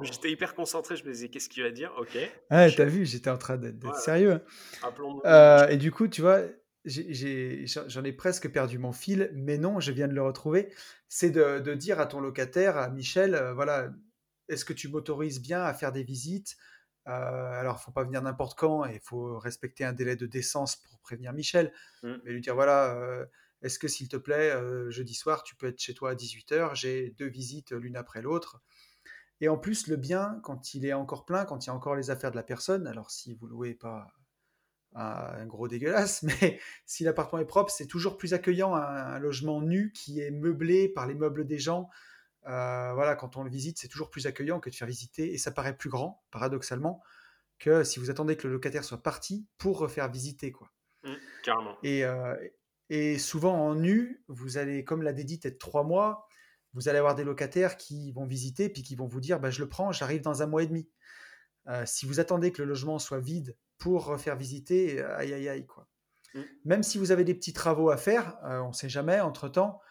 j'étais 0.01 0.29
hyper 0.29 0.53
concentré, 0.53 0.97
je 0.97 1.05
me 1.05 1.11
disais 1.11 1.29
qu'est-ce 1.29 1.47
qu'il 1.47 1.63
va 1.63 1.71
dire? 1.71 1.93
Ok. 1.97 2.17
Ah, 2.49 2.69
t'as 2.69 2.83
vu, 2.85 3.05
j'étais 3.05 3.29
en 3.29 3.37
train 3.37 3.55
d'être 3.57 3.95
sérieux. 3.95 4.41
Hein. 4.83 4.91
Euh, 5.25 5.67
et 5.69 5.77
du 5.77 5.91
coup, 5.91 6.09
tu 6.09 6.21
vois, 6.21 6.41
j'en 6.83 8.03
ai, 8.03 8.11
presque 8.11 8.51
perdu 8.51 8.77
mon 8.77 8.91
fil, 8.91 9.31
mais 9.33 9.57
non, 9.57 9.79
je 9.79 9.93
viens 9.93 10.09
de 10.09 10.13
le 10.13 10.21
retrouver. 10.21 10.73
C'est 11.07 11.29
de, 11.29 11.73
dire 11.75 12.01
à 12.01 12.07
ton 12.07 12.19
locataire, 12.19 12.75
à 12.75 12.89
Michel, 12.89 13.39
voilà, 13.55 13.89
est-ce 14.49 14.65
que 14.65 14.73
tu 14.73 14.89
m'autorises 14.89 15.41
bien 15.41 15.63
à 15.63 15.73
faire 15.73 15.93
des 15.93 16.03
visites? 16.03 16.57
Alors, 17.13 17.77
il 17.79 17.83
faut 17.83 17.91
pas 17.91 18.03
venir 18.03 18.21
n'importe 18.21 18.57
quand 18.57 18.85
et 18.85 18.95
il 18.95 18.99
faut 18.99 19.39
respecter 19.39 19.85
un 19.85 19.93
délai 19.93 20.15
de 20.15 20.25
décence 20.25 20.75
pour 20.75 20.99
prévenir 20.99 21.33
Michel. 21.33 21.71
Mmh. 22.03 22.13
Mais 22.23 22.31
lui 22.31 22.41
dire 22.41 22.55
voilà, 22.55 23.27
est-ce 23.61 23.79
que 23.79 23.87
s'il 23.87 24.07
te 24.07 24.17
plaît, 24.17 24.51
euh, 24.51 24.91
jeudi 24.91 25.13
soir, 25.13 25.43
tu 25.43 25.55
peux 25.55 25.67
être 25.67 25.79
chez 25.79 25.93
toi 25.93 26.11
à 26.11 26.15
18h, 26.15 26.75
j'ai 26.75 27.11
deux 27.11 27.27
visites 27.27 27.71
l'une 27.71 27.95
après 27.95 28.21
l'autre. 28.21 28.61
Et 29.41 29.49
en 29.49 29.57
plus, 29.57 29.87
le 29.87 29.97
bien, 29.97 30.39
quand 30.43 30.73
il 30.73 30.85
est 30.85 30.93
encore 30.93 31.25
plein, 31.25 31.45
quand 31.45 31.65
il 31.65 31.67
y 31.67 31.71
a 31.71 31.73
encore 31.73 31.95
les 31.95 32.09
affaires 32.09 32.31
de 32.31 32.35
la 32.35 32.43
personne, 32.43 32.87
alors 32.87 33.11
si 33.11 33.33
vous 33.33 33.47
louez 33.47 33.73
pas 33.73 34.07
un 34.93 35.45
gros 35.45 35.67
dégueulasse, 35.67 36.23
mais 36.41 36.59
si 36.85 37.03
l'appartement 37.03 37.41
est 37.41 37.45
propre, 37.45 37.71
c'est 37.71 37.87
toujours 37.87 38.17
plus 38.17 38.33
accueillant 38.33 38.73
un, 38.75 39.19
logement 39.19 39.61
nu 39.61 39.91
qui 39.91 40.21
est 40.21 40.31
meublé 40.31 40.89
par 40.89 41.07
les 41.07 41.15
meubles 41.15 41.45
des 41.45 41.59
gens. 41.59 41.89
Euh, 42.47 42.93
voilà, 42.93 43.15
quand 43.15 43.35
on 43.35 43.43
le 43.43 43.49
visite, 43.49 43.77
c'est 43.77 43.87
toujours 43.87 44.09
plus 44.09 44.25
accueillant 44.25 44.59
que 44.59 44.69
de 44.69 44.75
faire 44.75 44.87
visiter, 44.87 45.33
et 45.33 45.37
ça 45.37 45.51
paraît 45.51 45.75
plus 45.75 45.89
grand, 45.89 46.23
paradoxalement, 46.31 47.03
que 47.59 47.83
si 47.83 47.99
vous 47.99 48.09
attendez 48.09 48.37
que 48.37 48.47
le 48.47 48.53
locataire 48.53 48.83
soit 48.83 49.03
parti 49.03 49.47
pour 49.57 49.79
refaire 49.79 50.09
visiter, 50.09 50.51
quoi. 50.51 50.71
Mmh, 51.03 51.13
carrément. 51.43 51.77
Et, 51.83 52.05
euh, 52.05 52.35
et 52.89 53.17
souvent 53.17 53.53
en 53.53 53.75
nu, 53.75 54.23
vous 54.27 54.57
allez, 54.57 54.85
comme 54.85 55.01
l'a 55.01 55.13
dédite, 55.13 55.45
être 55.45 55.59
trois 55.59 55.83
mois, 55.83 56.27
vous 56.73 56.87
allez 56.87 56.99
avoir 56.99 57.15
des 57.15 57.23
locataires 57.23 57.75
qui 57.75 58.11
vont 58.13 58.25
visiter, 58.25 58.69
puis 58.69 58.81
qui 58.81 58.95
vont 58.95 59.07
vous 59.07 59.19
dire 59.19 59.39
bah, 59.39 59.49
Je 59.49 59.61
le 59.61 59.67
prends, 59.67 59.91
j'arrive 59.91 60.21
dans 60.21 60.41
un 60.41 60.47
mois 60.47 60.63
et 60.63 60.67
demi. 60.67 60.89
Euh, 61.67 61.83
si 61.85 62.05
vous 62.05 62.21
attendez 62.21 62.51
que 62.53 62.61
le 62.61 62.67
logement 62.69 62.97
soit 62.97 63.19
vide 63.19 63.57
pour 63.77 64.17
faire 64.19 64.37
visiter, 64.37 65.01
aïe 65.01 65.33
aïe 65.33 65.49
aïe. 65.49 65.65
Quoi. 65.65 65.87
Mmh. 66.33 66.41
Même 66.63 66.83
si 66.83 66.97
vous 66.97 67.11
avez 67.11 67.25
des 67.25 67.35
petits 67.35 67.53
travaux 67.53 67.89
à 67.89 67.97
faire, 67.97 68.37
on 68.43 68.69
ne 68.69 68.73
sait 68.73 68.89
jamais, 68.89 69.19
entre-temps, 69.19 69.81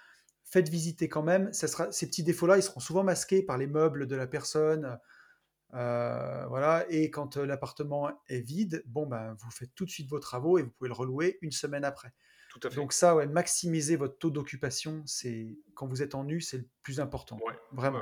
faites 0.47 0.69
visiter 0.69 1.09
quand 1.09 1.23
même. 1.23 1.53
Ça 1.53 1.69
sera, 1.69 1.93
ces 1.93 2.07
petits 2.07 2.23
défauts-là, 2.23 2.57
ils 2.57 2.63
seront 2.63 2.81
souvent 2.81 3.05
masqués 3.05 3.43
par 3.43 3.59
les 3.59 3.67
meubles 3.67 4.07
de 4.07 4.17
la 4.17 4.27
personne. 4.27 4.99
Euh, 5.75 6.47
voilà, 6.47 6.87
et 6.89 7.11
quand 7.11 7.37
l'appartement 7.37 8.11
est 8.29 8.41
vide, 8.41 8.83
bon 8.87 9.07
ben 9.07 9.37
vous 9.39 9.51
faites 9.51 9.75
tout 9.75 9.85
de 9.85 9.91
suite 9.91 10.09
vos 10.09 10.21
travaux 10.21 10.59
et 10.59 10.63
vous 10.63 10.71
pouvez 10.71 10.89
le 10.89 10.95
relouer 10.95 11.39
une 11.43 11.51
semaine 11.51 11.85
après. 11.85 12.13
Donc 12.75 12.93
ça, 12.93 13.15
ouais, 13.15 13.27
maximiser 13.27 13.97
votre 13.97 14.19
taux 14.19 14.31
d'occupation, 14.31 15.03
c'est 15.05 15.59
quand 15.75 15.87
vous 15.87 16.03
êtes 16.03 16.15
en 16.15 16.25
nu, 16.25 16.41
c'est 16.41 16.59
le 16.59 16.69
plus 16.83 17.01
important. 17.01 17.39
vraiment. 17.73 18.01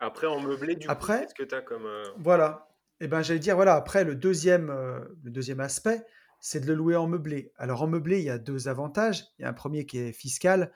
Après, 0.00 0.26
en 0.26 0.40
meublé, 0.40 0.74
du 0.74 0.88
après, 0.88 1.28
ce 1.28 1.34
que 1.34 1.44
tu 1.44 1.54
as 1.54 1.62
comme... 1.62 1.86
Euh, 1.86 2.02
voilà. 2.18 2.68
Et 3.00 3.04
eh 3.04 3.08
ben, 3.08 3.22
j'allais 3.22 3.38
dire, 3.38 3.54
voilà, 3.54 3.76
après, 3.76 4.02
le 4.02 4.16
deuxième, 4.16 4.68
euh, 4.68 4.98
le 5.22 5.30
deuxième 5.30 5.60
aspect, 5.60 6.04
c'est 6.40 6.60
de 6.60 6.66
le 6.66 6.74
louer 6.74 6.96
en 6.96 7.06
meublé. 7.06 7.52
Alors, 7.56 7.82
en 7.82 7.86
meublé, 7.86 8.18
il 8.18 8.24
y 8.24 8.30
a 8.30 8.38
deux 8.38 8.66
avantages. 8.66 9.24
Il 9.38 9.42
y 9.42 9.44
a 9.44 9.48
un 9.48 9.52
premier 9.52 9.86
qui 9.86 9.98
est 9.98 10.12
fiscal. 10.12 10.72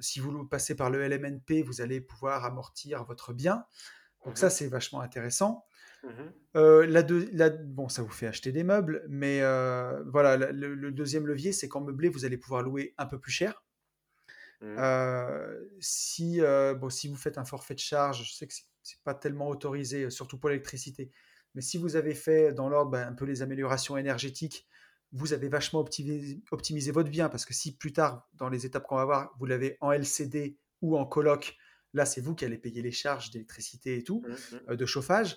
Si 0.00 0.20
vous 0.20 0.46
passez 0.46 0.76
par 0.76 0.90
le 0.90 1.06
LMNP, 1.06 1.62
vous 1.64 1.80
allez 1.80 2.00
pouvoir 2.00 2.44
amortir 2.44 3.04
votre 3.04 3.32
bien. 3.32 3.64
Donc 4.24 4.38
ça, 4.38 4.46
mhm. 4.46 4.50
c'est 4.50 4.68
vachement 4.68 5.00
intéressant. 5.00 5.64
Mmh 6.02 6.08
euh, 6.56 6.86
la, 6.86 7.50
bon, 7.50 7.88
ça 7.88 8.02
vous 8.02 8.10
fait 8.10 8.26
acheter 8.26 8.52
des 8.52 8.64
meubles, 8.64 9.04
mais 9.08 9.40
euh, 9.42 10.02
voilà, 10.06 10.36
le, 10.36 10.90
deuxième 10.90 11.26
levier, 11.26 11.52
c'est 11.52 11.68
qu'en 11.68 11.80
meublé, 11.80 12.08
vous 12.08 12.24
allez 12.24 12.38
pouvoir 12.38 12.62
louer 12.62 12.94
un 12.98 13.06
peu 13.06 13.20
plus 13.20 13.30
cher. 13.30 13.62
Mmh. 14.60 14.76
Euh, 14.78 15.60
si, 15.78 16.40
bon, 16.78 16.90
si 16.90 17.08
vous 17.08 17.16
faites 17.16 17.38
un 17.38 17.44
forfait 17.44 17.74
de 17.74 17.80
charge, 17.80 18.24
je 18.24 18.34
sais 18.34 18.46
que 18.46 18.54
c'est 18.82 19.02
pas 19.04 19.14
tellement 19.14 19.48
autorisé, 19.48 20.10
surtout 20.10 20.38
pour 20.38 20.48
l'électricité, 20.48 21.12
mais 21.54 21.62
si 21.62 21.78
vous 21.78 21.96
avez 21.96 22.14
fait 22.14 22.52
dans 22.52 22.68
l'ordre 22.68 22.92
ben, 22.92 23.06
un 23.06 23.12
peu 23.12 23.24
les 23.24 23.42
améliorations 23.42 23.96
énergétiques, 23.96 24.66
vous 25.12 25.32
avez 25.32 25.48
vachement 25.48 25.80
optimisé, 25.80 26.42
optimisé, 26.50 26.92
votre 26.92 27.10
bien, 27.10 27.28
parce 27.28 27.44
que 27.44 27.54
si 27.54 27.76
plus 27.76 27.92
tard, 27.92 28.28
dans 28.34 28.48
les 28.48 28.66
étapes 28.66 28.86
qu'on 28.86 28.96
va 28.96 29.04
voir, 29.04 29.34
vous 29.38 29.46
l'avez 29.46 29.76
en 29.80 29.92
LCD 29.92 30.56
ou 30.82 30.96
en 30.96 31.04
coloc, 31.04 31.56
là, 31.94 32.06
c'est 32.06 32.20
vous 32.20 32.34
qui 32.34 32.44
allez 32.44 32.58
payer 32.58 32.82
les 32.82 32.92
charges 32.92 33.30
d'électricité 33.30 33.96
et 33.96 34.04
tout, 34.04 34.22
mmh 34.68 34.76
de 34.76 34.86
chauffage. 34.86 35.36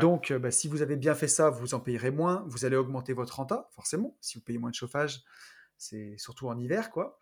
Donc, 0.00 0.30
euh, 0.30 0.38
bah, 0.38 0.50
si 0.50 0.68
vous 0.68 0.82
avez 0.82 0.96
bien 0.96 1.14
fait 1.14 1.28
ça, 1.28 1.50
vous 1.50 1.74
en 1.74 1.80
payerez 1.80 2.10
moins, 2.10 2.44
vous 2.46 2.64
allez 2.64 2.76
augmenter 2.76 3.12
votre 3.12 3.36
renta, 3.36 3.68
forcément. 3.72 4.16
Si 4.20 4.38
vous 4.38 4.44
payez 4.44 4.58
moins 4.58 4.70
de 4.70 4.74
chauffage, 4.74 5.22
c'est 5.76 6.16
surtout 6.16 6.48
en 6.48 6.58
hiver, 6.58 6.90
quoi. 6.90 7.18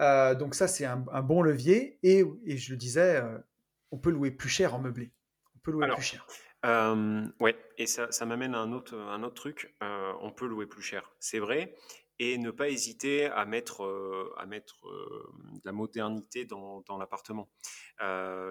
Euh, 0.00 0.34
donc 0.34 0.54
ça, 0.54 0.66
c'est 0.66 0.84
un, 0.84 0.96
bon 0.96 1.42
levier. 1.42 1.98
Et, 2.02 2.24
je 2.56 2.70
le 2.72 2.76
disais, 2.76 3.16
euh, 3.16 3.38
on 3.90 3.98
peut 3.98 4.10
louer 4.10 4.30
plus 4.30 4.48
cher 4.48 4.74
en 4.74 4.80
meublé. 4.80 5.12
On 5.54 5.58
peut 5.60 5.70
louer 5.70 5.88
plus 5.94 6.02
cher. 6.02 6.26
Ouais, 6.64 7.56
et 7.78 7.86
ça, 7.86 8.10
ça 8.12 8.26
m'amène 8.26 8.54
à 8.54 8.58
un 8.58 8.72
autre, 8.72 8.96
un 8.96 9.22
autre 9.22 9.34
truc. 9.34 9.74
on 9.80 10.32
peut 10.32 10.46
louer 10.46 10.66
plus 10.66 10.82
cher, 10.82 11.12
c'est 11.18 11.38
vrai 11.38 11.74
et 12.20 12.36
ne 12.36 12.50
pas 12.50 12.68
hésiter 12.68 13.24
à 13.26 13.46
mettre, 13.46 13.82
euh, 13.82 14.32
à 14.36 14.44
mettre 14.44 14.76
de 14.84 15.60
la 15.64 15.72
modernité 15.72 16.44
dans, 16.44 16.82
dans 16.82 16.98
l'appartement. 16.98 17.48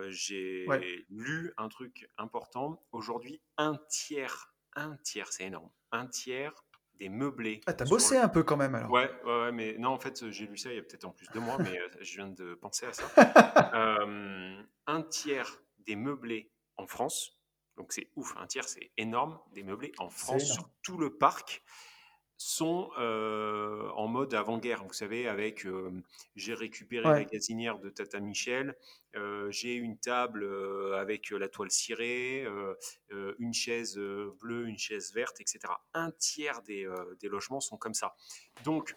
J'ai 0.10 0.66
lu 1.10 1.53
un 1.55 1.70
truc 1.70 2.10
important. 2.18 2.84
Aujourd'hui, 2.91 3.41
un 3.57 3.80
tiers, 3.88 4.55
un 4.76 4.97
tiers, 5.03 5.32
c'est 5.32 5.45
énorme, 5.45 5.70
un 5.91 6.07
tiers 6.07 6.66
des 6.95 7.10
meublés. 7.10 7.62
Ah, 7.68 7.74
t'as 7.74 7.86
bossé 7.86 8.18
un 8.18 8.28
peu 8.28 8.43
quand 8.43 8.57
même 8.57 8.74
alors. 8.74 8.91
Ouais, 8.91 9.10
ouais, 9.24 9.51
mais 9.51 9.78
non, 9.78 9.89
en 9.89 9.99
fait, 9.99 10.30
j'ai 10.32 10.47
lu 10.47 10.57
ça 10.57 10.72
il 10.72 10.76
y 10.76 10.80
a 10.80 10.82
peut-être 10.82 11.05
en 11.05 11.12
plus 11.12 11.30
de 11.30 11.39
mois, 11.39 11.57
mais 11.60 11.80
je 12.01 12.16
viens 12.16 12.28
de 12.28 12.55
penser 12.55 12.88
à 12.88 12.93
ça. 12.93 13.05
un 14.88 15.03
tiers 15.03 15.62
des 15.78 15.95
meublés 15.95 16.51
en 16.76 16.88
France, 16.88 17.38
donc 17.80 17.93
c'est 17.93 18.09
ouf, 18.17 18.36
un 18.38 18.45
tiers, 18.45 18.67
c'est 18.67 18.91
énorme, 18.97 19.39
des 19.53 19.63
meublés 19.63 19.93
en 19.99 20.09
France 20.09 20.43
sur 20.43 20.69
tout 20.84 20.97
le 20.97 21.15
parc 21.15 21.63
sont 22.36 22.89
euh, 22.97 23.89
en 23.95 24.07
mode 24.07 24.34
avant-guerre. 24.34 24.84
Vous 24.84 24.93
savez, 24.93 25.27
avec 25.30 25.65
euh, 25.65 25.91
j'ai 26.36 26.53
récupéré 26.53 27.03
la 27.03 27.23
gazinière 27.23 27.80
de 27.80 27.89
Tata 27.89 28.19
Michel, 28.19 28.75
euh, 29.15 29.49
j'ai 29.51 29.75
une 29.75 29.97
table 29.97 30.45
avec 30.97 31.30
la 31.32 31.47
toile 31.47 31.71
cirée, 31.71 32.45
une 33.39 33.53
chaise 33.53 33.97
bleue, 34.41 34.67
une 34.67 34.77
chaise 34.77 35.13
verte, 35.13 35.39
etc. 35.39 35.59
Un 35.93 36.11
tiers 36.11 36.61
des, 36.63 36.86
logements 37.23 37.61
sont 37.61 37.77
comme 37.77 37.93
ça. 37.93 38.13
Donc, 38.65 38.95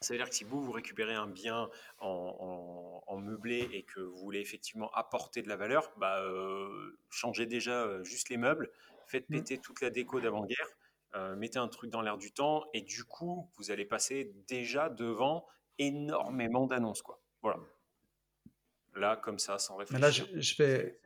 ça 0.00 0.14
veut 0.14 0.18
dire 0.18 0.28
que 0.28 0.34
si 0.34 0.44
vous, 0.44 0.62
vous 0.62 0.72
récupérez 0.72 1.14
un 1.14 1.26
bien 1.26 1.68
en, 1.98 3.18
meublé 3.18 3.68
et 3.72 3.82
que 3.82 4.00
vous 4.00 4.16
voulez 4.16 4.40
effectivement 4.40 4.90
apporter 4.92 5.42
de 5.42 5.48
la 5.48 5.56
valeur, 5.56 5.92
bah, 5.98 6.24
changez 7.10 7.46
déjà 7.46 8.02
juste 8.02 8.30
les 8.30 8.38
meubles, 8.38 8.70
faites 9.06 9.28
mmh. 9.28 9.34
péter 9.34 9.58
toute 9.58 9.82
la 9.82 9.90
déco 9.90 10.20
d'avant-guerre 10.20 10.68
euh, 11.16 11.34
mettez 11.34 11.58
un 11.58 11.66
truc 11.66 11.90
dans 11.90 12.02
l'air 12.02 12.18
du 12.18 12.30
temps 12.30 12.64
et 12.72 12.82
du 12.82 13.04
coup, 13.04 13.50
vous 13.56 13.72
allez 13.72 13.84
passer 13.84 14.32
déjà 14.46 14.88
devant 14.88 15.46
énormément 15.78 16.66
d'annonces. 16.66 17.02
Quoi. 17.02 17.20
Voilà. 17.42 17.58
Là, 18.94 19.16
comme 19.16 19.38
ça, 19.38 19.58
sans 19.58 19.76
réfléchir. 19.76 20.00
Là, 20.00 20.10
je, 20.10 20.56
vais. 20.62 21.00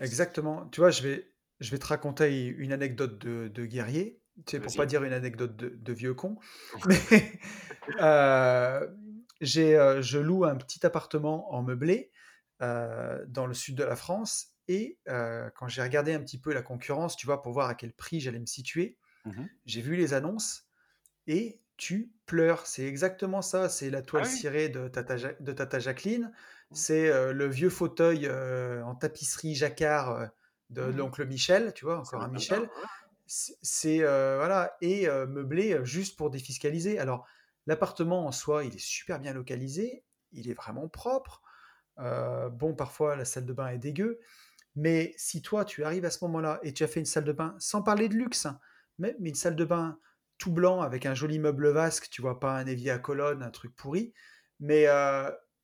Exactement. 0.00 0.66
Tu 0.68 0.80
vois, 0.80 0.90
je 0.90 1.02
vais, 1.02 1.30
je 1.58 1.70
vais 1.70 1.78
te 1.78 1.86
raconter 1.86 2.46
une 2.46 2.72
anecdote 2.72 3.18
de, 3.18 3.66
guerrier. 3.66 4.19
Sais, 4.46 4.60
pour 4.60 4.74
pas 4.74 4.86
dire 4.86 5.04
une 5.04 5.12
anecdote 5.12 5.56
de, 5.56 5.92
vieux 5.92 6.14
con. 6.14 6.38
Mais 6.86 6.98
euh, 8.00 8.86
j'ai, 9.40 9.76
euh, 9.76 10.02
je 10.02 10.18
loue 10.18 10.44
un 10.44 10.56
petit 10.56 10.84
appartement 10.86 11.52
en 11.54 11.62
meublé 11.62 12.10
dans 12.60 13.46
le 13.46 13.54
sud 13.54 13.74
de 13.74 13.84
la 13.84 13.96
France. 13.96 14.48
Et 14.68 14.98
quand 15.06 15.68
j'ai 15.68 15.82
regardé 15.82 16.12
un 16.12 16.20
petit 16.20 16.38
peu 16.38 16.52
la 16.52 16.62
concurrence, 16.62 17.16
tu 17.16 17.26
vois, 17.26 17.42
pour 17.42 17.52
voir 17.52 17.68
à 17.68 17.74
quel 17.74 17.92
prix 17.92 18.20
j'allais 18.20 18.38
me 18.38 18.46
situer, 18.46 18.98
Mmh 19.24 19.44
J'ai 19.66 19.80
vu 19.82 19.96
les 19.96 20.14
annonces 20.14 20.66
et 21.26 21.60
tu 21.76 22.12
pleures. 22.26 22.66
C'est 22.66 22.84
exactement 22.84 23.42
ça. 23.42 23.68
C'est 23.68 23.90
la 23.90 24.02
toile 24.02 24.24
ah 24.26 24.28
cirée 24.28 24.68
de 24.68 24.88
Tata, 24.88 25.16
de 25.38 25.52
Tata 25.52 25.78
Jacqueline. 25.78 26.32
c'est 26.72 27.32
le 27.32 27.46
vieux 27.46 27.70
fauteuil 27.70 28.30
en 28.30 28.94
tapisserie 28.94 29.54
jacquard 29.54 30.30
de 30.70 30.82
mmh 30.82 30.96
l'oncle 30.96 31.26
Michel, 31.26 31.72
tu 31.74 31.84
vois, 31.84 31.98
encore 31.98 32.22
un 32.22 32.28
Michel. 32.28 32.68
C'est 33.32 33.98
voilà 33.98 34.76
et 34.80 35.06
meublé 35.06 35.78
juste 35.84 36.16
pour 36.18 36.30
défiscaliser. 36.30 36.98
Alors 36.98 37.26
l'appartement 37.66 38.26
en 38.26 38.32
soi, 38.32 38.64
il 38.64 38.74
est 38.74 38.80
super 38.80 39.20
bien 39.20 39.32
localisé, 39.32 40.04
il 40.32 40.50
est 40.50 40.54
vraiment 40.54 40.88
propre. 40.88 41.42
bon, 41.96 42.74
parfois 42.74 43.14
la 43.14 43.24
salle 43.24 43.46
de 43.46 43.52
bain 43.52 43.68
est 43.68 43.78
dégueu, 43.78 44.18
mais 44.74 45.14
si 45.16 45.42
toi 45.42 45.64
tu 45.64 45.84
arrives 45.84 46.04
à 46.04 46.10
ce 46.10 46.24
moment-là 46.24 46.58
et 46.64 46.72
tu 46.72 46.82
as 46.82 46.88
fait 46.88 47.00
une 47.00 47.06
salle 47.06 47.24
de 47.24 47.32
bain, 47.32 47.54
sans 47.58 47.82
parler 47.82 48.08
de 48.08 48.14
luxe, 48.14 48.46
hein, 48.46 48.58
mais, 48.98 49.14
une 49.20 49.34
salle 49.34 49.56
de 49.56 49.64
bain 49.64 49.98
tout 50.38 50.52
blanc 50.52 50.80
avec 50.80 51.06
un 51.06 51.14
joli 51.14 51.38
meuble 51.38 51.68
vasque, 51.68 52.08
tu 52.10 52.22
vois 52.22 52.40
pas 52.40 52.58
un 52.58 52.66
évier 52.66 52.90
à 52.90 52.98
colonne, 52.98 53.42
un 53.42 53.50
truc 53.50 53.76
pourri, 53.76 54.12
mais 54.58 54.86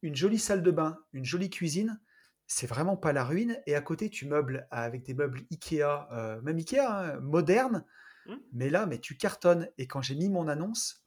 une 0.03 0.15
jolie 0.15 0.39
salle 0.39 0.63
de 0.63 0.71
bain, 0.71 0.99
une 1.13 1.25
jolie 1.25 1.51
cuisine, 1.51 2.01
c'est 2.47 2.67
vraiment 2.67 2.97
pas 2.97 3.13
la 3.13 3.25
ruine. 3.25 3.61
Et 3.67 3.75
à 3.75 3.81
côté, 3.81 4.11
tu 4.11 4.27
meubles 4.27 4.67
avec 4.71 5.03
des 5.03 5.15
meubles 5.15 5.43
Ikea, 5.51 6.09
euh, 6.13 6.41
même 6.43 6.59
Ikea, 6.59 6.81
hein, 6.81 7.21
modernes. 7.21 7.85
Mmh. 8.27 8.35
Mais 8.53 8.71
là, 8.71 8.87
mais 8.87 8.99
tu 8.99 9.17
cartonnes. 9.17 9.69
Et 9.79 9.87
quand 9.87 10.03
j'ai 10.03 10.15
mis 10.15 10.29
mon 10.29 10.49
annonce, 10.49 11.05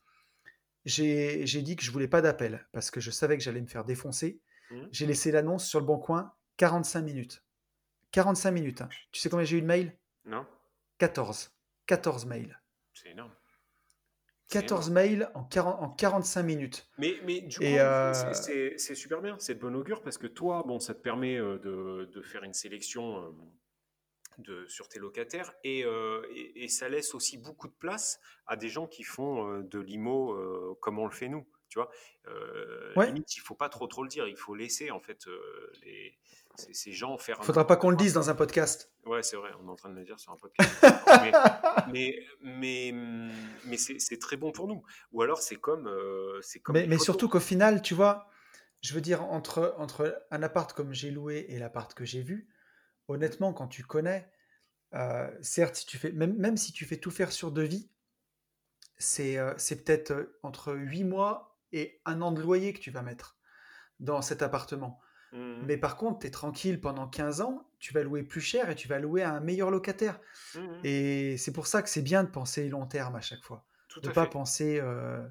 j'ai 0.86 1.46
dit 1.46 1.76
que 1.76 1.84
je 1.84 1.92
voulais 1.92 2.08
pas 2.08 2.22
d'appel 2.22 2.68
parce 2.72 2.92
que 2.92 3.00
je 3.00 3.12
savais 3.12 3.38
que 3.38 3.44
j'allais 3.44 3.62
me 3.62 3.68
faire 3.68 3.86
défoncer. 3.86 4.42
Mmh. 4.72 4.82
J'ai 4.92 5.06
laissé 5.06 5.32
l'annonce 5.32 5.66
sur 5.66 5.80
le 5.80 5.86
bon 5.86 5.98
coin 5.98 6.34
45 6.58 7.02
minutes. 7.02 7.44
45 8.12 8.52
minutes. 8.52 8.82
Hein. 8.82 8.90
Tu 9.12 9.22
sais 9.22 9.30
combien 9.30 9.46
j'ai 9.46 9.58
eu 9.58 9.62
de 9.62 9.68
mails? 9.68 9.98
Non. 10.26 10.46
14. 10.98 11.52
14 11.86 12.26
mails. 12.26 12.60
C'est 12.94 13.10
énorme. 13.10 13.32
14 14.50 14.90
mails 14.90 15.30
en, 15.36 15.44
40, 15.44 15.82
en 15.82 15.90
45 15.90 16.44
minutes. 16.44 16.90
Mais, 16.98 17.16
mais 17.26 17.42
du 17.42 17.58
coup, 17.58 17.64
euh, 17.64 18.14
c'est 18.14 18.96
super 18.96 19.22
bien, 19.22 19.38
c'est 19.40 19.56
de 19.56 19.60
bon 19.60 19.76
augure 19.76 20.02
parce 20.02 20.18
que 20.18 20.28
toi, 20.28 20.64
bon, 20.66 20.80
ça 20.80 20.94
te 20.94 21.02
permet 21.02 21.38
euh, 21.38 21.60
de, 21.60 22.10
de 22.12 22.22
faire 22.22 22.44
une 22.44 22.54
sélection 22.54 23.24
euh, 23.24 23.30
de, 24.40 24.68
sur 24.68 24.88
tes 24.88 25.00
locataires 25.00 25.54
et, 25.64 25.86
et, 26.56 26.68
ça 26.70 26.88
laisse 26.88 27.14
aussi 27.14 27.38
beaucoup 27.38 27.68
de 27.68 27.74
place 27.74 28.20
à 28.48 28.56
des 28.56 28.70
gens 28.70 28.88
qui 28.88 29.04
font 29.04 29.60
de 29.60 29.80
l'IMO 29.80 30.76
comme 30.80 30.98
on 30.98 31.06
le 31.06 31.12
fait 31.12 31.28
nous. 31.28 31.46
Tu 31.68 31.78
vois, 31.78 31.92
limite, 33.06 33.36
il 33.36 33.42
faut 33.42 33.54
pas 33.54 33.70
trop 33.70 33.86
trop 33.88 34.02
le 34.02 34.10
dire, 34.10 34.28
il 34.28 34.38
faut 34.38 34.56
laisser 34.56 34.92
en 34.92 35.02
fait 35.02 35.26
les, 35.84 36.18
ces 36.72 36.92
gens 36.92 37.18
faire. 37.18 37.44
Faudra 37.44 37.66
pas 37.66 37.76
qu'on 37.76 37.90
le 37.90 37.96
dise 37.96 38.14
dans 38.14 38.30
un 38.30 38.36
podcast. 38.36 38.92
Ouais, 39.06 39.24
c'est 39.24 39.36
vrai, 39.36 39.50
on 39.62 39.68
est 39.68 39.72
en 39.72 39.76
train 39.76 39.90
de 39.90 39.96
le 39.96 40.04
dire 40.04 40.20
sur 40.20 40.32
un 40.32 40.38
podcast. 40.38 40.70
mais 41.92 42.20
mais, 42.42 42.94
mais, 43.66 43.78
c'est 43.78 44.20
très 44.20 44.38
bon 44.38 44.52
pour 44.52 44.68
nous. 44.68 44.84
Ou 45.12 45.22
alors 45.22 45.40
c'est 45.40 45.56
comme. 45.56 45.88
Euh, 45.88 46.42
comme 46.64 46.76
mais, 46.76 46.88
mais 46.88 46.98
surtout 46.98 47.30
qu'au 47.30 47.40
final, 47.40 47.82
tu 47.82 47.94
vois, 47.94 48.28
je 48.82 48.94
veux 48.94 49.02
dire, 49.02 49.24
entre, 49.24 49.76
entre 49.78 50.26
un 50.32 50.44
appart 50.44 50.72
comme 50.74 50.94
j'ai 50.94 51.12
loué 51.12 51.46
et 51.50 51.60
l'appart 51.60 51.94
que 51.94 52.06
j'ai 52.06 52.22
vu, 52.22 52.48
honnêtement, 53.08 53.54
quand 53.54 53.68
tu 53.68 53.84
connais, 53.84 54.32
euh, 54.94 55.30
certes, 55.42 55.76
si 55.76 55.86
tu 55.86 55.98
fais, 55.98 56.12
même, 56.12 56.36
même 56.38 56.58
si 56.58 56.72
tu 56.72 56.86
fais 56.86 56.98
tout 56.98 57.12
faire 57.12 57.32
sur 57.32 57.52
devis, 57.52 57.90
c'est 58.98 59.38
euh, 59.38 59.54
c'est 59.58 59.84
peut-être 59.84 60.34
entre 60.44 60.74
8 60.74 61.04
mois 61.04 61.60
et 61.72 62.02
un 62.06 62.22
an 62.22 62.32
de 62.32 62.42
loyer 62.42 62.74
que 62.74 62.80
tu 62.80 62.92
vas 62.92 63.02
mettre 63.02 63.38
dans 64.00 64.22
cet 64.22 64.42
appartement. 64.42 65.00
Mmh 65.34 65.64
Mais 65.66 65.78
par 65.78 65.96
contre, 65.96 66.20
tu 66.20 66.28
es 66.28 66.32
tranquille 66.32 66.80
pendant 66.82 67.08
15 67.08 67.42
ans, 67.42 67.68
tu 67.80 67.94
vas 67.94 68.04
louer 68.04 68.24
plus 68.24 68.42
cher 68.42 68.70
et 68.70 68.76
tu 68.76 68.88
vas 68.88 69.00
louer 69.00 69.22
à 69.22 69.34
un 69.34 69.40
meilleur 69.40 69.72
locataire. 69.72 70.20
Mmh 70.56 70.60
et 70.84 71.38
c'est 71.38 71.52
pour 71.52 71.68
ça 71.68 71.82
que 71.82 71.90
c'est 71.90 72.02
bien 72.02 72.24
de 72.24 72.30
penser 72.30 72.68
long 72.68 72.86
terme 72.86 73.16
à 73.16 73.22
chaque 73.22 73.44
fois. 73.44 73.66
de 74.02 74.08
ne 74.08 74.14
pas 74.14 74.26
penser 74.26 74.80
euh, 74.82 75.26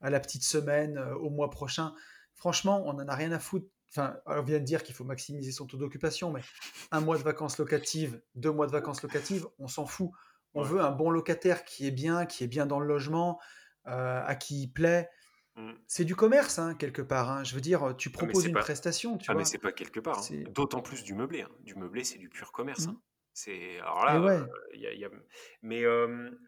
à 0.00 0.10
la 0.10 0.20
petite 0.20 0.44
semaine, 0.44 0.98
euh, 0.98 1.14
au 1.16 1.30
mois 1.30 1.50
prochain. 1.50 1.94
Franchement, 2.34 2.82
on 2.86 2.94
n'en 2.94 3.08
a 3.08 3.14
rien 3.14 3.32
à 3.32 3.38
foutre. 3.38 3.66
Enfin, 3.90 4.16
on 4.26 4.42
vient 4.42 4.58
de 4.58 4.64
dire 4.64 4.82
qu'il 4.82 4.94
faut 4.94 5.04
maximiser 5.04 5.50
son 5.50 5.66
taux 5.66 5.78
d'occupation, 5.78 6.30
mais 6.30 6.42
un 6.90 7.00
mois 7.00 7.16
de 7.16 7.22
vacances 7.22 7.58
locatives, 7.58 8.20
deux 8.34 8.52
mois 8.52 8.66
de 8.66 8.72
vacances 8.72 9.02
locatives, 9.02 9.46
on 9.58 9.66
s'en 9.66 9.86
fout. 9.86 10.10
On 10.54 10.62
veut 10.62 10.80
un 10.80 10.90
bon 10.90 11.10
locataire 11.10 11.64
qui 11.64 11.86
est 11.86 11.90
bien, 11.90 12.26
qui 12.26 12.44
est 12.44 12.48
bien 12.48 12.66
dans 12.66 12.80
le 12.80 12.86
logement, 12.86 13.40
euh, 13.86 14.22
à 14.24 14.34
qui 14.34 14.62
il 14.62 14.68
plaît. 14.68 15.08
Mmh. 15.58 15.72
C'est 15.88 16.04
du 16.04 16.14
commerce, 16.14 16.60
hein, 16.60 16.74
quelque 16.76 17.02
part. 17.02 17.30
Hein. 17.30 17.42
Je 17.42 17.54
veux 17.56 17.60
dire, 17.60 17.94
tu 17.98 18.10
ah, 18.14 18.16
proposes 18.16 18.46
une 18.46 18.54
prestation, 18.54 19.18
tu 19.18 19.28
ah, 19.30 19.34
mais 19.34 19.44
c'est 19.44 19.58
pas 19.58 19.72
quelque 19.72 19.98
part. 19.98 20.20
Hein. 20.20 20.44
D'autant 20.50 20.80
plus 20.80 21.02
du 21.02 21.14
meublé. 21.14 21.44
Du 21.60 21.74
meublé, 21.74 22.04
c'est 22.04 22.18
du 22.18 22.28
pur 22.28 22.52
commerce. 22.52 22.86
Mmh. 22.86 23.00
C'est 23.32 23.78
alors 23.80 24.04
là, 24.04 24.46
y 24.74 25.04
a, 25.04 25.10
mais 25.62 25.84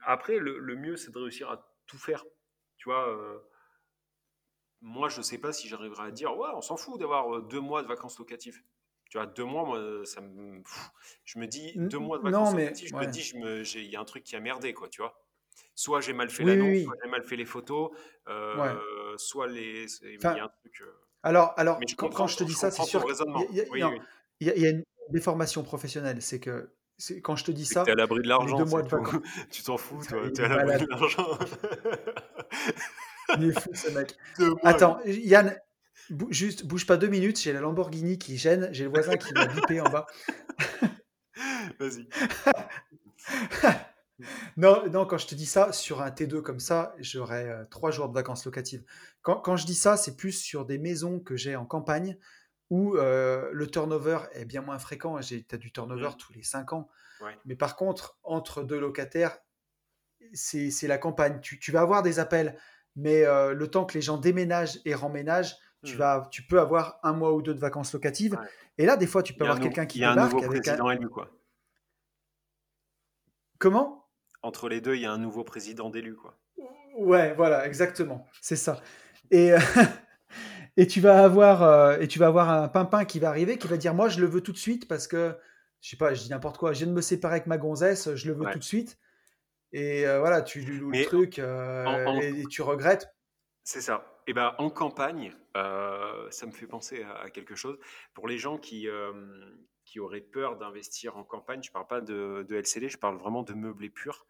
après, 0.04 0.38
le, 0.38 0.76
mieux, 0.76 0.96
c'est 0.96 1.10
de 1.12 1.18
réussir 1.18 1.50
à 1.50 1.74
tout 1.86 1.98
faire. 1.98 2.24
Tu 2.76 2.88
vois, 2.88 3.16
moi, 4.80 5.08
je 5.08 5.22
sais 5.22 5.38
pas 5.38 5.52
si 5.52 5.68
j'arriverai 5.68 6.08
à 6.08 6.10
dire, 6.10 6.36
ouais, 6.36 6.48
on 6.54 6.62
s'en 6.62 6.76
fout 6.76 6.98
d'avoir 6.98 7.42
deux 7.42 7.60
mois 7.60 7.82
de 7.82 7.88
vacances 7.88 8.18
locatives. 8.18 8.60
Tu 9.08 9.18
vois, 9.18 9.26
deux 9.26 9.44
mois, 9.44 9.64
moi, 9.64 10.04
ça 10.04 10.20
me, 10.20 10.62
je 11.24 11.38
me 11.40 11.46
dis 11.46 11.72
deux 11.76 11.98
mois 11.98 12.18
de 12.18 12.22
vacances 12.22 12.54
locatives, 12.54 12.88
je 12.88 12.96
me 12.96 13.06
dis, 13.06 13.32
il 13.74 13.90
y 13.90 13.96
a 13.96 14.00
un 14.00 14.04
truc 14.04 14.22
qui 14.22 14.36
a 14.36 14.40
merdé, 14.40 14.72
quoi, 14.72 14.88
tu 14.88 15.02
vois. 15.02 15.20
Soit 15.74 16.00
j'ai 16.00 16.12
mal 16.12 16.30
fait 16.30 16.44
l'annonce, 16.44 16.84
soit 16.84 16.96
j'ai 17.02 17.10
mal 17.10 17.22
fait 17.22 17.36
les 17.36 17.46
photos, 17.46 17.90
euh, 18.28 18.76
soit 19.16 19.46
les. 19.46 19.86
Il 20.02 20.20
y 20.20 20.26
a 20.26 20.44
un 20.44 20.48
truc. 20.48 20.82
Euh, 20.82 20.92
alors, 21.22 21.52
alors 21.56 21.78
quand, 21.96 22.26
je 22.26 22.36
te 22.36 22.44
dis 22.44 22.54
ça, 22.54 22.70
c'est 22.70 22.84
sûr. 22.84 23.04
Il 24.40 24.46
y, 24.46 24.66
a 24.66 24.70
une 24.70 24.84
déformation 25.10 25.62
professionnelle. 25.62 26.22
C'est 26.22 26.40
que 26.40 26.70
quand 27.22 27.36
je 27.36 27.44
te 27.44 27.50
dis 27.50 27.66
ça. 27.66 27.84
Tu 27.84 27.90
es 27.90 27.92
à 27.92 27.96
l'abri 27.96 28.22
de 28.22 28.28
l'argent. 28.28 28.58
Deux 28.58 28.64
mois 28.64 28.82
de 28.82 28.88
vacances. 28.88 29.22
tu 29.50 29.62
t'en 29.62 29.76
fous, 29.76 30.02
toi. 30.08 30.30
Tu 30.34 30.40
es 30.40 30.44
à 30.44 30.48
l'abri 30.48 30.84
de 30.84 30.90
l'argent. 30.90 31.26
Il 33.38 33.44
est 33.44 33.60
fou, 33.60 33.70
ce 33.74 33.90
mec. 33.90 34.16
Attends, 34.62 34.98
Yann, 35.06 35.56
juste 36.30 36.66
bouge 36.66 36.86
pas 36.86 36.96
deux 36.96 37.08
minutes. 37.08 37.40
J'ai 37.40 37.52
la 37.52 37.60
Lamborghini 37.60 38.18
qui 38.18 38.38
gêne. 38.38 38.68
J'ai 38.72 38.84
le 38.84 38.90
voisin 38.90 39.16
qui 39.16 39.32
m'a 39.34 39.46
bipé 39.46 39.80
en 39.80 39.88
bas. 39.88 40.06
Vas-y. 41.78 42.08
Non, 44.56 44.88
non, 44.90 45.06
quand 45.06 45.18
je 45.18 45.26
te 45.26 45.34
dis 45.34 45.46
ça, 45.46 45.72
sur 45.72 46.02
un 46.02 46.10
T2 46.10 46.42
comme 46.42 46.60
ça, 46.60 46.94
j'aurais 46.98 47.48
euh, 47.48 47.64
trois 47.70 47.90
jours 47.90 48.08
de 48.08 48.14
vacances 48.14 48.44
locatives. 48.44 48.84
Quand, 49.22 49.56
je 49.56 49.66
dis 49.66 49.74
ça, 49.74 49.96
c'est 49.96 50.16
plus 50.16 50.32
sur 50.32 50.64
des 50.64 50.78
maisons 50.78 51.20
que 51.20 51.36
j'ai 51.36 51.56
en 51.56 51.66
campagne 51.66 52.16
où 52.70 52.96
euh, 52.96 53.50
le 53.52 53.66
turnover 53.66 54.20
est 54.32 54.44
bien 54.44 54.62
moins 54.62 54.78
fréquent. 54.78 55.18
Tu 55.20 55.44
as 55.50 55.56
du 55.56 55.72
turnover 55.72 56.08
mmh. 56.08 56.16
tous 56.18 56.32
les 56.32 56.42
cinq 56.42 56.72
ans. 56.72 56.88
Mais 57.44 57.54
par 57.54 57.76
contre, 57.76 58.18
entre 58.22 58.62
deux 58.62 58.80
locataires, 58.80 59.38
c'est 60.32 60.86
la 60.86 60.96
campagne. 60.96 61.40
Tu, 61.40 61.72
vas 61.72 61.82
avoir 61.82 62.02
des 62.02 62.18
appels, 62.18 62.56
mais 62.96 63.24
euh, 63.24 63.52
le 63.52 63.68
temps 63.68 63.84
que 63.84 63.94
les 63.94 64.02
gens 64.02 64.16
déménagent 64.16 64.80
et 64.86 64.94
remménagent, 64.94 65.56
tu, 65.84 65.94
mmh. 65.94 65.98
vas, 65.98 66.28
tu 66.30 66.42
peux 66.46 66.60
avoir 66.60 66.98
un 67.02 67.12
mois 67.12 67.34
ou 67.34 67.42
deux 67.42 67.54
de 67.54 67.60
vacances 67.60 67.92
locatives. 67.92 68.38
Et 68.78 68.86
là, 68.86 68.96
des 68.96 69.06
fois, 69.06 69.22
tu 69.22 69.34
peux 69.34 69.44
avoir 69.44 69.60
quelqu'un 69.60 69.84
qui 69.84 69.98
débarque. 69.98 70.16
Il 70.16 70.18
y 70.18 70.20
a 70.20 70.24
un 70.24 70.28
nouveau 70.28 70.48
président 70.48 70.90
élu, 70.90 71.08
quoi. 71.10 71.30
Comment? 73.60 73.99
Entre 74.42 74.68
les 74.68 74.80
deux, 74.80 74.94
il 74.94 75.02
y 75.02 75.06
a 75.06 75.12
un 75.12 75.18
nouveau 75.18 75.44
président 75.44 75.90
d'élu, 75.90 76.16
quoi. 76.16 76.36
Ouais, 76.96 77.34
voilà, 77.34 77.66
exactement, 77.66 78.26
c'est 78.40 78.56
ça. 78.56 78.80
Et, 79.30 79.52
et 80.76 80.86
tu 80.86 81.00
vas 81.00 81.24
avoir 81.24 81.62
euh, 81.62 81.98
et 81.98 82.08
tu 82.08 82.18
vas 82.18 82.26
avoir 82.26 82.50
un 82.50 82.68
pimpin 82.68 83.04
qui 83.04 83.18
va 83.18 83.28
arriver, 83.28 83.58
qui 83.58 83.68
va 83.68 83.76
dire 83.76 83.94
moi 83.94 84.08
je 84.08 84.20
le 84.20 84.26
veux 84.26 84.40
tout 84.40 84.52
de 84.52 84.58
suite 84.58 84.88
parce 84.88 85.06
que 85.06 85.36
je 85.80 85.90
sais 85.90 85.96
pas, 85.96 86.14
je 86.14 86.22
dis 86.22 86.30
n'importe 86.30 86.58
quoi, 86.58 86.72
je 86.72 86.78
viens 86.78 86.88
de 86.88 86.92
me 86.92 87.00
séparer 87.00 87.36
avec 87.36 87.46
ma 87.46 87.58
gonzesse, 87.58 88.14
je 88.14 88.28
le 88.28 88.34
veux 88.34 88.50
tout 88.52 88.58
de 88.58 88.64
suite. 88.64 88.98
Et 89.72 90.06
euh, 90.06 90.18
voilà, 90.18 90.42
tu 90.42 90.60
lui 90.60 90.78
loues 90.78 90.90
le 90.90 91.04
truc 91.04 91.38
euh, 91.38 92.20
Et, 92.20 92.44
tu 92.50 92.62
regrettes. 92.62 93.14
C'est 93.62 93.80
ça. 93.80 94.04
Et 94.26 94.30
eh 94.30 94.34
ben 94.34 94.54
en 94.58 94.68
campagne, 94.68 95.32
ça 95.54 96.46
me 96.46 96.52
fait 96.52 96.66
penser 96.66 97.02
à, 97.02 97.30
quelque 97.30 97.54
chose. 97.54 97.78
Pour 98.14 98.28
les 98.28 98.38
gens 98.38 98.58
qui 98.58 98.88
qui 99.90 99.98
auraient 99.98 100.20
peur 100.20 100.56
d'investir 100.56 101.16
en 101.16 101.24
campagne, 101.24 101.60
je 101.64 101.70
ne 101.70 101.72
parle 101.72 101.88
pas 101.88 102.00
de, 102.00 102.46
LCD, 102.48 102.88
je 102.88 102.96
parle 102.96 103.16
vraiment 103.16 103.42
de 103.42 103.54
meublé 103.54 103.90
pur. 103.90 104.24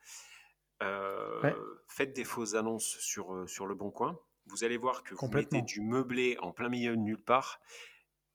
Euh, 0.83 1.55
faites 1.87 2.15
des 2.15 2.25
fausses 2.25 2.55
annonces 2.55 2.97
sur, 2.99 3.35
euh, 3.35 3.47
sur 3.47 3.67
le 3.67 3.75
bon 3.75 3.91
coin. 3.91 4.19
Vous 4.47 4.65
allez 4.65 4.79
voir 4.79 5.03
que 5.03 5.15
vous 5.15 5.29
mettez 5.29 5.61
du 5.61 5.83
meublé 5.83 6.39
en 6.41 6.53
plein 6.53 6.71
milieu 6.71 6.97
de 6.97 7.03
nulle 7.03 7.23
part. 7.23 7.61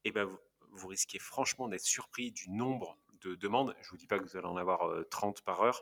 Et 0.04 0.12
ben 0.12 0.30
vous, 0.70 0.88
risquez 0.88 1.18
franchement 1.18 1.68
d'être 1.68 1.82
surpris 1.82 2.32
du 2.32 2.52
nombre 2.52 3.00
de 3.22 3.34
demandes. 3.34 3.76
Je 3.82 3.88
ne 3.88 3.90
vous 3.90 3.98
dis 3.98 4.06
pas 4.06 4.20
que 4.20 4.24
vous 4.24 4.38
allez 4.38 4.46
en 4.46 4.58
avoir 4.58 4.88
30 5.10 5.40
euh, 5.40 5.42
par 5.44 5.64
heure, 5.64 5.82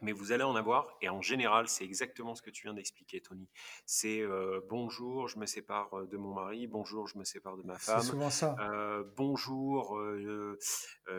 mais 0.00 0.12
vous 0.12 0.32
allez 0.32 0.44
en 0.44 0.54
avoir, 0.54 0.96
et 1.00 1.08
en 1.08 1.20
général, 1.22 1.68
c'est 1.68 1.84
exactement 1.84 2.34
ce 2.34 2.42
que 2.42 2.50
tu 2.50 2.64
viens 2.64 2.74
d'expliquer, 2.74 3.20
Tony. 3.20 3.48
C'est 3.84 4.20
euh, 4.20 4.60
bonjour, 4.68 5.28
je 5.28 5.38
me 5.38 5.46
sépare 5.46 5.92
euh, 5.94 6.06
de 6.06 6.16
mon 6.16 6.34
mari, 6.34 6.66
bonjour, 6.66 7.08
je 7.08 7.18
me 7.18 7.24
sépare 7.24 7.56
de 7.56 7.62
ma 7.62 7.78
femme. 7.78 8.00
C'est 8.00 8.10
souvent 8.10 8.30
ça. 8.30 8.54
Euh, 8.60 9.02
bonjour, 9.16 9.98
je 9.98 10.56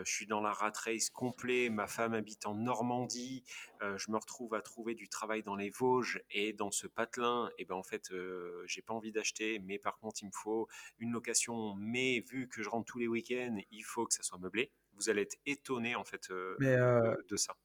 suis 0.04 0.26
dans 0.26 0.40
la 0.40 0.52
rat 0.52 0.72
race 0.84 1.10
complet, 1.10 1.68
ma 1.68 1.86
femme 1.86 2.14
habite 2.14 2.46
en 2.46 2.54
Normandie, 2.54 3.44
je 3.80 4.10
me 4.10 4.16
retrouve 4.16 4.54
à 4.54 4.62
trouver 4.62 4.94
du 4.94 5.08
travail 5.08 5.42
dans 5.42 5.56
les 5.56 5.70
Vosges, 5.70 6.22
et 6.30 6.52
dans 6.52 6.70
ce 6.70 6.86
patelin, 6.86 7.48
et 7.58 7.62
eh 7.62 7.64
ben 7.64 7.74
en 7.74 7.82
fait, 7.82 8.10
j'ai 8.66 8.82
pas 8.82 8.94
envie 8.94 9.12
d'acheter, 9.12 9.58
mais 9.58 9.78
par 9.78 9.98
contre, 9.98 10.22
il 10.22 10.26
me 10.26 10.32
faut 10.32 10.68
une 10.98 11.12
location, 11.12 11.74
mais 11.76 12.20
vu 12.20 12.48
que 12.48 12.62
je 12.62 12.68
rentre 12.68 12.90
tous 12.90 12.98
les 12.98 13.08
week-ends, 13.08 13.58
il 13.70 13.82
faut 13.82 14.06
que 14.06 14.14
ça 14.14 14.22
soit 14.22 14.38
meublé. 14.38 14.72
Vous 14.94 15.08
allez 15.08 15.22
être 15.22 15.36
étonné 15.46 15.94
en 15.94 16.04
fait 16.04 16.30
de 16.30 17.36
ça 17.36 17.56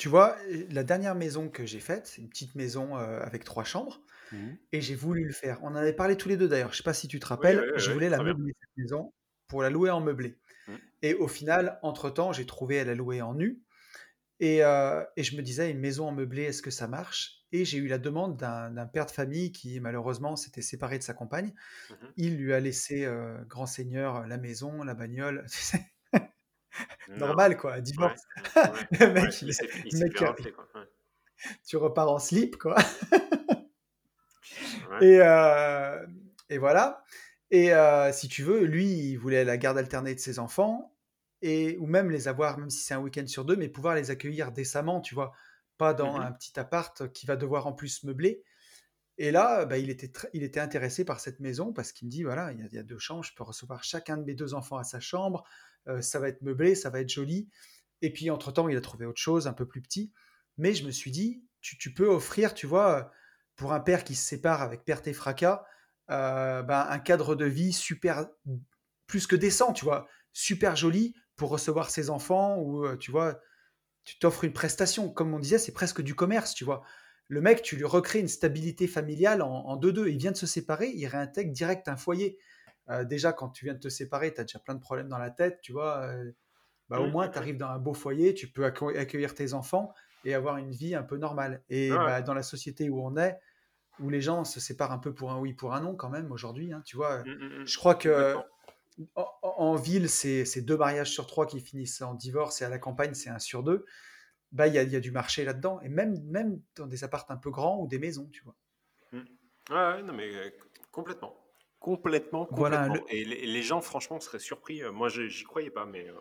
tu 0.00 0.08
vois, 0.08 0.34
la 0.70 0.82
dernière 0.82 1.14
maison 1.14 1.50
que 1.50 1.66
j'ai 1.66 1.78
faite, 1.78 2.14
une 2.16 2.30
petite 2.30 2.54
maison 2.54 2.94
avec 2.96 3.44
trois 3.44 3.64
chambres, 3.64 4.00
mmh 4.32 4.36
et 4.72 4.80
j'ai 4.80 4.94
voulu 4.94 5.24
le 5.24 5.32
faire. 5.32 5.58
On 5.62 5.66
en 5.66 5.76
avait 5.76 5.92
parlé 5.92 6.16
tous 6.16 6.30
les 6.30 6.38
deux 6.38 6.48
d'ailleurs. 6.48 6.72
Je 6.72 6.78
sais 6.78 6.82
pas 6.82 6.94
si 6.94 7.06
tu 7.06 7.20
te 7.20 7.26
rappelles, 7.26 7.70
je 7.76 7.90
voulais 7.90 8.08
la 8.08 8.22
meubler 8.22 8.54
cette 8.58 8.76
maison 8.78 9.12
pour 9.46 9.60
la 9.60 9.68
louer 9.68 9.90
en 9.90 10.00
meublé. 10.00 10.38
Mmh. 10.68 10.72
Et 11.02 11.12
au 11.12 11.28
final, 11.28 11.78
entre-temps, 11.82 12.32
j'ai 12.32 12.46
trouvé 12.46 12.80
à 12.80 12.84
la 12.84 12.94
louer 12.94 13.20
en 13.20 13.34
nu. 13.34 13.60
Et, 14.38 14.60
et, 14.60 15.22
je 15.22 15.36
me 15.36 15.42
disais, 15.42 15.70
une 15.70 15.80
maison 15.80 16.08
en 16.08 16.12
meublé, 16.12 16.44
est-ce 16.44 16.62
que 16.62 16.70
ça 16.70 16.88
marche? 16.88 17.44
Et 17.52 17.66
j'ai 17.66 17.76
eu 17.76 17.86
la 17.86 17.98
demande 17.98 18.38
d'un 18.38 18.86
père 18.86 19.04
de 19.04 19.10
famille 19.10 19.52
qui, 19.52 19.80
malheureusement, 19.80 20.34
s'était 20.34 20.62
séparé 20.62 20.96
de 20.96 21.02
sa 21.02 21.12
compagne. 21.12 21.52
Mmh 21.90 21.94
Il 22.16 22.36
lui 22.38 22.54
a 22.54 22.60
laissé, 22.60 23.06
grand 23.48 23.66
seigneur, 23.66 24.26
la 24.26 24.38
maison, 24.38 24.82
la 24.82 24.94
bagnole. 24.94 25.44
Normal, 27.16 27.56
quoi, 27.56 27.80
divorce. 27.80 28.22
le 29.00 29.12
mec, 29.12 29.42
il, 29.42 29.52
tu 31.66 31.76
repars 31.76 32.10
en 32.10 32.18
slip, 32.18 32.56
quoi. 32.56 32.76
et, 35.00 35.20
et, 36.48 36.58
voilà. 36.58 37.04
Et 37.50 37.72
si 38.12 38.28
tu 38.28 38.42
veux, 38.42 38.64
lui, 38.64 38.86
il 38.86 39.16
voulait 39.16 39.44
la 39.44 39.56
garde 39.56 39.78
alternée 39.78 40.14
de 40.14 40.20
ses 40.20 40.38
enfants, 40.38 40.94
et, 41.42 41.76
ou 41.78 41.86
même 41.86 42.10
les 42.10 42.28
avoir, 42.28 42.58
même 42.58 42.70
si 42.70 42.80
c'est 42.80 42.94
un 42.94 43.00
week-end 43.00 43.26
sur 43.26 43.44
deux, 43.44 43.56
mais 43.56 43.68
pouvoir 43.68 43.94
les 43.94 44.10
accueillir 44.10 44.52
décemment, 44.52 45.00
tu 45.00 45.14
vois, 45.14 45.32
pas 45.78 45.94
dans 45.94 46.18
mmh 46.18 46.22
un 46.22 46.32
petit 46.32 46.60
appart 46.60 47.12
qui 47.12 47.26
va 47.26 47.36
devoir 47.36 47.66
en 47.66 47.72
plus 47.72 48.04
meubler. 48.04 48.42
Et 49.22 49.32
là, 49.32 49.66
bah, 49.66 49.76
il, 49.76 49.90
était 49.90 50.60
intéressé 50.60 51.04
par 51.04 51.20
cette 51.20 51.40
maison 51.40 51.74
parce 51.74 51.92
qu'il 51.92 52.06
me 52.06 52.10
dit, 52.10 52.22
voilà, 52.22 52.52
il 52.52 52.72
y, 52.72 52.78
a, 52.78 52.82
deux 52.82 52.98
chambres, 52.98 53.22
je 53.22 53.34
peux 53.34 53.42
recevoir 53.44 53.84
chacun 53.84 54.16
de 54.16 54.24
mes 54.24 54.32
deux 54.32 54.54
enfants 54.54 54.78
à 54.78 54.82
sa 54.82 54.98
chambre, 54.98 55.44
ça 56.00 56.18
va 56.18 56.28
être 56.28 56.40
meublé, 56.40 56.74
ça 56.74 56.88
va 56.88 57.00
être 57.00 57.10
joli. 57.10 57.50
Et 58.00 58.14
puis, 58.14 58.30
entre-temps, 58.30 58.70
il 58.70 58.78
a 58.78 58.80
trouvé 58.80 59.04
autre 59.04 59.20
chose, 59.20 59.46
un 59.46 59.52
peu 59.52 59.68
plus 59.68 59.82
petit. 59.82 60.10
Mais 60.56 60.72
je 60.72 60.86
me 60.86 60.90
suis 60.90 61.10
dit, 61.10 61.44
tu, 61.60 61.92
peux 61.92 62.08
offrir, 62.08 62.54
tu 62.54 62.66
vois, 62.66 63.12
pour 63.56 63.74
un 63.74 63.80
père 63.80 64.04
qui 64.04 64.14
se 64.14 64.26
sépare 64.26 64.62
avec 64.62 64.86
perte 64.86 65.06
et 65.06 65.12
fracas, 65.12 65.66
bah, 66.08 66.86
un 66.88 66.98
cadre 66.98 67.34
de 67.34 67.44
vie 67.44 67.74
super, 67.74 68.26
plus 69.06 69.26
que 69.26 69.36
décent, 69.36 69.74
tu 69.74 69.84
vois, 69.84 70.08
super 70.32 70.76
joli 70.76 71.14
pour 71.36 71.50
recevoir 71.50 71.90
ses 71.90 72.08
enfants, 72.08 72.56
ou 72.56 72.96
tu 72.96 73.10
vois, 73.10 73.38
tu 74.04 74.18
t'offres 74.18 74.44
une 74.44 74.54
prestation. 74.54 75.12
Comme 75.12 75.34
on 75.34 75.38
disait, 75.38 75.58
c'est 75.58 75.72
presque 75.72 76.00
du 76.00 76.14
commerce, 76.14 76.54
tu 76.54 76.64
vois. 76.64 76.82
Le 77.30 77.40
mec, 77.40 77.62
tu 77.62 77.76
lui 77.76 77.84
recrées 77.84 78.18
une 78.18 78.28
stabilité 78.28 78.88
familiale 78.88 79.40
en 79.40 79.76
2-2. 79.76 80.08
Il 80.10 80.18
vient 80.18 80.32
de 80.32 80.36
se 80.36 80.48
séparer, 80.48 80.90
il 80.90 81.06
réintègre 81.06 81.52
direct 81.52 81.86
un 81.86 81.96
foyer. 81.96 82.38
Euh, 82.88 83.04
déjà, 83.04 83.32
quand 83.32 83.50
tu 83.50 83.64
viens 83.64 83.74
de 83.74 83.78
te 83.78 83.88
séparer, 83.88 84.34
tu 84.34 84.40
as 84.40 84.44
déjà 84.44 84.58
plein 84.58 84.74
de 84.74 84.80
problèmes 84.80 85.08
dans 85.08 85.18
la 85.18 85.30
tête, 85.30 85.60
tu 85.62 85.70
vois. 85.70 85.98
Euh, 85.98 86.32
bah, 86.88 86.98
au 86.98 87.06
moins, 87.06 87.28
tu 87.28 87.38
arrives 87.38 87.56
dans 87.56 87.68
un 87.68 87.78
beau 87.78 87.94
foyer, 87.94 88.34
tu 88.34 88.48
peux 88.48 88.64
accueillir 88.64 89.36
tes 89.36 89.54
enfants 89.54 89.94
et 90.24 90.34
avoir 90.34 90.56
une 90.56 90.72
vie 90.72 90.96
un 90.96 91.04
peu 91.04 91.18
normale. 91.18 91.62
Et 91.68 91.90
bah, 91.90 92.20
dans 92.20 92.34
la 92.34 92.42
société 92.42 92.90
où 92.90 93.00
on 93.00 93.16
est, 93.16 93.38
où 94.00 94.10
les 94.10 94.20
gens 94.20 94.42
se 94.44 94.58
séparent 94.58 94.90
un 94.90 94.98
peu 94.98 95.14
pour 95.14 95.30
un 95.30 95.38
oui, 95.38 95.52
pour 95.52 95.72
un 95.72 95.82
non, 95.82 95.94
quand 95.94 96.10
même, 96.10 96.32
aujourd'hui, 96.32 96.72
hein, 96.72 96.82
tu 96.84 96.96
vois. 96.96 97.22
Mmh, 97.22 97.28
mmh, 97.28 97.60
mmh. 97.60 97.66
Je 97.66 97.78
crois 97.78 97.94
que 97.94 98.34
en, 99.14 99.76
ville, 99.76 100.08
c'est 100.08 100.60
deux 100.62 100.76
mariages 100.76 101.10
sur 101.10 101.26
trois 101.28 101.46
qui 101.46 101.60
finissent 101.60 102.02
en 102.02 102.14
divorce 102.14 102.60
et 102.60 102.64
à 102.64 102.68
la 102.68 102.78
campagne, 102.78 103.14
c'est 103.14 103.30
un 103.30 103.38
sur 103.38 103.62
deux. 103.62 103.86
Bah, 104.52 104.66
il 104.66 104.74
y, 104.74 104.78
a, 104.78 104.82
y 104.82 104.96
a 104.96 105.00
du 105.00 105.12
marché 105.12 105.44
là-dedans. 105.44 105.80
Et 105.82 105.88
même, 105.88 106.20
même 106.24 106.60
dans 106.74 106.86
des 106.86 107.04
appartements 107.04 107.36
un 107.36 107.40
peu 107.40 107.50
grands 107.50 107.80
ou 107.80 107.86
des 107.86 107.98
maisons, 107.98 108.28
tu 108.32 108.42
vois. 108.42 108.56
Ouais, 109.12 110.02
non, 110.02 110.12
mais 110.12 110.34
euh, 110.34 110.50
complètement. 110.90 111.40
Complètement, 111.80 112.44
complètement. 112.44 113.06
Et 113.08 113.24
les, 113.24 113.62
gens, 113.62 113.80
franchement, 113.80 114.20
seraient 114.20 114.38
surpris. 114.38 114.82
Euh, 114.82 114.92
moi, 114.92 115.08
j'y 115.08 115.44
croyais 115.44 115.70
pas, 115.70 115.86
mais, 115.86 116.06
euh, 116.06 116.20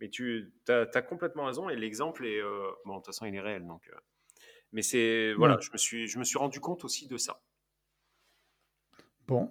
mais 0.00 0.10
tu 0.10 0.52
as, 0.68 1.02
complètement 1.02 1.46
raison. 1.46 1.70
Et 1.70 1.76
l'exemple 1.76 2.26
est. 2.26 2.40
Euh, 2.40 2.70
bon, 2.84 2.94
de 2.94 2.98
toute 2.98 3.06
façon, 3.06 3.24
il 3.24 3.34
est 3.34 3.40
réel. 3.40 3.66
Donc, 3.66 3.90
mais 4.70 4.82
c'est. 4.82 5.32
Voilà, 5.32 5.58
je, 5.60 5.70
me 5.72 5.78
suis, 5.78 6.08
je 6.08 6.18
me 6.18 6.24
suis 6.24 6.36
rendu 6.36 6.60
compte 6.60 6.84
aussi 6.84 7.06
de 7.06 7.16
ça. 7.16 7.42
Bon. 9.26 9.50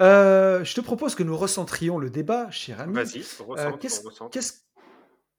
je 0.00 0.74
te 0.74 0.80
propose 0.80 1.14
que 1.14 1.22
nous 1.22 1.36
recentrions 1.36 1.98
le 1.98 2.10
débat, 2.10 2.50
cher 2.50 2.80
ami. 2.80 2.94
Vas-y, 2.94 3.22
Qu'est-ce 3.78 4.65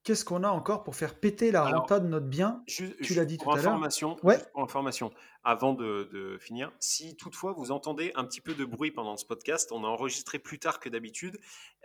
Qu'est-ce 0.08 0.24
qu'on 0.24 0.46
a 0.46 0.48
encore 0.48 0.86
pour 0.86 0.96
faire 0.96 1.20
péter 1.20 1.52
la 1.52 1.66
renta 1.66 2.00
de 2.00 2.08
notre 2.08 2.28
bien? 2.28 2.64
Tu 2.66 2.96
l'as 3.14 3.26
dit 3.26 3.38
tout 3.38 3.52
à 3.52 3.62
l'heure. 3.62 3.78
Ouais. 4.24 4.38
Pour 4.54 4.64
information, 4.64 5.12
avant 5.44 5.74
de, 5.74 6.38
finir, 6.40 6.72
si 6.80 7.18
toutefois 7.18 7.52
vous 7.52 7.72
entendez 7.72 8.14
un 8.16 8.24
petit 8.24 8.40
peu 8.40 8.54
de 8.54 8.64
bruit 8.64 8.92
pendant 8.92 9.18
ce 9.18 9.26
podcast, 9.26 9.70
on 9.74 9.84
a 9.84 9.88
enregistré 9.88 10.40
plus 10.40 10.60
tard 10.60 10.80
que 10.80 10.88
d'habitude, 10.88 11.38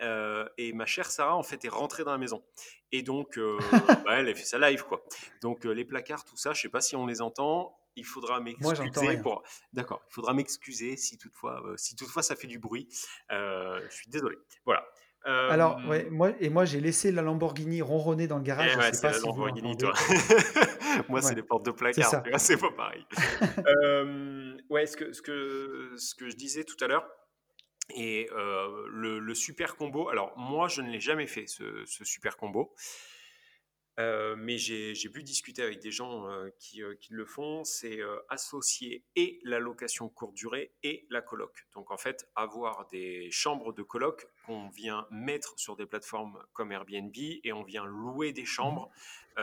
euh, 0.03 0.49
et 0.57 0.73
ma 0.73 0.87
chère 0.87 1.11
Sarah 1.11 1.35
en 1.35 1.43
fait 1.43 1.65
est 1.65 1.69
rentrée 1.69 2.05
dans 2.05 2.13
la 2.13 2.19
maison. 2.19 2.45
Et 2.93 3.03
donc, 3.03 3.39
euh, 3.39 3.59
bah, 4.07 4.21
elle 4.21 4.29
a 4.29 4.35
fait 4.37 4.45
sa 4.45 4.61
live 4.61 4.85
quoi. 4.85 5.03
Donc 5.41 5.67
euh, 5.67 5.73
les 5.73 5.85
placards, 5.85 6.25
tout 6.25 6.37
ça, 6.37 6.53
je 6.53 6.61
sais 6.61 6.69
pas 6.69 6.81
si 6.81 6.95
on 6.95 7.07
les 7.07 7.23
entend. 7.23 7.77
Il 7.97 8.05
faudra 8.07 8.39
m'excuser 8.39 9.19
pour. 9.21 9.43
D'accord. 9.73 10.01
Il 10.11 10.15
faudra 10.15 10.33
m'excuser 10.33 10.97
si 10.97 11.19
toutefois, 11.19 11.61
si 11.77 11.97
toutefois 11.97 12.23
ça 12.23 12.37
fait 12.37 12.47
du 12.47 12.61
bruit. 12.61 12.87
je 13.29 13.89
suis 13.91 14.09
désolé. 14.09 14.37
Voilà. 14.65 14.87
Alors, 15.25 15.81
ouais, 15.89 16.09
moi, 16.11 16.33
et 16.41 16.49
moi, 16.49 16.65
j'ai 16.65 16.81
laissé 16.81 17.13
la 17.13 17.23
Lamborghini 17.23 17.83
ronronner 17.83 18.27
dans 18.27 18.39
le 18.39 18.43
garage. 18.43 18.77
Eh 18.77 18.95
c'est 18.95 19.11
la 19.11 19.19
Lamborghini, 19.19 19.77
toi. 19.77 19.93
moi, 21.09 21.23
c'est 21.23 21.35
les 21.35 21.43
portes 21.43 21.65
de 21.67 21.71
placard. 21.71 22.23
C'est 22.39 22.61
pas 22.61 22.71
pareil. 22.71 23.07
ouais, 24.71 24.87
ce 24.87 24.97
que, 24.97 25.13
ce, 25.13 25.23
que, 25.23 25.95
ce 25.97 26.15
que 26.15 26.29
je 26.29 26.37
disais 26.37 26.65
tout 26.65 26.83
à 26.83 26.89
l'heure, 26.89 27.07
et 27.95 28.29
le, 28.91 29.35
super 29.35 29.77
combo. 29.77 30.09
Alors, 30.09 30.33
moi, 30.37 30.69
je 30.69 30.83
ne 30.83 30.91
l'ai 30.91 31.01
jamais 31.01 31.27
fait, 31.27 31.47
ce, 31.47 31.85
ce 31.87 32.05
super 32.05 32.37
combo. 32.37 32.75
Euh, 33.99 34.37
mais 34.39 34.57
j'ai 34.57 35.09
pu 35.11 35.23
discuter 35.23 35.63
avec 35.63 35.81
des 35.81 35.91
gens 35.91 36.27
euh, 36.27 36.49
qui, 36.59 36.83
euh, 36.83 36.95
qui, 36.95 37.13
le 37.13 37.27
font, 37.27 37.63
c'est 37.65 38.01
associer 38.31 39.05
et 39.17 39.39
la 39.45 39.59
location 39.59 40.09
courte 40.09 40.35
durée 40.35 40.73
et 40.83 41.07
la 41.11 41.21
coloc. 41.21 41.67
Donc 41.75 41.91
en 41.91 41.99
fait, 41.99 42.29
avoir 42.35 42.87
des 42.89 43.31
chambres 43.31 43.73
de 43.73 43.83
coloc 43.83 44.29
qu'on 44.47 44.69
vient 44.71 45.07
mettre 45.11 45.59
sur 45.59 45.77
des 45.77 45.87
plateformes 45.87 46.43
comme 46.53 46.73
Airbnb 46.73 47.15
et 47.17 47.53
on 47.53 47.65
vient 47.65 47.85
louer 47.85 48.33
des 48.33 48.47
chambres 48.47 48.91
mmh. 49.37 49.43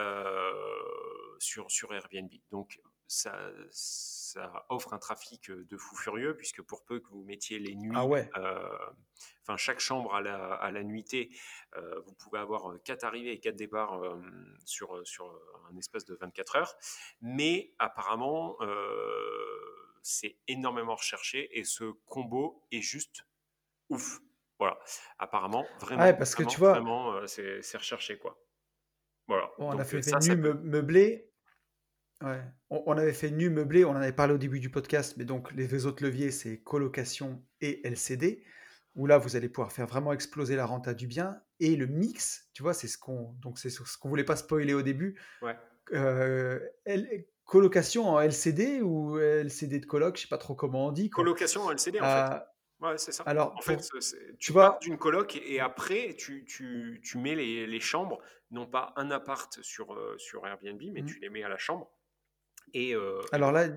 sur, 1.37 1.69
sur 1.69 1.93
Airbnb. 1.93 2.31
Donc 2.51 2.81
ça, 3.07 3.37
ça, 3.71 4.65
offre 4.69 4.93
un 4.93 4.99
trafic 4.99 5.51
de 5.51 5.77
fou 5.77 5.95
furieux, 5.95 6.35
puisque 6.35 6.61
pour 6.61 6.85
peu 6.85 6.99
que 6.99 7.07
vous 7.09 7.23
mettiez 7.23 7.59
les 7.59 7.75
nuits, 7.75 7.95
ah 7.95 8.05
enfin 9.49 9.57
chaque 9.57 9.79
chambre 9.79 10.13
à 10.13 10.21
la, 10.21 10.53
à 10.53 10.71
la 10.71 10.83
nuitée, 10.83 11.29
vous 12.05 12.13
pouvez 12.13 12.39
avoir 12.39 12.75
quatre 12.83 13.03
arrivées 13.03 13.31
et 13.31 13.39
quatre 13.39 13.55
départs 13.55 13.99
sur, 14.65 15.05
sur 15.07 15.25
un 15.71 15.77
espace 15.77 16.05
de 16.05 16.15
24 16.15 16.55
heures. 16.55 16.75
Mais 17.21 17.73
apparemment, 17.79 18.57
c'est 20.03 20.37
énormément 20.47 20.95
recherché 20.95 21.49
et 21.57 21.63
ce 21.63 21.85
combo 22.05 22.63
est 22.71 22.81
juste 22.81 23.25
ouf. 23.89 24.19
Voilà, 24.59 24.77
apparemment, 25.17 25.65
vraiment, 25.79 26.13
parce 26.15 26.35
que 26.35 26.43
tu 26.43 26.59
vois, 26.59 26.73
vraiment, 26.73 27.25
c'est 27.27 27.77
recherché 27.77 28.17
quoi. 28.17 28.37
Voilà. 29.27 29.49
on 29.57 29.77
a 29.77 29.83
fait 29.83 30.01
des 30.01 30.11
nuits 30.11 30.35
meublées 30.35 31.29
Ouais. 32.21 32.41
On, 32.69 32.97
avait 32.97 33.13
fait 33.13 33.31
nu 33.31 33.49
meublé, 33.49 33.85
on 33.85 33.91
en 33.91 33.95
avait 33.95 34.11
parlé 34.11 34.33
au 34.33 34.37
début 34.37 34.59
du 34.59 34.69
podcast, 34.69 35.15
mais 35.17 35.23
donc 35.23 35.53
les 35.53 35.85
autres 35.85 36.03
leviers, 36.03 36.31
c'est 36.31 36.57
colocation 36.61 37.41
et 37.61 37.87
LCD, 37.87 38.43
où 38.95 39.05
là, 39.05 39.17
vous 39.17 39.35
allez 39.35 39.49
pouvoir 39.49 39.71
faire 39.71 39.87
vraiment 39.87 40.13
exploser 40.13 40.55
la 40.55 40.65
renta 40.65 40.93
du 40.93 41.07
bien. 41.07 41.41
Et 41.59 41.75
le 41.75 41.87
mix, 41.87 42.49
tu 42.53 42.63
vois, 42.63 42.73
c'est 42.73 42.87
ce 42.87 42.97
qu'on 42.97 43.35
c'est 43.55 43.69
ce 43.69 43.97
qu'on 43.97 44.09
voulait 44.09 44.23
pas 44.23 44.35
spoiler 44.35 44.73
au 44.73 44.81
début. 44.81 45.19
Ouais. 45.41 45.55
Euh, 45.93 46.59
colocation 47.45 48.09
en 48.09 48.19
LCD 48.21 48.81
ou 48.81 49.17
LCD 49.17 49.79
de 49.79 49.85
coloc, 49.85 50.17
je 50.17 50.23
sais 50.23 50.27
pas 50.27 50.37
trop 50.37 50.55
comment 50.55 50.87
on 50.87 50.91
dit. 50.91 51.09
Colocation 51.09 51.61
en 51.61 51.71
LCD, 51.71 51.99
en 51.99 52.03
fait. 52.03 52.35
Euh, 52.35 52.87
ouais, 52.87 52.97
c'est 52.97 53.11
ça. 53.11 53.23
Alors, 53.25 53.55
en 53.57 53.61
fait, 53.61 53.81
tu 54.39 54.53
vas 54.53 54.77
d'une 54.81 54.97
coloc 54.97 55.35
et 55.35 55.59
après, 55.59 56.15
tu, 56.17 56.45
tu, 56.45 57.01
tu 57.03 57.17
mets 57.17 57.35
les, 57.35 57.65
les, 57.65 57.79
chambres, 57.79 58.19
non 58.51 58.67
pas 58.67 58.93
un 58.95 59.11
appart 59.11 59.61
sur, 59.61 59.93
euh, 59.93 60.15
sur 60.17 60.45
Airbnb, 60.45 60.81
mais 60.93 61.01
mmh. 61.01 61.05
tu 61.05 61.19
les 61.19 61.29
mets 61.29 61.43
à 61.43 61.49
la 61.49 61.57
chambre. 61.57 61.91
Euh, 62.75 63.21
Alors 63.31 63.51
là, 63.51 63.67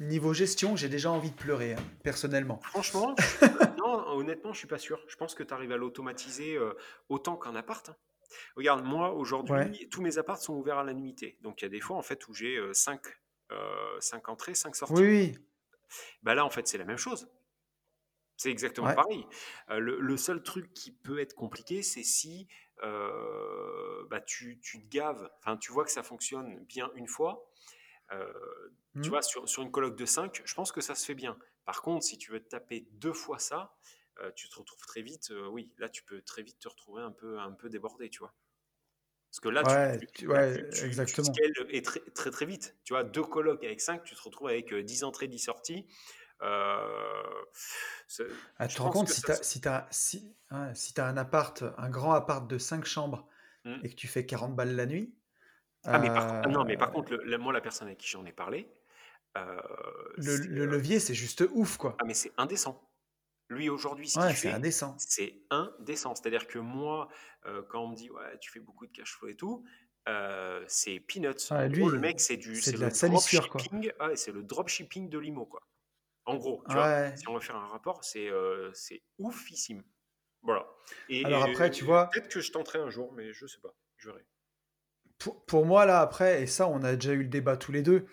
niveau 0.00 0.32
gestion, 0.32 0.76
j'ai 0.76 0.88
déjà 0.88 1.10
envie 1.10 1.30
de 1.30 1.36
pleurer, 1.36 1.74
hein, 1.74 1.82
personnellement. 2.02 2.60
Franchement, 2.62 3.14
non, 3.96 4.08
honnêtement, 4.16 4.52
je 4.52 4.58
suis 4.58 4.66
pas 4.66 4.78
sûr. 4.78 5.02
Je 5.08 5.16
pense 5.16 5.34
que 5.34 5.42
tu 5.42 5.52
arrives 5.54 5.72
à 5.72 5.76
l'automatiser 5.76 6.56
euh, 6.56 6.74
autant 7.08 7.36
qu'un 7.36 7.54
appart. 7.54 7.88
Hein. 7.88 7.96
Regarde, 8.56 8.84
moi, 8.84 9.12
aujourd'hui, 9.12 9.88
tous 9.88 10.02
mes 10.02 10.18
apparts 10.18 10.38
sont 10.38 10.54
ouverts 10.54 10.78
à 10.78 10.84
la 10.84 10.92
nuitée. 10.92 11.38
Donc, 11.40 11.62
il 11.62 11.64
y 11.64 11.66
a 11.66 11.70
des 11.70 11.80
fois, 11.80 11.96
en 11.96 12.02
fait, 12.02 12.28
où 12.28 12.34
j'ai 12.34 12.60
5 12.72 13.00
euh, 13.50 14.00
cinq, 14.00 14.28
entrées, 14.28 14.54
5 14.54 14.76
sorties. 14.76 15.02
Oui. 15.02 15.38
Bah 16.22 16.34
là, 16.34 16.44
en 16.44 16.50
fait, 16.50 16.68
c'est 16.68 16.76
la 16.76 16.84
même 16.84 16.98
chose. 16.98 17.28
C'est 18.36 18.50
exactement 18.50 18.94
pareil. 18.94 19.26
le, 19.70 20.16
seul 20.16 20.42
truc 20.42 20.72
qui 20.74 20.92
peut 20.92 21.18
être 21.18 21.34
compliqué, 21.34 21.82
c'est 21.82 22.04
si 22.04 22.46
bah, 22.82 24.20
tu, 24.26 24.60
tu, 24.60 24.82
te 24.82 24.88
gaves, 24.88 25.28
enfin, 25.38 25.56
tu 25.56 25.72
vois 25.72 25.84
que 25.84 25.90
ça 25.90 26.02
fonctionne 26.02 26.64
bien 26.66 26.90
une 26.94 27.08
fois, 27.08 27.48
euh, 28.12 28.32
tu 28.94 29.00
mmh. 29.00 29.10
vois, 29.10 29.22
sur, 29.22 29.48
sur, 29.48 29.62
une 29.62 29.70
colloque 29.70 29.96
de 29.96 30.06
5, 30.06 30.42
je 30.44 30.54
pense 30.54 30.72
que 30.72 30.80
ça 30.80 30.94
se 30.94 31.04
fait 31.04 31.14
bien. 31.14 31.36
Par 31.68 31.82
contre, 31.82 32.02
si 32.02 32.16
tu 32.16 32.32
veux 32.32 32.40
taper 32.40 32.88
deux 32.92 33.12
fois 33.12 33.38
ça, 33.38 33.76
euh, 34.22 34.30
tu 34.34 34.48
te 34.48 34.58
retrouves 34.58 34.86
très 34.86 35.02
vite, 35.02 35.30
euh, 35.32 35.48
oui, 35.48 35.74
là 35.76 35.90
tu 35.90 36.02
peux 36.02 36.22
très 36.22 36.42
vite 36.42 36.58
te 36.58 36.66
retrouver 36.66 37.02
un 37.02 37.10
peu, 37.10 37.38
un 37.38 37.52
peu 37.52 37.68
débordé, 37.68 38.08
tu 38.08 38.20
vois. 38.20 38.34
Parce 39.30 39.40
que 39.40 39.50
là, 39.50 39.98
tu, 40.14 40.26
ouais, 40.26 40.66
exactement. 40.82 41.30
scales 41.30 41.82
très, 41.82 42.00
très, 42.00 42.30
très 42.30 42.46
vite. 42.46 42.74
Tu 42.84 42.94
vois, 42.94 43.04
deux 43.04 43.22
colocs 43.22 43.62
avec 43.64 43.82
cinq, 43.82 44.02
tu 44.04 44.14
te 44.14 44.22
retrouves 44.22 44.48
avec 44.48 44.72
10 44.72 45.04
entrées, 45.04 45.28
10 45.28 45.38
sorties. 45.40 45.86
Euh, 46.40 47.44
ah, 48.56 48.66
tu 48.66 48.76
te 48.76 48.80
rends 48.80 48.88
compte, 48.88 49.10
si 49.10 49.20
tu 49.20 49.30
as, 49.30 49.42
si, 49.42 49.60
as, 49.68 50.74
si, 50.74 50.94
as 50.96 51.06
un 51.06 51.16
appart, 51.18 51.62
un 51.76 51.90
grand 51.90 52.14
appart 52.14 52.48
de 52.48 52.56
5 52.56 52.86
chambres 52.86 53.28
mmh. 53.66 53.74
et 53.82 53.90
que 53.90 53.94
tu 53.94 54.08
fais 54.08 54.24
40 54.24 54.56
balles 54.56 54.74
la 54.74 54.86
nuit. 54.86 55.14
Ah, 55.84 55.98
mais 55.98 56.08
par, 56.08 56.48
non, 56.48 56.64
mais 56.64 56.78
par 56.78 56.88
euh, 56.88 56.92
contre, 56.92 57.14
le, 57.14 57.36
moi, 57.36 57.52
la 57.52 57.60
personne 57.60 57.88
avec 57.88 57.98
qui 57.98 58.08
j'en 58.08 58.24
ai 58.24 58.32
parlé. 58.32 58.66
Euh, 59.36 59.60
le, 60.16 60.66
levier, 60.66 60.98
c'est 60.98 61.14
juste 61.14 61.44
ouf, 61.52 61.76
quoi. 61.76 61.96
Ah, 62.00 62.04
mais 62.04 62.14
c'est 62.14 62.32
indécent. 62.36 62.82
Lui, 63.50 63.68
aujourd'hui, 63.68 64.08
ce 64.08 64.20
c'est 64.34 64.50
indécent. 64.50 64.94
C'est 64.98 65.40
indécent. 65.50 66.14
C'est-à-dire 66.14 66.46
que 66.46 66.58
moi, 66.58 67.08
quand 67.68 67.84
on 67.84 67.88
me 67.88 67.96
dit, 67.96 68.10
ouais, 68.10 68.38
tu 68.40 68.50
fais 68.50 68.60
beaucoup 68.60 68.86
de 68.86 68.92
cash 68.92 69.14
flow 69.14 69.28
et 69.28 69.36
tout, 69.36 69.64
c'est 70.66 71.00
peanuts. 71.00 71.48
lui, 71.70 71.86
le 71.86 71.98
mec, 71.98 72.20
c'est 72.20 72.36
du 72.36 72.56
c'est 72.56 72.72
le 72.72 72.90
dropshipping. 72.90 73.92
c'est 74.16 74.32
le 74.32 74.42
dropshipping 74.42 75.08
de 75.08 75.18
l'IMO, 75.18 75.46
quoi. 75.46 75.62
En 76.28 76.36
gros, 76.36 76.62
tu 76.68 76.74
vois, 76.74 77.16
si 77.16 77.26
on 77.26 77.32
veut 77.32 77.40
faire 77.40 77.56
un 77.56 77.68
rapport, 77.68 78.04
c'est 78.04 78.28
euh, 78.28 78.70
c'est 78.74 79.02
oufissime. 79.16 79.82
Voilà. 80.42 80.66
Et, 81.08 81.24
Alors 81.24 81.44
après, 81.44 81.70
tu 81.70 81.84
vois. 81.84 82.10
Peut-être 82.10 82.28
que 82.28 82.40
je 82.40 82.52
tenterai 82.52 82.80
un 82.80 82.90
jour, 82.90 83.14
mais 83.14 83.32
je 83.32 83.46
sais 83.46 83.60
pas. 83.62 83.74
Je 83.96 84.10
verrai. 84.10 84.26
Pour, 85.18 85.42
pour, 85.46 85.64
moi, 85.64 85.86
là, 85.86 86.00
après, 86.02 86.42
et 86.42 86.46
ça, 86.46 86.68
on 86.68 86.82
a 86.82 86.96
déjà 86.96 87.12
eu 87.12 87.22
le 87.22 87.28
débat 87.28 87.56
tous 87.56 87.72
les 87.72 87.80
deux, 87.80 88.06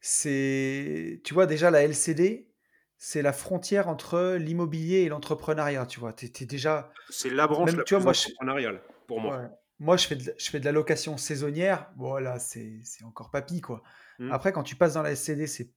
c'est. 0.00 1.20
Tu 1.24 1.34
vois, 1.34 1.46
déjà, 1.46 1.70
la 1.70 1.82
LCD, 1.82 2.48
c'est 2.96 3.22
la 3.22 3.32
frontière 3.32 3.88
entre 3.88 4.36
l'immobilier 4.36 4.98
et 5.00 5.08
l'entrepreneuriat, 5.08 5.86
tu 5.86 6.00
vois. 6.00 6.12
Tu 6.12 6.26
es, 6.26 6.46
déjà. 6.46 6.92
C'est 7.08 7.30
la 7.30 7.46
branche 7.46 7.72
la 7.72 7.84
tu 7.84 7.94
vois, 7.94 8.02
moi, 8.02 8.12
entrepreneuriale, 8.12 8.82
pour 9.06 9.20
moi. 9.20 9.42
Moi, 9.78 9.96
je 9.96 10.06
fais, 10.06 10.16
de, 10.16 10.34
je 10.36 10.50
fais 10.50 10.60
de 10.60 10.64
la 10.66 10.72
location 10.72 11.16
saisonnière. 11.16 11.90
Voilà, 11.96 12.38
c'est 12.38 12.82
encore 13.04 13.30
papy, 13.30 13.60
quoi. 13.60 13.82
Mmh. 14.18 14.30
Après, 14.32 14.52
quand 14.52 14.62
tu 14.62 14.76
passes 14.76 14.94
dans 14.94 15.02
la 15.02 15.12
LCD, 15.12 15.46
c'est 15.46 15.72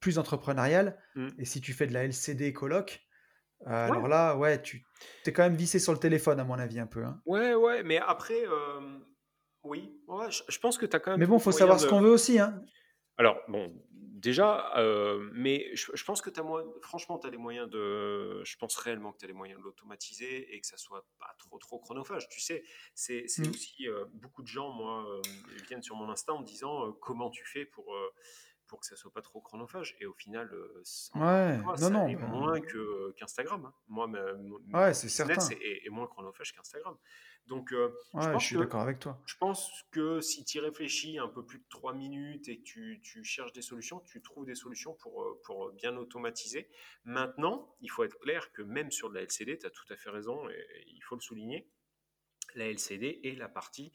plus 0.00 0.18
entrepreneurial. 0.18 0.98
Mmh. 1.14 1.28
Et 1.38 1.44
si 1.44 1.60
tu 1.60 1.72
fais 1.72 1.86
de 1.86 1.92
la 1.92 2.04
LCD 2.04 2.52
coloc, 2.52 3.04
euh, 3.66 3.90
alors 3.90 4.08
là, 4.08 4.36
ouais, 4.36 4.60
tu 4.60 4.84
es 5.24 5.32
quand 5.32 5.42
même 5.42 5.54
vissé 5.54 5.78
sur 5.78 5.92
le 5.92 5.98
téléphone, 5.98 6.38
à 6.40 6.44
mon 6.44 6.58
avis, 6.58 6.78
un 6.80 6.86
peu. 6.86 7.04
Hein. 7.04 7.20
Ouais, 7.24 7.54
ouais, 7.54 7.82
mais 7.82 7.98
après, 7.98 8.44
euh, 8.46 8.98
oui, 9.62 9.98
ouais, 10.08 10.26
je, 10.30 10.58
pense 10.58 10.76
que 10.76 10.86
tu 10.86 10.94
as 10.96 11.00
quand 11.00 11.12
même. 11.12 11.20
Mais 11.20 11.26
bon, 11.26 11.38
faut 11.38 11.52
savoir 11.52 11.80
ce 11.80 11.86
qu'on 11.86 12.00
veut 12.00 12.10
aussi. 12.10 12.38
Hein. 12.38 12.60
Alors, 13.16 13.38
bon, 13.48 13.72
déjà, 13.90 14.76
euh, 14.76 15.30
mais 15.32 15.70
je, 15.74 16.04
pense 16.04 16.20
que 16.20 16.30
tu 16.30 16.40
as 16.40 16.42
moins, 16.42 16.64
franchement, 16.82 17.18
tu 17.18 17.26
as 17.26 17.30
les 17.30 17.38
moyens 17.38 17.68
de. 17.68 18.42
Je 18.44 18.56
pense 18.56 18.76
réellement 18.76 19.12
que 19.12 19.18
tu 19.18 19.24
as 19.24 19.28
les 19.28 19.34
moyens 19.34 19.58
de 19.60 19.64
l'automatiser 19.64 20.54
et 20.54 20.60
que 20.60 20.66
ça 20.66 20.76
soit 20.76 21.06
pas 21.18 21.34
trop, 21.38 21.58
trop 21.58 21.78
chronophage. 21.78 22.28
Tu 22.28 22.40
sais, 22.40 22.64
c'est 22.94 23.26
mmh. 23.38 23.50
aussi. 23.50 23.86
beaucoup 24.14 24.42
de 24.42 24.48
gens, 24.48 24.70
moi, 24.72 25.06
viennent 25.68 25.82
sur 25.82 25.96
mon 25.96 26.10
Insta 26.10 26.32
en 26.32 26.42
disant 26.42 26.92
comment 27.00 27.30
tu 27.30 27.44
fais 27.46 27.64
pour 27.64 27.94
pour 28.66 28.80
que 28.80 28.86
ça 28.86 28.96
soit 28.96 29.12
pas 29.12 29.22
trop 29.22 29.40
chronophage. 29.40 29.96
Et 30.00 30.06
au 30.06 30.14
final, 30.14 30.50
euh, 30.52 30.82
ouais, 31.16 31.58
non, 31.80 31.90
non, 31.90 32.08
est 32.08 32.16
moins 32.16 32.60
que, 32.60 33.12
qu'Instagram. 33.12 33.66
Hein. 33.66 33.74
Moi, 33.88 34.08
ouais, 34.72 34.94
c'est 34.94 35.08
certain. 35.08 35.48
Est, 35.60 35.88
moins 35.90 36.06
chronophage 36.06 36.52
qu'Instagram. 36.54 36.96
Donc, 37.46 37.72
euh, 37.72 37.94
je, 38.14 38.38
suis 38.38 38.56
d'accord 38.56 38.80
avec 38.80 39.00
toi. 39.00 39.20
Je 39.26 39.36
pense 39.36 39.70
que 39.90 40.20
si 40.20 40.44
tu 40.44 40.58
y 40.58 40.60
réfléchis 40.60 41.18
un 41.18 41.28
peu 41.28 41.44
plus 41.44 41.58
de 41.58 41.64
3 41.68 41.92
minutes 41.92 42.48
et 42.48 42.58
que 42.58 42.62
tu, 42.62 43.00
tu, 43.02 43.22
cherches 43.22 43.52
des 43.52 43.62
solutions, 43.62 44.00
tu 44.00 44.22
trouves 44.22 44.46
des 44.46 44.54
solutions 44.54 44.94
pour, 44.94 45.22
euh, 45.22 45.40
pour 45.44 45.70
bien 45.72 45.94
automatiser. 45.96 46.70
Maintenant, 47.04 47.76
il 47.80 47.90
faut 47.90 48.02
être 48.02 48.18
clair 48.20 48.50
que 48.52 48.62
même 48.62 48.90
sur 48.90 49.10
de 49.10 49.14
la 49.14 49.22
LCD, 49.22 49.58
tu 49.58 49.66
as 49.66 49.70
tout 49.70 49.84
à 49.90 49.96
fait 49.96 50.10
raison 50.10 50.48
et 50.48 50.84
il 50.86 51.02
faut 51.02 51.16
le 51.16 51.20
souligner, 51.20 51.68
la 52.54 52.66
LCD 52.66 53.20
est 53.24 53.36
la 53.36 53.48
partie, 53.48 53.92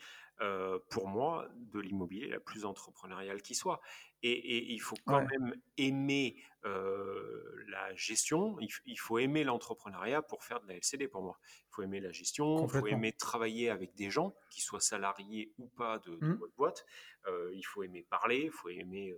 pour 0.89 1.07
moi, 1.07 1.49
de 1.55 1.79
l'immobilier 1.79 2.27
la 2.27 2.39
plus 2.39 2.63
entrepreneuriale 2.65 3.41
qui 3.41 3.55
soit. 3.55 3.81
Et, 4.21 4.73
il 4.73 4.79
faut 4.79 4.97
quand 5.05 5.25
même 5.25 5.55
aimer 5.77 6.35
la 6.63 7.95
gestion, 7.95 8.57
il, 8.59 8.99
faut 8.99 9.17
aimer 9.17 9.43
l'entrepreneuriat 9.43 10.21
pour 10.21 10.43
faire 10.43 10.61
de 10.61 10.67
la 10.67 10.75
LCD 10.75 11.07
pour 11.07 11.21
moi. 11.21 11.39
Il 11.43 11.71
faut 11.71 11.81
aimer 11.83 11.99
la 11.99 12.11
gestion, 12.11 12.65
il 12.65 12.69
faut 12.69 12.87
aimer 12.87 13.13
travailler 13.13 13.69
avec 13.69 13.95
des 13.95 14.09
gens, 14.09 14.35
qui 14.49 14.61
soient 14.61 14.81
salariés 14.81 15.53
ou 15.57 15.67
pas 15.67 15.99
de, 15.99 16.11
mmh. 16.11 16.33
votre 16.33 16.55
boîte. 16.55 16.85
il 17.27 17.63
faut 17.63 17.83
aimer 17.83 18.05
parler, 18.09 18.43
il 18.45 18.51
faut 18.51 18.69
aimer 18.69 19.15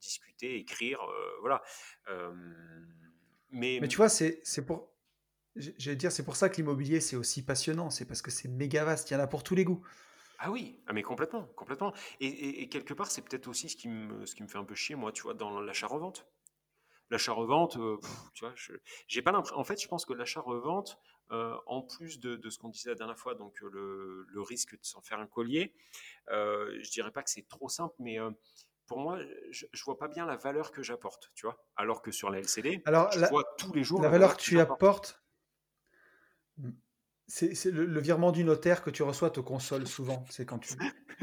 discuter, 0.00 0.56
écrire, 0.56 1.00
voilà. 1.40 1.62
mais, 3.50 3.78
mais 3.80 3.88
tu 3.88 3.96
vois, 3.96 4.08
c'est 4.08 4.66
pour... 4.66 4.92
J'allais 5.56 5.96
dire, 5.96 6.12
c'est 6.12 6.24
pour 6.24 6.36
ça 6.36 6.50
que 6.50 6.56
l'immobilier, 6.56 7.00
c'est 7.00 7.16
aussi 7.16 7.42
passionnant. 7.42 7.88
C'est 7.88 8.04
parce 8.04 8.20
que 8.20 8.30
c'est 8.30 8.48
méga 8.48 8.84
vaste. 8.84 9.10
Il 9.10 9.14
y 9.14 9.16
en 9.16 9.20
a 9.20 9.26
pour 9.26 9.42
tous 9.42 9.54
les 9.54 9.64
goûts. 9.64 9.82
Ah 10.38 10.50
oui, 10.50 10.80
ah 10.86 10.92
mais 10.92 11.02
complètement, 11.02 11.44
complètement. 11.56 11.92
Et, 12.20 12.68
quelque 12.68 12.94
part, 12.94 13.10
c'est 13.10 13.22
peut-être 13.22 13.48
aussi 13.48 13.68
ce 13.68 13.76
qui, 13.76 13.88
me, 13.88 14.26
ce 14.26 14.34
qui 14.34 14.42
me 14.42 14.48
fait 14.48 14.58
un 14.58 14.64
peu 14.64 14.74
chier, 14.74 14.94
moi, 14.94 15.12
tu 15.12 15.22
vois, 15.22 15.34
dans 15.34 15.60
l'achat-revente. 15.60 16.26
L'achat-revente, 17.10 17.76
euh, 17.76 17.98
tu 18.34 18.44
vois, 18.44 18.54
j'ai 19.06 19.22
pas 19.22 19.32
l'impression. 19.32 19.56
En 19.56 19.64
fait, 19.64 19.80
je 19.80 19.86
pense 19.86 20.04
que 20.04 20.12
l'achat-revente, 20.12 20.98
euh, 21.30 21.56
en 21.66 21.82
plus 21.82 22.18
de, 22.18 22.50
ce 22.50 22.58
qu'on 22.58 22.68
disait 22.68 22.90
la 22.90 22.96
dernière 22.96 23.18
fois, 23.18 23.34
donc 23.34 23.62
euh, 23.62 24.26
le, 24.28 24.42
risque 24.42 24.72
de 24.72 24.84
s'en 24.84 25.00
faire 25.00 25.20
un 25.20 25.26
collier, 25.26 25.72
je 26.28 26.90
dirais 26.90 27.12
pas 27.12 27.22
que 27.22 27.30
c'est 27.30 27.46
trop 27.48 27.68
simple, 27.68 27.94
mais 27.98 28.18
pour 28.86 28.98
moi, 28.98 29.18
je, 29.50 29.66
je, 29.72 29.84
vois 29.84 29.98
pas 29.98 30.08
bien 30.08 30.26
la 30.26 30.36
valeur 30.36 30.70
que 30.72 30.82
j'apporte, 30.82 31.30
tu 31.34 31.46
vois. 31.46 31.64
Alors 31.76 32.02
que 32.02 32.10
sur 32.10 32.30
la 32.30 32.38
LCD, 32.38 32.82
Alors, 32.86 33.10
je 33.12 33.24
vois 33.26 33.44
tous 33.56 33.72
les 33.72 33.84
jours 33.84 34.02
la, 34.02 34.08
valeur, 34.08 34.36
que, 34.36 34.42
tu 34.42 34.60
apportes 34.60 35.22
c'est 37.28 37.64
le, 37.66 38.00
virement 38.00 38.30
du 38.32 38.44
notaire 38.44 38.82
que 38.82 38.90
tu 38.90 39.02
reçois 39.02 39.30
te 39.30 39.40
console 39.40 39.86
souvent. 39.86 40.24
C'est 40.30 40.46
quand 40.46 40.58
tu 40.58 40.74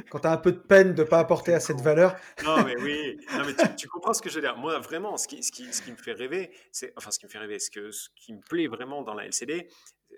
quand 0.10 0.26
as 0.26 0.32
un 0.32 0.38
peu 0.38 0.52
de 0.52 0.58
peine 0.58 0.94
de 0.94 1.04
ne 1.04 1.08
pas 1.08 1.20
apporter 1.20 1.54
à 1.54 1.60
cette 1.60 1.82
valeur. 1.82 2.16
Non, 2.44 2.64
mais 2.64 2.76
oui. 2.82 3.18
Non, 3.34 3.46
mais 3.46 3.76
tu, 3.76 3.88
comprends 3.88 4.14
ce 4.14 4.22
que 4.22 4.30
je 4.30 4.36
veux 4.36 4.42
dire. 4.42 4.58
Moi, 4.58 4.80
vraiment, 4.80 5.18
ce 5.18 5.28
qui, 5.28 5.44
ce 5.44 5.52
qui, 5.52 5.72
ce 5.74 5.82
qui 5.82 5.92
me 5.92 5.98
fait 5.98 6.14
rêver, 6.14 6.52
c'est 6.72 6.94
enfin 6.98 7.12
ce 7.12 7.20
qui 7.20 7.26
me 7.26 7.32
fait 7.32 7.40
rêver, 7.40 7.60
ce, 7.60 7.70
que, 7.70 7.92
ce 7.92 8.10
qui 8.16 8.34
me 8.34 8.42
plaît 8.42 8.68
vraiment 8.68 9.04
dans 9.04 9.14
la 9.14 9.26
LCD, 9.26 9.70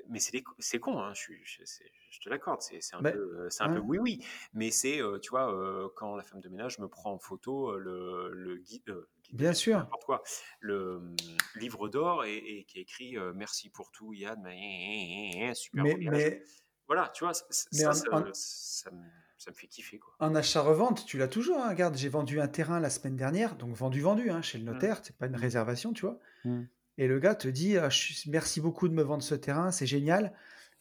mais 0.09 0.19
c'est 0.19 0.79
con, 0.79 0.99
hein, 0.99 1.13
je, 1.13 1.33
je, 1.43 1.63
je, 2.09 2.19
te 2.19 2.29
l'accorde, 2.29 2.61
c'est 2.61 2.79
un, 2.93 3.01
peu, 3.01 3.49
un 3.59 3.73
peu 3.73 3.79
oui, 3.79 3.97
oui, 3.97 4.25
mais 4.53 4.71
c'est, 4.71 5.01
euh, 5.01 5.19
tu 5.19 5.29
vois, 5.29 5.53
euh, 5.53 5.89
quand 5.95 6.15
la 6.15 6.23
femme 6.23 6.41
de 6.41 6.49
ménage 6.49 6.79
me 6.79 6.87
prend 6.87 7.13
en 7.13 7.19
photo 7.19 7.71
euh, 7.71 7.77
le, 7.77 8.31
le 8.33 8.57
guide, 8.57 8.95
Bien 9.33 9.53
sûr. 9.53 9.89
Quoi, 10.05 10.23
le 10.59 10.97
hum, 10.97 11.15
livre 11.55 11.87
d'or 11.89 12.25
et, 12.25 12.65
qui 12.67 12.79
est 12.79 12.81
écrit 12.81 13.15
Merci 13.33 13.69
pour 13.69 13.91
tout, 13.91 14.13
Yann, 14.13 14.39
mais, 14.43 15.51
super 15.55 15.83
mais, 15.83 15.97
mais, 15.99 16.43
Voilà, 16.87 17.11
tu 17.13 17.23
vois, 17.23 17.33
ça, 17.33 17.43
ça, 17.49 17.87
me, 18.19 18.31
ça, 18.33 18.91
me, 18.91 19.53
fait 19.53 19.67
kiffer. 19.67 19.99
Quoi. 19.99 20.13
En 20.19 20.35
achat-revente, 20.35 21.05
tu 21.05 21.17
l'as 21.17 21.27
toujours. 21.27 21.59
Hein, 21.59 21.69
regarde, 21.69 21.95
j'ai 21.95 22.09
vendu 22.09 22.39
un 22.39 22.47
terrain 22.47 22.79
la 22.79 22.89
semaine 22.89 23.15
dernière, 23.15 23.55
donc 23.55 23.75
vendu-vendu 23.75 24.29
hein, 24.29 24.41
chez 24.41 24.57
le 24.57 24.63
mmh. 24.63 24.73
notaire, 24.73 25.01
c'est 25.03 25.15
pas 25.17 25.27
une 25.27 25.33
mmh. 25.33 25.35
réservation, 25.37 25.93
tu 25.93 26.05
vois. 26.05 26.19
Mmh. 26.43 26.63
Et 26.97 27.07
le 27.07 27.19
gars 27.19 27.35
te 27.35 27.47
dit 27.47 27.77
«Ah, 27.77 27.89
Merci 28.27 28.61
beaucoup 28.61 28.87
de 28.87 28.93
me 28.93 29.03
vendre 29.03 29.23
ce 29.23 29.35
terrain, 29.35 29.71
c'est 29.71 29.87
génial. 29.87 30.33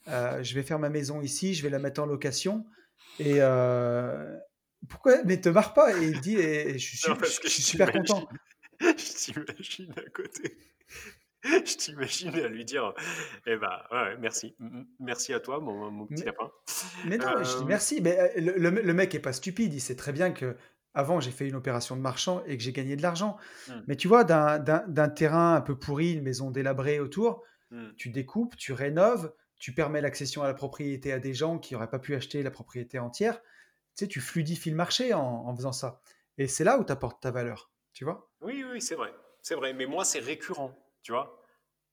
Euh, 0.09 0.43
je 0.43 0.55
vais 0.55 0.63
faire 0.63 0.79
ma 0.79 0.91
maison 0.91 1.21
ici, 1.23 1.55
je 1.55 1.63
vais 1.63 1.71
la 1.71 1.79
mettre 1.79 2.03
en 2.03 2.07
location. 2.07 2.67
Et 3.19 3.37
euh, 3.39 4.39
pourquoi 4.89 5.23
Mais 5.25 5.41
te 5.41 5.49
marre 5.49 5.75
pas. 5.75 5.97
Et 5.99 6.07
il 6.07 6.21
dit 6.21 6.37
et, 6.37 6.79
je 6.79 6.87
suis, 6.87 6.99
super 7.63 7.93
content. 7.93 8.29
Je 8.81 9.33
t'imagine 9.33 9.95
à 9.97 10.11
côté. 10.11 10.59
Je 11.45 11.77
t'imagine 11.77 12.35
à 12.35 12.49
lui 12.49 12.65
dire 12.65 12.93
Eh 13.47 13.57
ben, 13.57 13.83
ouais, 13.93 14.17
merci. 14.19 14.57
Merci 14.99 15.33
à 15.33 15.41
toi, 15.41 15.61
mon, 15.61 16.07
petit 16.07 16.25
lapin. 16.25 16.51
Mais 17.07 17.19
non, 17.19 17.29
je 17.39 17.57
dis 17.59 17.63
euh, 17.63 17.67
merci. 17.67 18.01
Mais 18.01 18.33
le, 18.37 18.71
le, 18.71 18.95
mec 18.95 19.15
est 19.15 19.21
pas 19.21 19.33
stupide. 19.33 19.73
Il 19.75 19.81
sait 19.81 19.97
très 19.97 20.13
bien 20.13 20.33
que 20.33 20.57
avant, 20.95 21.21
j'ai 21.21 21.33
fait 21.33 21.49
une 21.49 21.57
opération 21.57 21.97
de 21.97 22.01
marchand 22.01 22.43
et 22.47 22.57
que 22.57 22.63
j'ai 22.63 22.73
gagné 22.73 22.97
de 22.97 23.03
l'argent. 23.03 23.37
Mmh. 23.69 23.73
Mais 23.89 23.97
tu 23.97 24.09
vois, 24.09 24.25
d'un 24.25 25.09
terrain 25.09 25.55
un 25.55 25.61
peu 25.61 25.77
pourri, 25.77 26.13
une 26.13 26.23
maison 26.23 26.51
délabrée 26.51 27.01
autour, 27.01 27.43
mmh. 27.71 27.89
tu 27.97 28.11
découpes, 28.11 28.57
tu 28.57 28.73
rénoves, 28.73 29.33
tu 29.59 29.75
permets 29.75 30.01
l'accession 30.01 30.43
à 30.43 30.47
la 30.47 30.55
propriété 30.55 31.13
à 31.13 31.19
des 31.19 31.35
gens 31.35 31.59
qui 31.59 31.75
n'auraient 31.75 31.91
pas 31.91 31.99
pu 31.99 32.15
acheter 32.15 32.43
la 32.43 32.51
propriété 32.51 32.99
entière. 32.99 33.41
Tu 33.97 34.05
sais, 34.05 34.09
tu 34.09 34.21
fluidifies 34.21 34.71
le 34.71 34.77
marché 34.77 35.15
en, 35.15 35.55
faisant 35.55 35.73
ça. 35.73 36.01
Et 36.37 36.49
c'est 36.49 36.65
là 36.65 36.79
où 36.79 36.85
tu 36.85 36.93
apportes 36.93 37.23
ta 37.23 37.31
valeur, 37.31 37.71
tu 37.93 38.05
vois? 38.05 38.31
Oui, 38.41 38.65
oui, 38.65 38.81
c'est 38.81 38.97
vrai. 38.97 39.15
C'est 39.41 39.55
vrai. 39.55 39.73
Mais 39.73 39.87
moi, 39.87 40.05
c'est 40.05 40.19
récurrent, 40.19 40.77
tu 41.03 41.13
vois? 41.13 41.41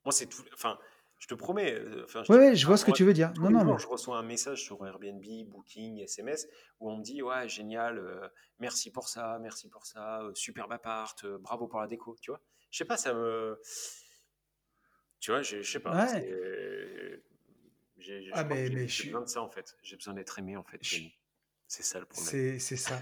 Moi, 0.03 0.11
c'est 0.11 0.25
tout. 0.25 0.43
Enfin, 0.53 0.79
je 1.19 1.27
te 1.27 1.35
promets. 1.35 1.73
Euh, 1.73 2.07
oui, 2.29 2.55
je 2.55 2.65
vois 2.65 2.77
ce 2.77 2.85
que 2.85 2.91
tu 2.91 3.03
veux 3.03 3.13
dire. 3.13 3.31
Non, 3.39 3.51
non, 3.51 3.77
Je 3.77 3.85
reçois 3.85 4.17
un 4.17 4.23
message 4.23 4.63
sur 4.63 4.83
Airbnb, 4.85 5.23
Booking, 5.47 5.99
SMS, 5.99 6.47
où 6.79 6.89
on 6.89 6.97
me 6.97 7.03
dit 7.03 7.21
Ouais, 7.21 7.47
génial, 7.47 7.99
euh, 7.99 8.27
merci 8.57 8.91
pour 8.91 9.07
ça, 9.07 9.37
merci 9.39 9.69
pour 9.69 9.85
ça, 9.85 10.23
euh, 10.23 10.31
superbe 10.33 10.71
appart, 10.71 11.23
bravo 11.39 11.67
pour 11.67 11.79
la 11.79 11.85
déco, 11.85 12.15
tu 12.19 12.31
vois? 12.31 12.41
Je 12.71 12.79
sais 12.79 12.85
pas, 12.85 12.97
ça 12.97 13.13
me. 13.13 13.61
Tu 15.19 15.29
vois, 15.29 15.43
je 15.43 15.61
sais 15.61 15.79
pas. 15.79 16.07
J'ai 17.97 18.31
ah, 18.33 18.43
je 18.49 19.03
besoin 19.05 19.21
de 19.21 19.27
ça, 19.27 19.43
en 19.43 19.49
fait. 19.49 19.77
J'ai 19.83 19.95
besoin 19.95 20.15
d'être 20.15 20.39
aimé, 20.39 20.57
en 20.57 20.63
fait. 20.63 20.79
C'est 21.71 21.83
ça 21.83 21.99
le 21.99 22.05
problème. 22.05 22.59
C'est 22.59 22.75
ça. 22.75 23.01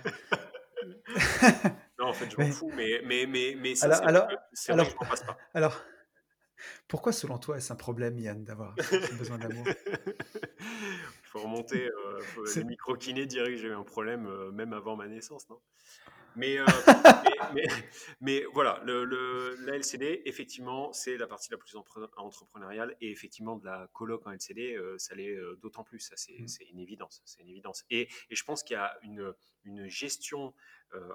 non, 1.98 2.10
en 2.10 2.14
fait, 2.14 2.30
je 2.30 2.38
m'en 2.38 2.52
fous, 2.52 2.72
mais, 2.76 3.02
mais, 3.04 3.26
mais, 3.26 3.56
mais 3.58 3.74
ça, 3.74 3.88
alors, 3.88 4.08
alors, 4.08 4.28
alors, 4.68 4.88
alors, 5.56 5.84
pourquoi, 6.88 7.12
selon 7.12 7.40
toi, 7.40 7.58
est-ce 7.58 7.74
un 7.74 7.76
problème, 7.76 8.20
Yann, 8.20 8.44
d'avoir 8.44 8.76
besoin 9.18 9.40
d'amour? 9.40 9.66
faut 11.30 11.40
remonter. 11.40 11.88
Euh, 11.88 12.22
les 12.56 12.64
micro-kinés 12.64 13.26
diraient 13.26 13.52
que 13.52 13.58
j'ai 13.58 13.68
eu 13.68 13.74
un 13.74 13.84
problème 13.84 14.28
euh, 14.28 14.52
même 14.52 14.74
avant 14.74 14.96
ma 14.96 15.08
naissance, 15.08 15.48
non? 15.50 15.60
Mais, 16.36 16.60
euh, 16.60 16.66
mais, 18.22 18.44
voilà, 18.54 18.82
le, 18.86 19.56
la 19.66 19.76
LCD, 19.76 20.22
effectivement, 20.26 20.94
c'est 20.94 21.18
la 21.18 21.28
partie 21.28 21.52
la 21.52 21.58
plus 21.58 21.76
entrepreneuriale 22.18 22.96
et 23.02 23.12
effectivement 23.12 23.58
de 23.58 23.66
la 23.66 23.90
coloc 23.94 24.26
en 24.28 24.32
LCD, 24.32 24.80
ça 24.98 25.16
l'est 25.16 25.36
d'autant 25.62 25.84
plus. 25.84 26.00
Ça, 26.00 26.16
c'est, 26.16 26.34
mmh. 26.40 26.72
une 26.72 26.80
évidence. 26.80 27.22
C'est 27.26 27.42
une 27.42 27.50
évidence. 27.50 27.84
Et, 27.90 28.08
et, 28.30 28.36
je 28.36 28.44
pense 28.44 28.64
qu'il 28.64 28.76
y 28.76 28.78
a 28.78 28.96
une, 29.02 29.34
une 29.64 29.88
gestion, 29.88 30.54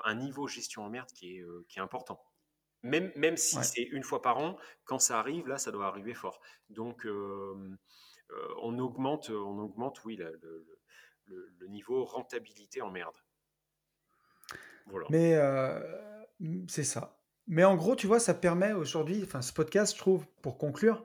un 0.04 0.14
niveau 0.16 0.48
gestion 0.48 0.82
en 0.82 0.90
merde 0.90 1.10
qui 1.14 1.36
est, 1.36 1.44
qui 1.68 1.78
est 1.78 1.82
important. 1.82 2.20
Même, 2.84 3.10
même 3.16 3.38
si 3.38 3.56
c'est 3.64 3.82
une 3.82 4.02
fois 4.02 4.20
par 4.20 4.36
an, 4.38 4.58
quand 4.84 4.98
ça 4.98 5.18
arrive, 5.18 5.48
là, 5.48 5.56
ça 5.56 5.72
doit 5.72 5.86
arriver 5.86 6.12
fort. 6.12 6.42
Donc, 6.68 7.06
euh, 7.06 7.54
on 8.62 8.78
augmente, 8.78 9.30
on 9.30 9.58
augmente, 9.58 10.04
oui, 10.04 10.16
le, 10.16 11.66
niveau 11.68 12.04
rentabilité 12.04 12.82
en 12.82 12.90
merde. 12.90 13.16
Mais 15.10 15.34
euh, 15.34 15.80
c'est 16.68 16.84
ça. 16.84 17.18
Mais 17.46 17.64
en 17.64 17.76
gros, 17.76 17.96
tu 17.96 18.06
vois, 18.06 18.20
ça 18.20 18.34
permet 18.34 18.72
aujourd'hui, 18.72 19.22
enfin, 19.24 19.42
ce 19.42 19.52
podcast, 19.52 19.94
je 19.94 19.98
trouve, 19.98 20.26
pour 20.42 20.58
conclure, 20.58 21.04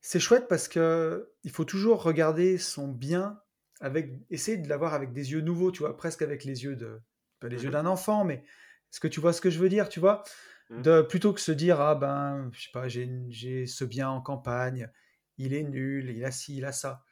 c'est 0.00 0.20
chouette 0.20 0.46
parce 0.48 0.68
que 0.68 1.32
il 1.42 1.50
faut 1.50 1.64
toujours 1.64 2.02
regarder 2.02 2.58
son 2.58 2.88
bien 2.88 3.40
avec, 3.80 4.10
essayer 4.30 4.56
de 4.56 4.68
l'avoir 4.68 4.94
avec 4.94 5.12
des 5.12 5.32
yeux 5.32 5.40
nouveaux, 5.40 5.72
tu 5.72 5.80
vois, 5.80 5.96
presque 5.96 6.22
avec 6.22 6.44
les 6.44 6.64
yeux 6.64 6.76
de, 6.76 7.00
pas 7.40 7.48
les 7.48 7.62
yeux 7.62 7.68
mmh 7.68 7.72
d'un 7.72 7.86
enfant, 7.86 8.24
mais 8.24 8.44
est-ce 8.92 9.00
que 9.00 9.08
tu 9.08 9.20
vois 9.20 9.32
ce 9.32 9.40
que 9.40 9.50
je 9.50 9.58
veux 9.58 9.68
dire, 9.68 9.88
tu 9.88 10.00
vois, 10.00 10.22
mmh. 10.70 10.82
de 10.82 11.02
plutôt 11.02 11.32
que 11.32 11.40
se 11.40 11.52
dire 11.52 11.80
ah 11.80 11.94
ben, 11.94 12.48
je 12.52 12.62
sais 12.62 12.70
pas, 12.72 12.88
j'ai 12.88 13.66
ce 13.66 13.84
bien 13.84 14.08
en 14.08 14.20
campagne, 14.20 14.90
il 15.38 15.54
est 15.54 15.62
nul, 15.62 16.10
il 16.10 16.24
a 16.24 16.30
ci, 16.30 16.56
il 16.56 16.64
a 16.64 16.72
ça. 16.72 17.04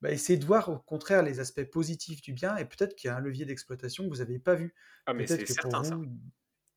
Bah, 0.00 0.10
essayez 0.10 0.38
de 0.38 0.44
voir 0.44 0.68
au 0.68 0.78
contraire 0.78 1.22
les 1.22 1.40
aspects 1.40 1.64
positifs 1.64 2.20
du 2.20 2.32
bien 2.32 2.56
et 2.56 2.64
peut-être 2.64 2.94
qu'il 2.94 3.08
y 3.08 3.10
a 3.10 3.16
un 3.16 3.20
levier 3.20 3.46
d'exploitation 3.46 4.04
que 4.04 4.10
vous 4.10 4.18
n'avez 4.18 4.38
pas 4.38 4.54
vu. 4.54 4.74
Ah, 5.06 5.14
mais 5.14 5.24
peut-être 5.24 5.44
que 5.44 5.60
pour 5.62 5.82
vous, 5.82 6.06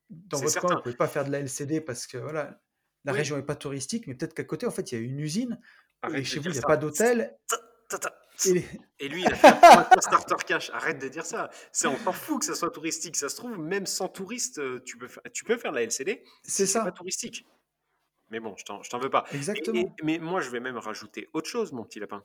dans 0.08 0.38
votre 0.38 0.60
coin, 0.60 0.70
vous 0.70 0.76
ne 0.76 0.82
pouvez 0.82 0.96
pas 0.96 1.08
faire 1.08 1.24
de 1.24 1.30
la 1.30 1.40
LCD 1.40 1.80
parce 1.80 2.06
que 2.06 2.16
voilà, 2.18 2.60
la 3.04 3.12
région 3.12 3.36
n'est 3.36 3.42
pas 3.42 3.56
touristique, 3.56 4.06
mais 4.06 4.14
peut-être 4.14 4.34
qu'à 4.34 4.44
côté, 4.44 4.66
en 4.66 4.70
fait, 4.70 4.92
il 4.92 4.98
y 4.98 4.98
a 4.98 5.04
une 5.04 5.20
usine 5.20 5.60
et 6.14 6.24
chez 6.24 6.40
vous, 6.40 6.48
il 6.48 6.52
n'y 6.52 6.58
a 6.58 6.62
pas 6.62 6.76
d'hôtel. 6.76 7.36
Et... 8.46 9.08
lui, 9.08 9.22
il 9.22 9.26
a 9.26 9.34
fait 9.34 9.48
un 9.48 10.00
starter 10.00 10.36
cash. 10.46 10.70
Arrête 10.70 10.98
de 11.00 11.08
dire 11.08 11.26
ça. 11.26 11.50
C'est 11.72 11.88
encore 11.88 12.16
fou 12.16 12.38
que 12.38 12.44
ça 12.44 12.54
soit 12.54 12.70
touristique. 12.70 13.16
Ça 13.16 13.28
se 13.28 13.36
trouve, 13.36 13.58
même 13.58 13.86
sans 13.86 14.08
touriste, 14.08 14.58
euh, 14.58 14.80
tu 14.84 14.96
peux, 14.96 15.08
tu 15.32 15.44
peux 15.44 15.56
faire 15.56 15.72
de 15.72 15.76
la 15.76 15.82
LCD. 15.82 16.22
C'est 16.42 16.66
ça. 16.66 16.84
pas 16.84 16.92
touristique. 16.92 17.46
Mais 18.30 18.40
bon, 18.40 18.54
je 18.56 18.64
t'en 18.64 18.98
veux 18.98 19.10
pas. 19.10 19.24
Exactement. 19.32 19.94
mais 20.02 20.18
moi, 20.18 20.40
je 20.40 20.50
vais 20.50 20.60
même 20.60 20.76
rajouter 20.76 21.28
autre 21.32 21.48
chose, 21.48 21.72
mon 21.72 21.84
petit 21.84 22.00
lapin. 22.00 22.24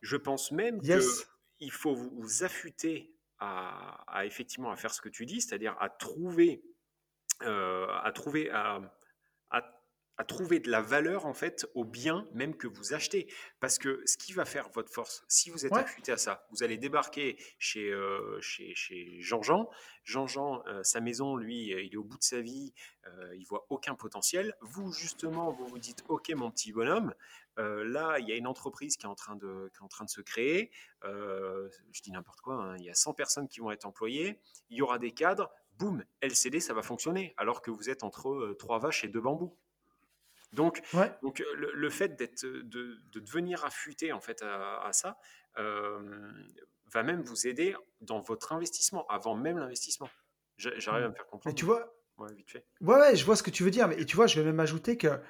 Je 0.00 0.16
pense 0.16 0.52
même 0.52 0.80
qu'il 0.80 1.70
faut 1.70 1.94
vous, 1.94 2.44
affûter 2.44 3.14
à, 3.38 4.24
effectivement 4.24 4.70
à 4.70 4.76
faire 4.76 4.94
ce 4.94 5.00
que 5.00 5.08
tu 5.08 5.26
dis, 5.26 5.40
c'est-à-dire 5.40 5.76
à 5.80 5.88
trouver, 5.88 6.62
euh, 7.42 7.86
à 8.02 8.12
trouver, 8.12 8.50
à, 8.50 8.80
à 10.16 10.24
trouver 10.24 10.60
de 10.60 10.70
la 10.70 10.80
valeur 10.80 11.26
en 11.26 11.34
fait 11.34 11.66
au 11.74 11.84
bien 11.84 12.28
même 12.32 12.56
que 12.56 12.66
vous 12.66 12.94
achetez. 12.94 13.32
Parce 13.60 13.78
que 13.78 14.02
ce 14.06 14.16
qui 14.16 14.32
va 14.32 14.44
faire 14.44 14.68
votre 14.70 14.92
force, 14.92 15.24
si 15.28 15.50
vous 15.50 15.66
êtes 15.66 15.72
affûté 15.72 16.12
à 16.12 16.16
ça, 16.16 16.46
vous 16.50 16.62
allez 16.62 16.78
débarquer 16.78 17.36
chez, 17.58 17.90
euh, 17.90 18.38
chez, 18.40 18.74
chez 18.74 19.20
Jean-Jean. 19.20 19.68
Jean-Jean, 20.04 20.62
euh, 20.66 20.82
sa 20.82 21.00
maison, 21.00 21.36
lui, 21.36 21.68
il 21.70 21.92
est 21.92 21.96
au 21.96 22.04
bout 22.04 22.18
de 22.18 22.22
sa 22.22 22.40
vie, 22.40 22.74
euh, 23.06 23.34
il 23.36 23.44
voit 23.46 23.66
aucun 23.70 23.94
potentiel. 23.94 24.54
Vous, 24.60 24.92
justement, 24.92 25.50
vous 25.50 25.66
vous 25.66 25.78
dites, 25.78 26.04
ok 26.08 26.30
mon 26.34 26.50
petit 26.50 26.72
bonhomme, 26.72 27.14
là, 27.56 28.18
il 28.18 28.28
y 28.28 28.32
a 28.32 28.36
une 28.36 28.48
entreprise 28.48 28.96
qui 28.96 29.06
est 29.06 29.08
en 29.08 29.14
train 29.14 29.36
de, 29.36 29.70
qui 29.72 29.78
est 29.78 29.84
en 29.84 29.88
train 29.88 30.04
de 30.04 30.10
se 30.10 30.20
créer. 30.20 30.70
je 31.02 32.02
dis 32.02 32.10
n'importe 32.10 32.40
quoi, 32.40 32.54
hein, 32.56 32.76
il 32.78 32.84
y 32.84 32.90
a 32.90 32.94
100 32.94 33.14
personnes 33.14 33.48
qui 33.48 33.60
vont 33.60 33.70
être 33.70 33.86
employées, 33.86 34.40
il 34.70 34.76
y 34.76 34.82
aura 34.82 34.98
des 34.98 35.12
cadres, 35.12 35.50
boum, 35.78 36.04
LCD, 36.20 36.60
ça 36.60 36.74
va 36.74 36.82
fonctionner, 36.82 37.32
alors 37.36 37.62
que 37.62 37.70
vous 37.70 37.90
êtes 37.90 38.02
entre 38.02 38.54
trois 38.58 38.78
vaches 38.78 39.04
et 39.04 39.08
deux 39.08 39.20
bambous. 39.20 39.56
Donc, 40.54 40.82
donc 41.22 41.40
euh, 41.40 41.44
le, 41.74 41.90
fait 41.90 42.16
d'être, 42.16 42.44
de, 42.44 42.98
devenir 43.14 43.64
affûté 43.64 44.12
en 44.12 44.20
fait 44.20 44.42
à, 44.42 44.90
ça 44.92 45.18
euh, 45.58 46.32
va 46.92 47.02
même 47.02 47.22
vous 47.22 47.46
aider 47.46 47.76
dans 48.00 48.20
votre 48.20 48.52
investissement, 48.52 49.06
avant 49.08 49.34
même 49.34 49.58
l'investissement. 49.58 50.08
J'arrive 50.56 51.04
à 51.04 51.08
me 51.08 51.14
faire 51.14 51.26
comprendre. 51.26 51.52
Et 51.52 51.56
tu 51.56 51.64
vois, 51.64 51.94
ouais, 52.18 52.32
vite 52.34 52.50
fait. 52.50 52.66
Ouais, 52.80 53.16
je 53.16 53.24
vois 53.24 53.36
ce 53.36 53.42
que 53.42 53.50
tu 53.50 53.64
veux 53.64 53.70
dire. 53.70 53.88
Mais 53.88 54.00
et 54.00 54.06
tu 54.06 54.16
vois, 54.16 54.26
je 54.26 54.38
vais 54.38 54.46
même 54.46 54.60
ajouter 54.60 54.96
que 54.96 55.20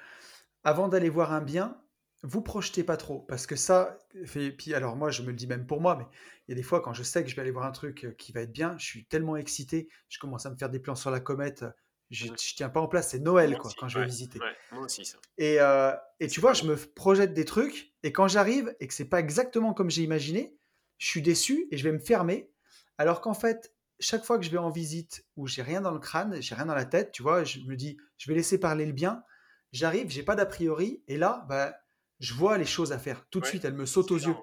avant 0.63 0.87
d'aller 0.87 1.09
voir 1.09 1.33
un 1.33 1.41
bien, 1.41 1.81
vous 2.23 2.41
projetez 2.41 2.83
pas 2.83 2.97
trop 2.97 3.19
parce 3.19 3.45
que 3.45 3.55
ça 3.55 3.99
fait 4.25 4.51
puis 4.51 4.73
alors 4.73 4.95
moi 4.95 5.11
je 5.11 5.21
me 5.21 5.27
le 5.27 5.35
dis 5.35 5.45
même 5.45 5.67
pour 5.67 5.79
moi 5.79 5.95
mais 5.95 6.05
il 6.47 6.51
y 6.51 6.53
a 6.53 6.55
des 6.55 6.63
fois 6.63 6.81
quand 6.81 6.93
je 6.93 7.03
sais 7.03 7.23
que 7.23 7.29
je 7.29 7.35
vais 7.35 7.43
aller 7.43 7.51
voir 7.51 7.65
un 7.65 7.71
truc 7.71 8.15
qui 8.17 8.31
va 8.31 8.41
être 8.41 8.51
bien 8.51 8.75
je 8.79 8.85
suis 8.85 9.05
tellement 9.05 9.35
excité 9.35 9.89
je 10.09 10.17
commence 10.17 10.45
à 10.47 10.49
me 10.49 10.55
faire 10.55 10.71
des 10.71 10.79
plans 10.79 10.95
sur 10.95 11.11
la 11.11 11.19
comète 11.19 11.65
je, 12.11 12.27
ne 12.27 12.35
tiens 12.35 12.69
pas 12.69 12.79
en 12.79 12.87
place, 12.87 13.09
c'est 13.09 13.19
Noël 13.19 13.57
quoi, 13.57 13.71
quand 13.77 13.87
je 13.87 13.99
vais 13.99 14.05
visiter. 14.05 14.39
moi 14.71 14.83
aussi 14.83 15.05
ça. 15.05 15.17
Et, 15.37 15.59
euh, 15.59 15.93
et 16.19 16.27
tu 16.27 16.39
vois, 16.39 16.53
je 16.53 16.65
me 16.65 16.75
projette 16.75 17.33
des 17.33 17.45
trucs, 17.45 17.93
et 18.03 18.11
quand 18.11 18.27
j'arrive 18.27 18.75
et 18.79 18.87
que 18.87 18.93
c'est 18.93 19.09
pas 19.09 19.19
exactement 19.19 19.73
comme 19.73 19.89
j'ai 19.89 20.03
imaginé, 20.03 20.55
je 20.97 21.07
suis 21.07 21.21
déçu 21.21 21.67
et 21.71 21.77
je 21.77 21.83
vais 21.83 21.91
me 21.91 21.99
fermer. 21.99 22.49
Alors 22.97 23.21
qu'en 23.21 23.33
fait, 23.33 23.73
chaque 23.99 24.23
fois 24.23 24.37
que 24.37 24.45
je 24.45 24.49
vais 24.49 24.57
en 24.57 24.69
visite 24.69 25.25
où 25.35 25.47
j'ai 25.47 25.61
rien 25.61 25.81
dans 25.81 25.91
le 25.91 25.99
crâne, 25.99 26.41
j'ai 26.41 26.55
rien 26.55 26.65
dans 26.65 26.75
la 26.75 26.85
tête, 26.85 27.11
tu 27.11 27.23
vois, 27.23 27.43
je 27.43 27.59
me 27.61 27.75
dis, 27.75 27.97
je 28.17 28.29
vais 28.29 28.35
laisser 28.35 28.59
parler 28.59 28.85
le 28.85 28.93
bien. 28.93 29.23
J'arrive, 29.71 30.09
j'ai 30.09 30.23
pas 30.23 30.35
d'a 30.35 30.45
priori, 30.45 31.03
et 31.07 31.17
là, 31.17 31.45
bah, 31.49 31.75
je 32.19 32.33
vois 32.33 32.57
les 32.57 32.65
choses 32.65 32.91
à 32.91 32.99
faire. 32.99 33.25
Tout 33.29 33.39
de 33.41 33.45
suite, 33.45 33.65
elles 33.65 33.73
me 33.73 33.85
sautent 33.85 34.11
aux 34.11 34.17
yeux. 34.17 34.35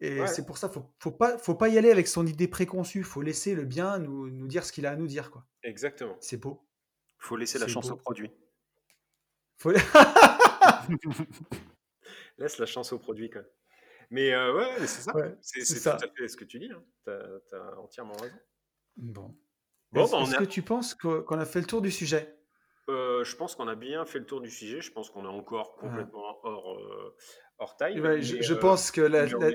Et 0.00 0.26
c'est 0.26 0.44
pour 0.44 0.58
ça, 0.58 0.68
faut, 0.68 0.84
faut 0.98 1.12
pas, 1.12 1.38
faut 1.38 1.54
pas 1.54 1.68
y 1.68 1.78
aller 1.78 1.90
avec 1.90 2.08
son 2.08 2.26
idée 2.26 2.48
préconçue. 2.48 3.02
Faut 3.02 3.22
laisser 3.22 3.54
le 3.54 3.64
bien 3.64 3.98
nous, 3.98 4.28
nous 4.28 4.48
dire 4.48 4.64
ce 4.64 4.72
qu'il 4.72 4.86
a 4.86 4.90
à 4.90 4.96
nous 4.96 5.06
dire, 5.06 5.30
quoi. 5.30 5.46
Exactement. 5.62 6.16
C'est 6.20 6.36
beau. 6.36 6.66
Faut 7.18 7.36
laisser 7.36 7.58
la 7.58 7.68
chance 7.68 7.90
au 7.90 7.96
produit. 7.96 8.30
Faut... 9.56 9.72
Laisse 12.38 12.58
la 12.58 12.66
chance 12.66 12.92
au 12.92 12.98
produit, 12.98 13.30
quoi. 13.30 13.42
Mais 14.10 14.34
euh, 14.34 14.54
ouais, 14.54 14.86
c'est 14.86 15.00
ça. 15.00 15.12
c'est 15.40 15.80
tout 15.80 16.04
à 16.04 16.08
fait 16.14 16.28
ce 16.28 16.36
que 16.36 16.44
tu 16.44 16.58
dis. 16.58 16.70
Hein. 16.70 16.82
Tu 17.04 17.10
as, 17.56 17.78
entièrement 17.78 18.14
raison. 18.14 18.36
Bon. 18.96 19.34
bon 19.92 20.04
Est-ce 20.04 20.32
bah, 20.32 20.38
que 20.38 20.44
tu 20.44 20.62
penses 20.62 20.94
qu'on 20.94 21.38
a 21.38 21.46
fait 21.46 21.60
le 21.60 21.66
tour 21.66 21.80
du 21.80 21.90
sujet? 21.90 22.36
Euh, 22.90 23.24
Je 23.24 23.34
pense 23.36 23.54
qu'on 23.54 23.68
a 23.68 23.74
bien 23.74 24.04
fait 24.04 24.18
le 24.18 24.26
tour 24.26 24.40
du 24.40 24.50
sujet. 24.50 24.80
Je 24.82 24.92
pense 24.92 25.08
qu'on 25.08 25.24
est 25.24 25.28
encore 25.28 25.76
complètement 25.76 26.22
hors, 26.42 26.78
euh, 26.78 27.16
hors 27.58 27.76
taille. 27.76 27.96
je, 28.20 28.54
pense 28.54 28.90
que 28.90 29.00
la, 29.00 29.26
la 29.26 29.52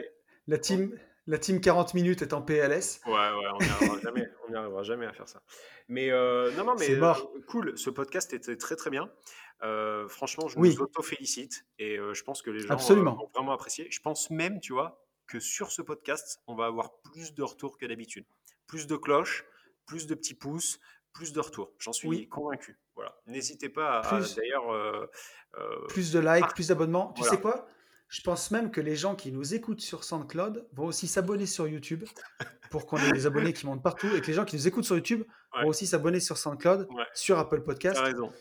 team, 0.58 0.98
la 1.28 1.38
team 1.38 1.62
40 1.62 1.94
minutes 1.94 2.22
est 2.22 2.34
en 2.34 2.42
PLS. 2.42 3.02
Ouais, 3.06 3.12
ouais, 3.12 3.20
on 3.54 3.58
n'y 3.60 3.70
arrivera 3.70 4.00
jamais. 4.00 4.30
Arrivera 4.56 5.10
à 5.10 5.14
faire 5.14 5.30
ça. 5.30 5.42
Mais 5.88 6.10
euh, 6.12 6.52
non, 6.56 6.64
non, 6.64 6.76
mais 6.76 6.90
euh, 6.92 7.14
cool. 7.48 7.78
Ce 7.78 7.90
podcast 7.90 8.34
était 8.34 8.58
très, 8.58 8.76
très 8.76 8.90
bien. 8.90 9.12
Euh, 9.64 10.08
franchement, 10.08 10.48
je 10.48 10.58
nous 10.58 10.82
auto-félicite 10.82 11.66
et 11.78 11.98
je 11.98 12.24
pense 12.24 12.42
que 12.42 12.50
les 12.50 12.62
gens 12.62 12.76
vont 12.76 13.30
vraiment 13.34 13.52
apprécier. 13.52 13.88
Je 13.92 14.00
pense 14.00 14.32
même, 14.32 14.60
tu 14.60 14.74
vois, 14.74 15.04
que 15.28 15.40
sur 15.40 15.72
ce 15.72 15.82
podcast, 15.82 16.42
on 16.48 16.56
va 16.56 16.66
avoir 16.66 17.00
plus 17.02 17.34
de 17.34 17.44
retours 17.44 17.78
que 17.78 17.86
d'habitude. 17.86 18.26
Plus 18.66 18.88
de 18.88 18.96
cloches, 18.96 19.46
plus 19.86 20.08
de 20.08 20.16
petits 20.16 20.34
pouces, 20.36 20.80
plus 21.14 21.34
de 21.34 21.40
retours. 21.40 21.74
J'en 21.80 21.94
suis 21.94 22.28
convaincu. 22.28 22.80
Voilà. 22.96 23.16
N'hésitez 23.28 23.70
pas 23.70 24.00
à, 24.00 24.20
d'ailleurs. 24.36 25.10
plus 25.90 26.12
de 26.12 26.20
likes, 26.20 26.54
plus 26.56 26.70
d'abonnements. 26.70 27.14
Tu 27.14 27.24
sais 27.24 27.40
quoi? 27.40 27.68
Je 28.10 28.22
pense 28.22 28.50
même 28.50 28.72
que 28.72 28.82
les 28.82 28.96
gens 28.96 29.16
qui 29.16 29.32
nous 29.32 29.54
écoutent 29.54 29.82
sur 29.82 30.04
SoundCloud 30.04 30.68
vont 30.74 30.86
aussi 30.86 31.08
s'abonner 31.08 31.46
sur 31.46 31.68
YouTube 31.68 32.04
pour 32.72 32.88
qu'on 32.88 32.98
ait 32.98 33.12
des 33.12 33.28
abonnés 33.28 33.54
qui 33.54 33.68
montent 33.68 33.84
partout 33.84 34.08
et 34.16 34.22
que 34.22 34.28
les 34.28 34.34
gens 34.34 34.46
qui 34.46 34.56
nous 34.56 34.68
écoutent 34.68 34.84
sur 34.86 34.96
YouTube 34.96 35.24
vont 35.62 35.70
aussi 35.70 35.86
s'abonner 35.86 36.20
sur 36.20 36.38
SoundCloud, 36.38 36.88
sur 37.14 37.38
Apple 37.38 37.62
Podcast. 37.62 38.00
raison. 38.00 38.32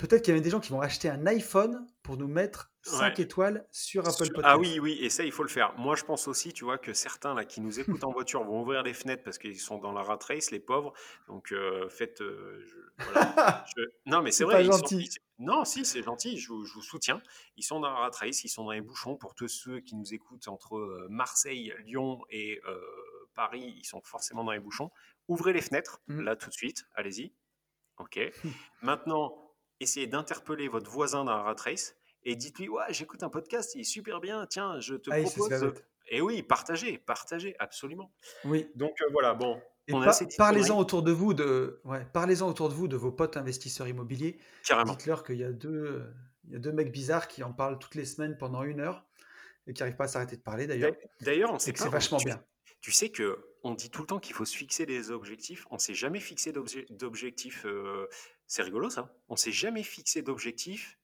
Peut-être 0.00 0.22
qu'il 0.22 0.32
y 0.32 0.34
avait 0.34 0.40
des 0.40 0.48
gens 0.48 0.60
qui 0.60 0.70
vont 0.70 0.80
acheter 0.80 1.10
un 1.10 1.26
iPhone 1.26 1.86
pour 2.02 2.16
nous 2.16 2.26
mettre 2.26 2.70
5 2.84 3.20
étoiles 3.20 3.66
sur 3.70 4.08
Apple 4.08 4.28
Podcast. 4.32 4.46
Ah 4.46 4.56
oui, 4.56 4.78
oui, 4.80 4.96
et 4.98 5.10
ça, 5.10 5.24
il 5.24 5.30
faut 5.30 5.42
le 5.42 5.50
faire. 5.50 5.74
Moi, 5.76 5.94
je 5.94 6.04
pense 6.04 6.26
aussi, 6.26 6.54
tu 6.54 6.64
vois, 6.64 6.78
que 6.78 6.94
certains 6.94 7.34
là 7.34 7.44
qui 7.44 7.60
nous 7.60 7.78
écoutent 7.80 8.04
en 8.04 8.10
voiture 8.10 8.42
vont 8.42 8.62
ouvrir 8.62 8.82
les 8.82 8.94
fenêtres 8.94 9.22
parce 9.22 9.36
qu'ils 9.36 9.60
sont 9.60 9.76
dans 9.76 9.92
la 9.92 10.02
rat 10.02 10.18
race, 10.26 10.52
les 10.52 10.58
pauvres. 10.58 10.94
Donc, 11.28 11.52
euh, 11.52 11.90
faites. 11.90 12.22
Euh, 12.22 12.64
non, 14.06 14.22
mais 14.22 14.30
c'est 14.30 14.44
vrai. 14.44 14.54
Pas 14.54 14.62
gentil. 14.62 15.10
Non, 15.38 15.66
si, 15.66 15.84
c'est 15.84 16.02
gentil, 16.02 16.38
je 16.38 16.48
vous, 16.48 16.64
soutiens. 16.64 17.20
Ils 17.58 17.62
sont 17.62 17.80
dans 17.80 17.90
la 17.90 17.96
rat 17.96 18.10
race, 18.18 18.42
ils 18.42 18.48
sont 18.48 18.64
dans 18.64 18.72
les 18.72 18.80
bouchons. 18.80 19.16
Pour 19.16 19.34
tous 19.34 19.48
ceux 19.48 19.80
qui 19.80 19.96
nous 19.96 20.14
écoutent 20.14 20.48
entre 20.48 20.78
euh, 20.78 21.08
Marseille, 21.10 21.74
Lyon 21.84 22.24
et 22.30 22.58
Paris, 23.34 23.74
ils 23.76 23.84
sont 23.84 24.00
forcément 24.00 24.44
dans 24.44 24.52
les 24.52 24.60
bouchons. 24.60 24.90
Ouvrez 25.28 25.52
les 25.52 25.60
fenêtres, 25.60 26.00
mmh. 26.06 26.20
là, 26.22 26.36
tout 26.36 26.48
de 26.48 26.54
suite. 26.54 26.86
Allez-y. 26.94 27.34
OK. 27.98 28.18
Maintenant 28.80 29.49
essayez 29.80 30.06
d'interpeller 30.06 30.68
votre 30.68 30.90
voisin 30.90 31.24
dans 31.24 31.36
la 31.36 31.42
rat 31.42 31.56
race 31.58 31.96
et 32.22 32.36
dites-lui 32.36 32.68
ouais 32.68 32.84
j'écoute 32.90 33.22
un 33.22 33.30
podcast 33.30 33.74
il 33.74 33.80
est 33.80 33.84
super 33.84 34.20
bien 34.20 34.46
tiens 34.46 34.78
je 34.80 34.94
te 34.94 35.10
ah, 35.12 35.20
propose 35.22 35.74
et 36.08 36.20
oui 36.20 36.42
partagez 36.42 36.98
partagez 36.98 37.56
absolument. 37.58 38.12
Oui. 38.44 38.70
Donc 38.74 39.00
euh, 39.00 39.06
voilà 39.12 39.34
bon 39.34 39.60
parlez-en 40.36 40.78
autour 40.78 41.02
de 41.02 41.12
vous 41.12 41.34
de 41.34 41.80
ouais, 41.84 42.06
parlez-en 42.12 42.48
autour 42.48 42.68
de 42.68 42.74
vous 42.74 42.88
de 42.88 42.96
vos 42.96 43.12
potes 43.12 43.36
investisseurs 43.36 43.88
immobiliers. 43.88 44.38
Carrément. 44.66 44.92
Dites-leur 44.92 45.24
qu'il 45.24 45.36
y 45.36 45.44
a 45.44 45.52
deux 45.52 46.04
il 46.44 46.52
y 46.52 46.56
a 46.56 46.58
deux 46.58 46.72
mecs 46.72 46.92
bizarres 46.92 47.28
qui 47.28 47.42
en 47.42 47.52
parlent 47.52 47.78
toutes 47.78 47.94
les 47.94 48.04
semaines 48.04 48.36
pendant 48.36 48.62
une 48.62 48.80
heure 48.80 49.04
et 49.66 49.72
qui 49.72 49.82
n'arrivent 49.82 49.96
pas 49.96 50.04
à 50.04 50.08
s'arrêter 50.08 50.36
de 50.36 50.42
parler 50.42 50.66
d'ailleurs. 50.66 50.94
D'ailleurs, 51.20 51.52
on 51.52 51.58
sait 51.58 51.72
que 51.72 51.78
c'est 51.78 51.88
vachement 51.88 52.18
bien. 52.18 52.42
Tu 52.80 52.92
sais 52.92 53.10
que 53.10 53.49
on 53.62 53.74
dit 53.74 53.90
tout 53.90 54.02
le 54.02 54.06
temps 54.06 54.18
qu'il 54.18 54.34
faut 54.34 54.44
se 54.44 54.56
fixer 54.56 54.86
des 54.86 55.10
objectifs. 55.10 55.66
On 55.70 55.78
s'est 55.78 55.94
jamais 55.94 56.20
fixé 56.20 56.52
d'objectifs. 56.52 57.64
Euh, 57.66 58.06
c'est 58.46 58.62
rigolo 58.62 58.90
ça. 58.90 59.14
On 59.28 59.36
s'est 59.36 59.52
jamais 59.52 59.82
fixé 59.82 60.22
d'objectifs 60.22 60.98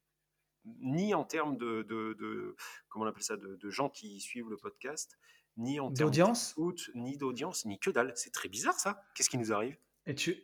ni 0.81 1.15
en 1.15 1.25
termes 1.25 1.57
de, 1.57 1.83
de, 1.83 2.57
comment 2.89 3.05
on 3.05 3.09
appelle 3.09 3.23
ça 3.23 3.37
de, 3.37 3.71
gens 3.71 3.89
qui 3.89 4.21
suivent 4.21 4.49
le 4.49 4.57
podcast, 4.57 5.17
ni 5.57 5.79
en 5.81 5.93
termes 5.93 6.11
d'audience, 6.11 6.57
ni 6.95 7.17
d'audience, 7.17 7.65
ni 7.65 7.79
que 7.79 7.91
dalle. 7.91 8.13
C'est 8.17 8.33
très 8.33 8.49
bizarre 8.49 8.79
ça. 8.79 9.03
Qu'est-ce 9.15 9.31
qui 9.31 9.39
nous 9.39 9.53
arrive? 9.53 9.77
Et 10.07 10.15
tu, 10.15 10.37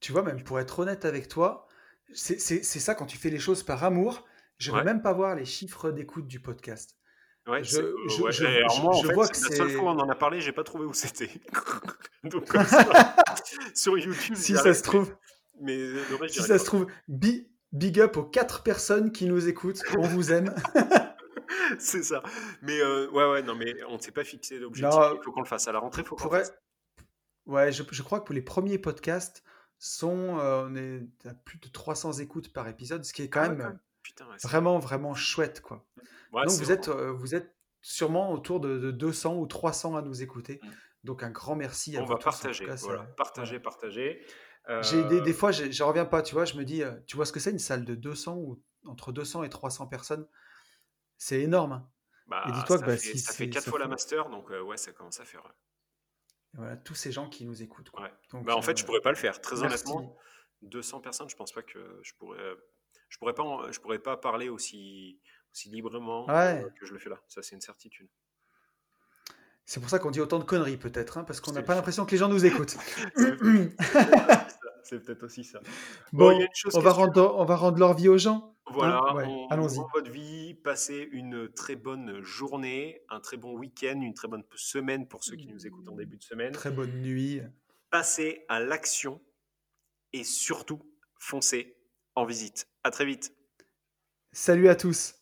tu 0.00 0.12
vois 0.12 0.22
même 0.22 0.42
pour 0.42 0.60
être 0.60 0.78
honnête 0.78 1.04
avec 1.04 1.28
toi, 1.28 1.66
c'est 2.12 2.62
ça 2.62 2.94
quand 2.94 3.06
tu 3.06 3.16
fais 3.16 3.30
les 3.30 3.38
choses 3.38 3.62
par 3.62 3.84
amour. 3.84 4.26
Je 4.58 4.70
ne 4.70 4.76
veux 4.76 4.84
même 4.84 5.00
pas 5.00 5.14
voir 5.14 5.34
les 5.34 5.46
chiffres 5.46 5.90
d'écoute 5.90 6.26
du 6.26 6.40
podcast. 6.40 6.99
Ouais, 7.50 7.64
je, 7.64 7.80
je, 8.08 8.80
moi, 8.80 8.94
en 8.94 9.02
fait, 9.02 9.12
vois 9.12 9.26
que 9.26 9.40
la 9.40 9.56
seule 9.56 9.70
fois 9.70 9.82
où 9.82 9.88
on 9.88 9.98
en 9.98 10.08
a 10.08 10.14
parlé, 10.14 10.40
j'ai 10.40 10.52
pas 10.52 10.62
trouvé 10.62 10.84
où 10.84 10.94
c'était. 10.94 11.30
Donc, 12.24 12.46
sur 13.74 13.98
YouTube. 13.98 14.36
Si 14.36 14.54
ça 14.54 14.72
se 14.72 14.82
trouve. 14.82 15.14
Mais 15.60 15.78
si 16.28 16.42
ça 16.42 16.58
se 16.58 16.64
trouve, 16.64 16.86
big 17.08 18.00
up 18.00 18.16
aux 18.16 18.24
quatre 18.24 18.62
personnes 18.62 19.10
qui 19.12 19.26
nous 19.26 19.48
écoutent. 19.48 19.82
On 19.98 20.06
vous 20.06 20.32
aime. 20.32 20.54
c'est 21.78 22.04
ça. 22.04 22.22
Mais 22.62 22.78
euh, 22.80 23.10
ouais, 23.10 23.30
ouais, 23.30 23.42
non, 23.42 23.54
mais 23.54 23.74
on 23.88 23.96
ne 23.96 24.00
s'est 24.00 24.12
pas 24.12 24.24
fixé 24.24 24.60
d'objectif. 24.60 25.00
Il 25.16 25.24
faut 25.24 25.32
qu'on 25.32 25.42
le 25.42 25.46
fasse 25.46 25.66
à 25.66 25.72
la 25.72 25.80
rentrée. 25.80 26.04
Faut 26.04 26.16
fasse. 26.16 26.54
Ouais, 27.46 27.72
je, 27.72 27.82
je, 27.90 28.02
crois 28.02 28.20
que 28.20 28.26
pour 28.26 28.34
les 28.34 28.42
premiers 28.42 28.78
podcasts, 28.78 29.42
sont, 29.80 30.38
euh, 30.38 30.68
on 30.68 30.76
est 30.76 31.02
à 31.26 31.34
plus 31.34 31.58
de 31.58 31.68
300 31.68 32.12
écoutes 32.18 32.52
par 32.52 32.68
épisode, 32.68 33.04
ce 33.04 33.12
qui 33.12 33.22
est 33.22 33.30
quand 33.30 33.40
ah 33.40 33.48
même 33.48 33.78
vraiment, 34.44 34.78
vraiment 34.78 35.14
chouette. 35.14 35.60
Quoi. 35.62 35.84
Donc 36.32 36.48
vous 36.48 36.72
êtes, 36.72 36.88
euh, 36.88 37.12
vous 37.12 37.34
êtes 37.34 37.56
sûrement 37.80 38.32
autour 38.32 38.60
de, 38.60 38.90
200 38.90 39.36
ou 39.36 39.46
300 39.46 39.96
à 39.96 40.02
nous 40.02 40.22
écouter. 40.22 40.60
Mmh. 40.62 40.68
Donc 41.04 41.22
un 41.22 41.30
grand 41.30 41.56
merci 41.56 41.96
à 41.96 42.00
on 42.00 42.04
vous. 42.04 42.12
On 42.12 42.16
va 42.16 42.20
partager, 42.22 42.66
voilà. 42.66 43.02
partager, 43.16 43.58
partager. 43.60 44.24
J'ai 44.82 45.02
des, 45.04 45.20
des, 45.20 45.32
fois, 45.32 45.50
je 45.50 45.82
reviens 45.82 46.04
pas, 46.04 46.22
tu 46.22 46.34
vois, 46.34 46.44
je 46.44 46.54
me 46.54 46.64
dis, 46.64 46.82
tu 47.06 47.16
vois 47.16 47.26
ce 47.26 47.32
que 47.32 47.40
c'est 47.40 47.50
une 47.50 47.58
salle 47.58 47.84
de 47.84 47.94
200 47.94 48.36
ou 48.36 48.62
entre 48.86 49.10
200 49.10 49.42
et 49.42 49.48
300 49.48 49.88
personnes? 49.88 50.28
C'est 51.16 51.40
énorme. 51.40 51.72
Hein. 51.72 51.88
Bah, 52.28 52.44
et 52.48 52.52
dis-toi 52.52 52.78
que 52.78 52.86
bah, 52.86 52.96
si, 52.96 53.18
ça 53.18 53.32
fait 53.32 53.50
4 53.50 53.68
fois 53.68 53.80
la 53.80 53.88
master, 53.88 54.28
donc 54.28 54.50
ouais, 54.50 54.76
ça 54.76 54.92
commence 54.92 55.18
à 55.18 55.24
faire 55.24 55.42
voilà, 56.54 56.76
tous 56.76 56.94
ces 56.94 57.12
gens 57.12 57.28
qui 57.28 57.44
nous 57.44 57.62
écoutent. 57.62 57.90
bah, 58.32 58.56
en 58.56 58.62
fait, 58.62 58.76
je 58.76 58.82
euh, 58.82 58.86
pourrais 58.86 59.00
pas 59.00 59.10
le 59.10 59.16
faire. 59.16 59.40
Très 59.40 59.62
honnêtement, 59.62 60.16
200 60.62 61.00
personnes, 61.00 61.28
je 61.28 61.36
pense 61.36 61.52
pas 61.52 61.62
que 61.62 62.00
je 62.02 62.12
pourrais. 62.14 62.38
Je 63.08 63.18
pourrais 63.18 63.34
pas, 63.34 63.44
je 63.72 63.80
pourrais 63.80 63.98
pas 63.98 64.16
parler 64.16 64.48
aussi, 64.48 65.20
aussi 65.52 65.68
librement 65.68 66.28
euh, 66.28 66.62
que 66.78 66.86
je 66.86 66.92
le 66.92 66.98
fais 66.98 67.10
là. 67.10 67.20
Ça, 67.28 67.42
c'est 67.42 67.54
une 67.54 67.60
certitude. 67.60 68.08
C'est 69.64 69.80
pour 69.80 69.88
ça 69.88 69.98
qu'on 69.98 70.10
dit 70.10 70.20
autant 70.20 70.38
de 70.38 70.44
conneries, 70.44 70.76
peut-être, 70.76 71.18
hein, 71.18 71.24
parce 71.24 71.40
qu'on 71.40 71.52
n'a 71.52 71.62
pas 71.62 71.74
l'impression 71.74 72.04
que 72.04 72.10
les 72.10 72.16
gens 72.16 72.28
nous 72.28 72.44
écoutent. 72.44 72.76
c'est 74.82 74.98
peut-être 74.98 75.22
aussi 75.22 75.44
ça. 75.44 75.60
Bon, 76.12 76.36
on, 76.74 76.80
va 76.80 76.90
rendre, 76.90 77.34
on 77.36 77.44
va 77.44 77.56
rendre 77.56 77.78
leur 77.78 77.94
vie 77.94 78.08
aux 78.08 78.18
gens. 78.18 78.56
Voilà, 78.72 79.00
hein 79.00 79.46
allons-y. 79.50 79.78
votre 79.92 80.10
vie, 80.10 80.54
passez 80.54 81.08
une 81.12 81.48
très 81.52 81.76
bonne 81.76 82.20
journée, 82.22 83.02
un 83.08 83.20
très 83.20 83.36
bon 83.36 83.56
week-end, 83.56 84.00
une 84.00 84.14
très 84.14 84.28
bonne 84.28 84.44
semaine 84.54 85.08
pour 85.08 85.24
ceux 85.24 85.36
qui 85.36 85.46
nous 85.46 85.66
écoutent 85.66 85.88
en 85.88 85.96
début 85.96 86.16
de 86.16 86.22
semaine. 86.22 86.52
Très 86.52 86.70
bonne 86.70 87.00
nuit. 87.00 87.40
Passez 87.90 88.44
à 88.48 88.60
l'action 88.60 89.20
et 90.12 90.24
surtout, 90.24 90.80
foncez 91.18 91.76
en 92.14 92.24
visite. 92.24 92.68
À 92.84 92.90
très 92.90 93.04
vite. 93.04 93.34
Salut 94.32 94.68
à 94.68 94.76
tous. 94.76 95.19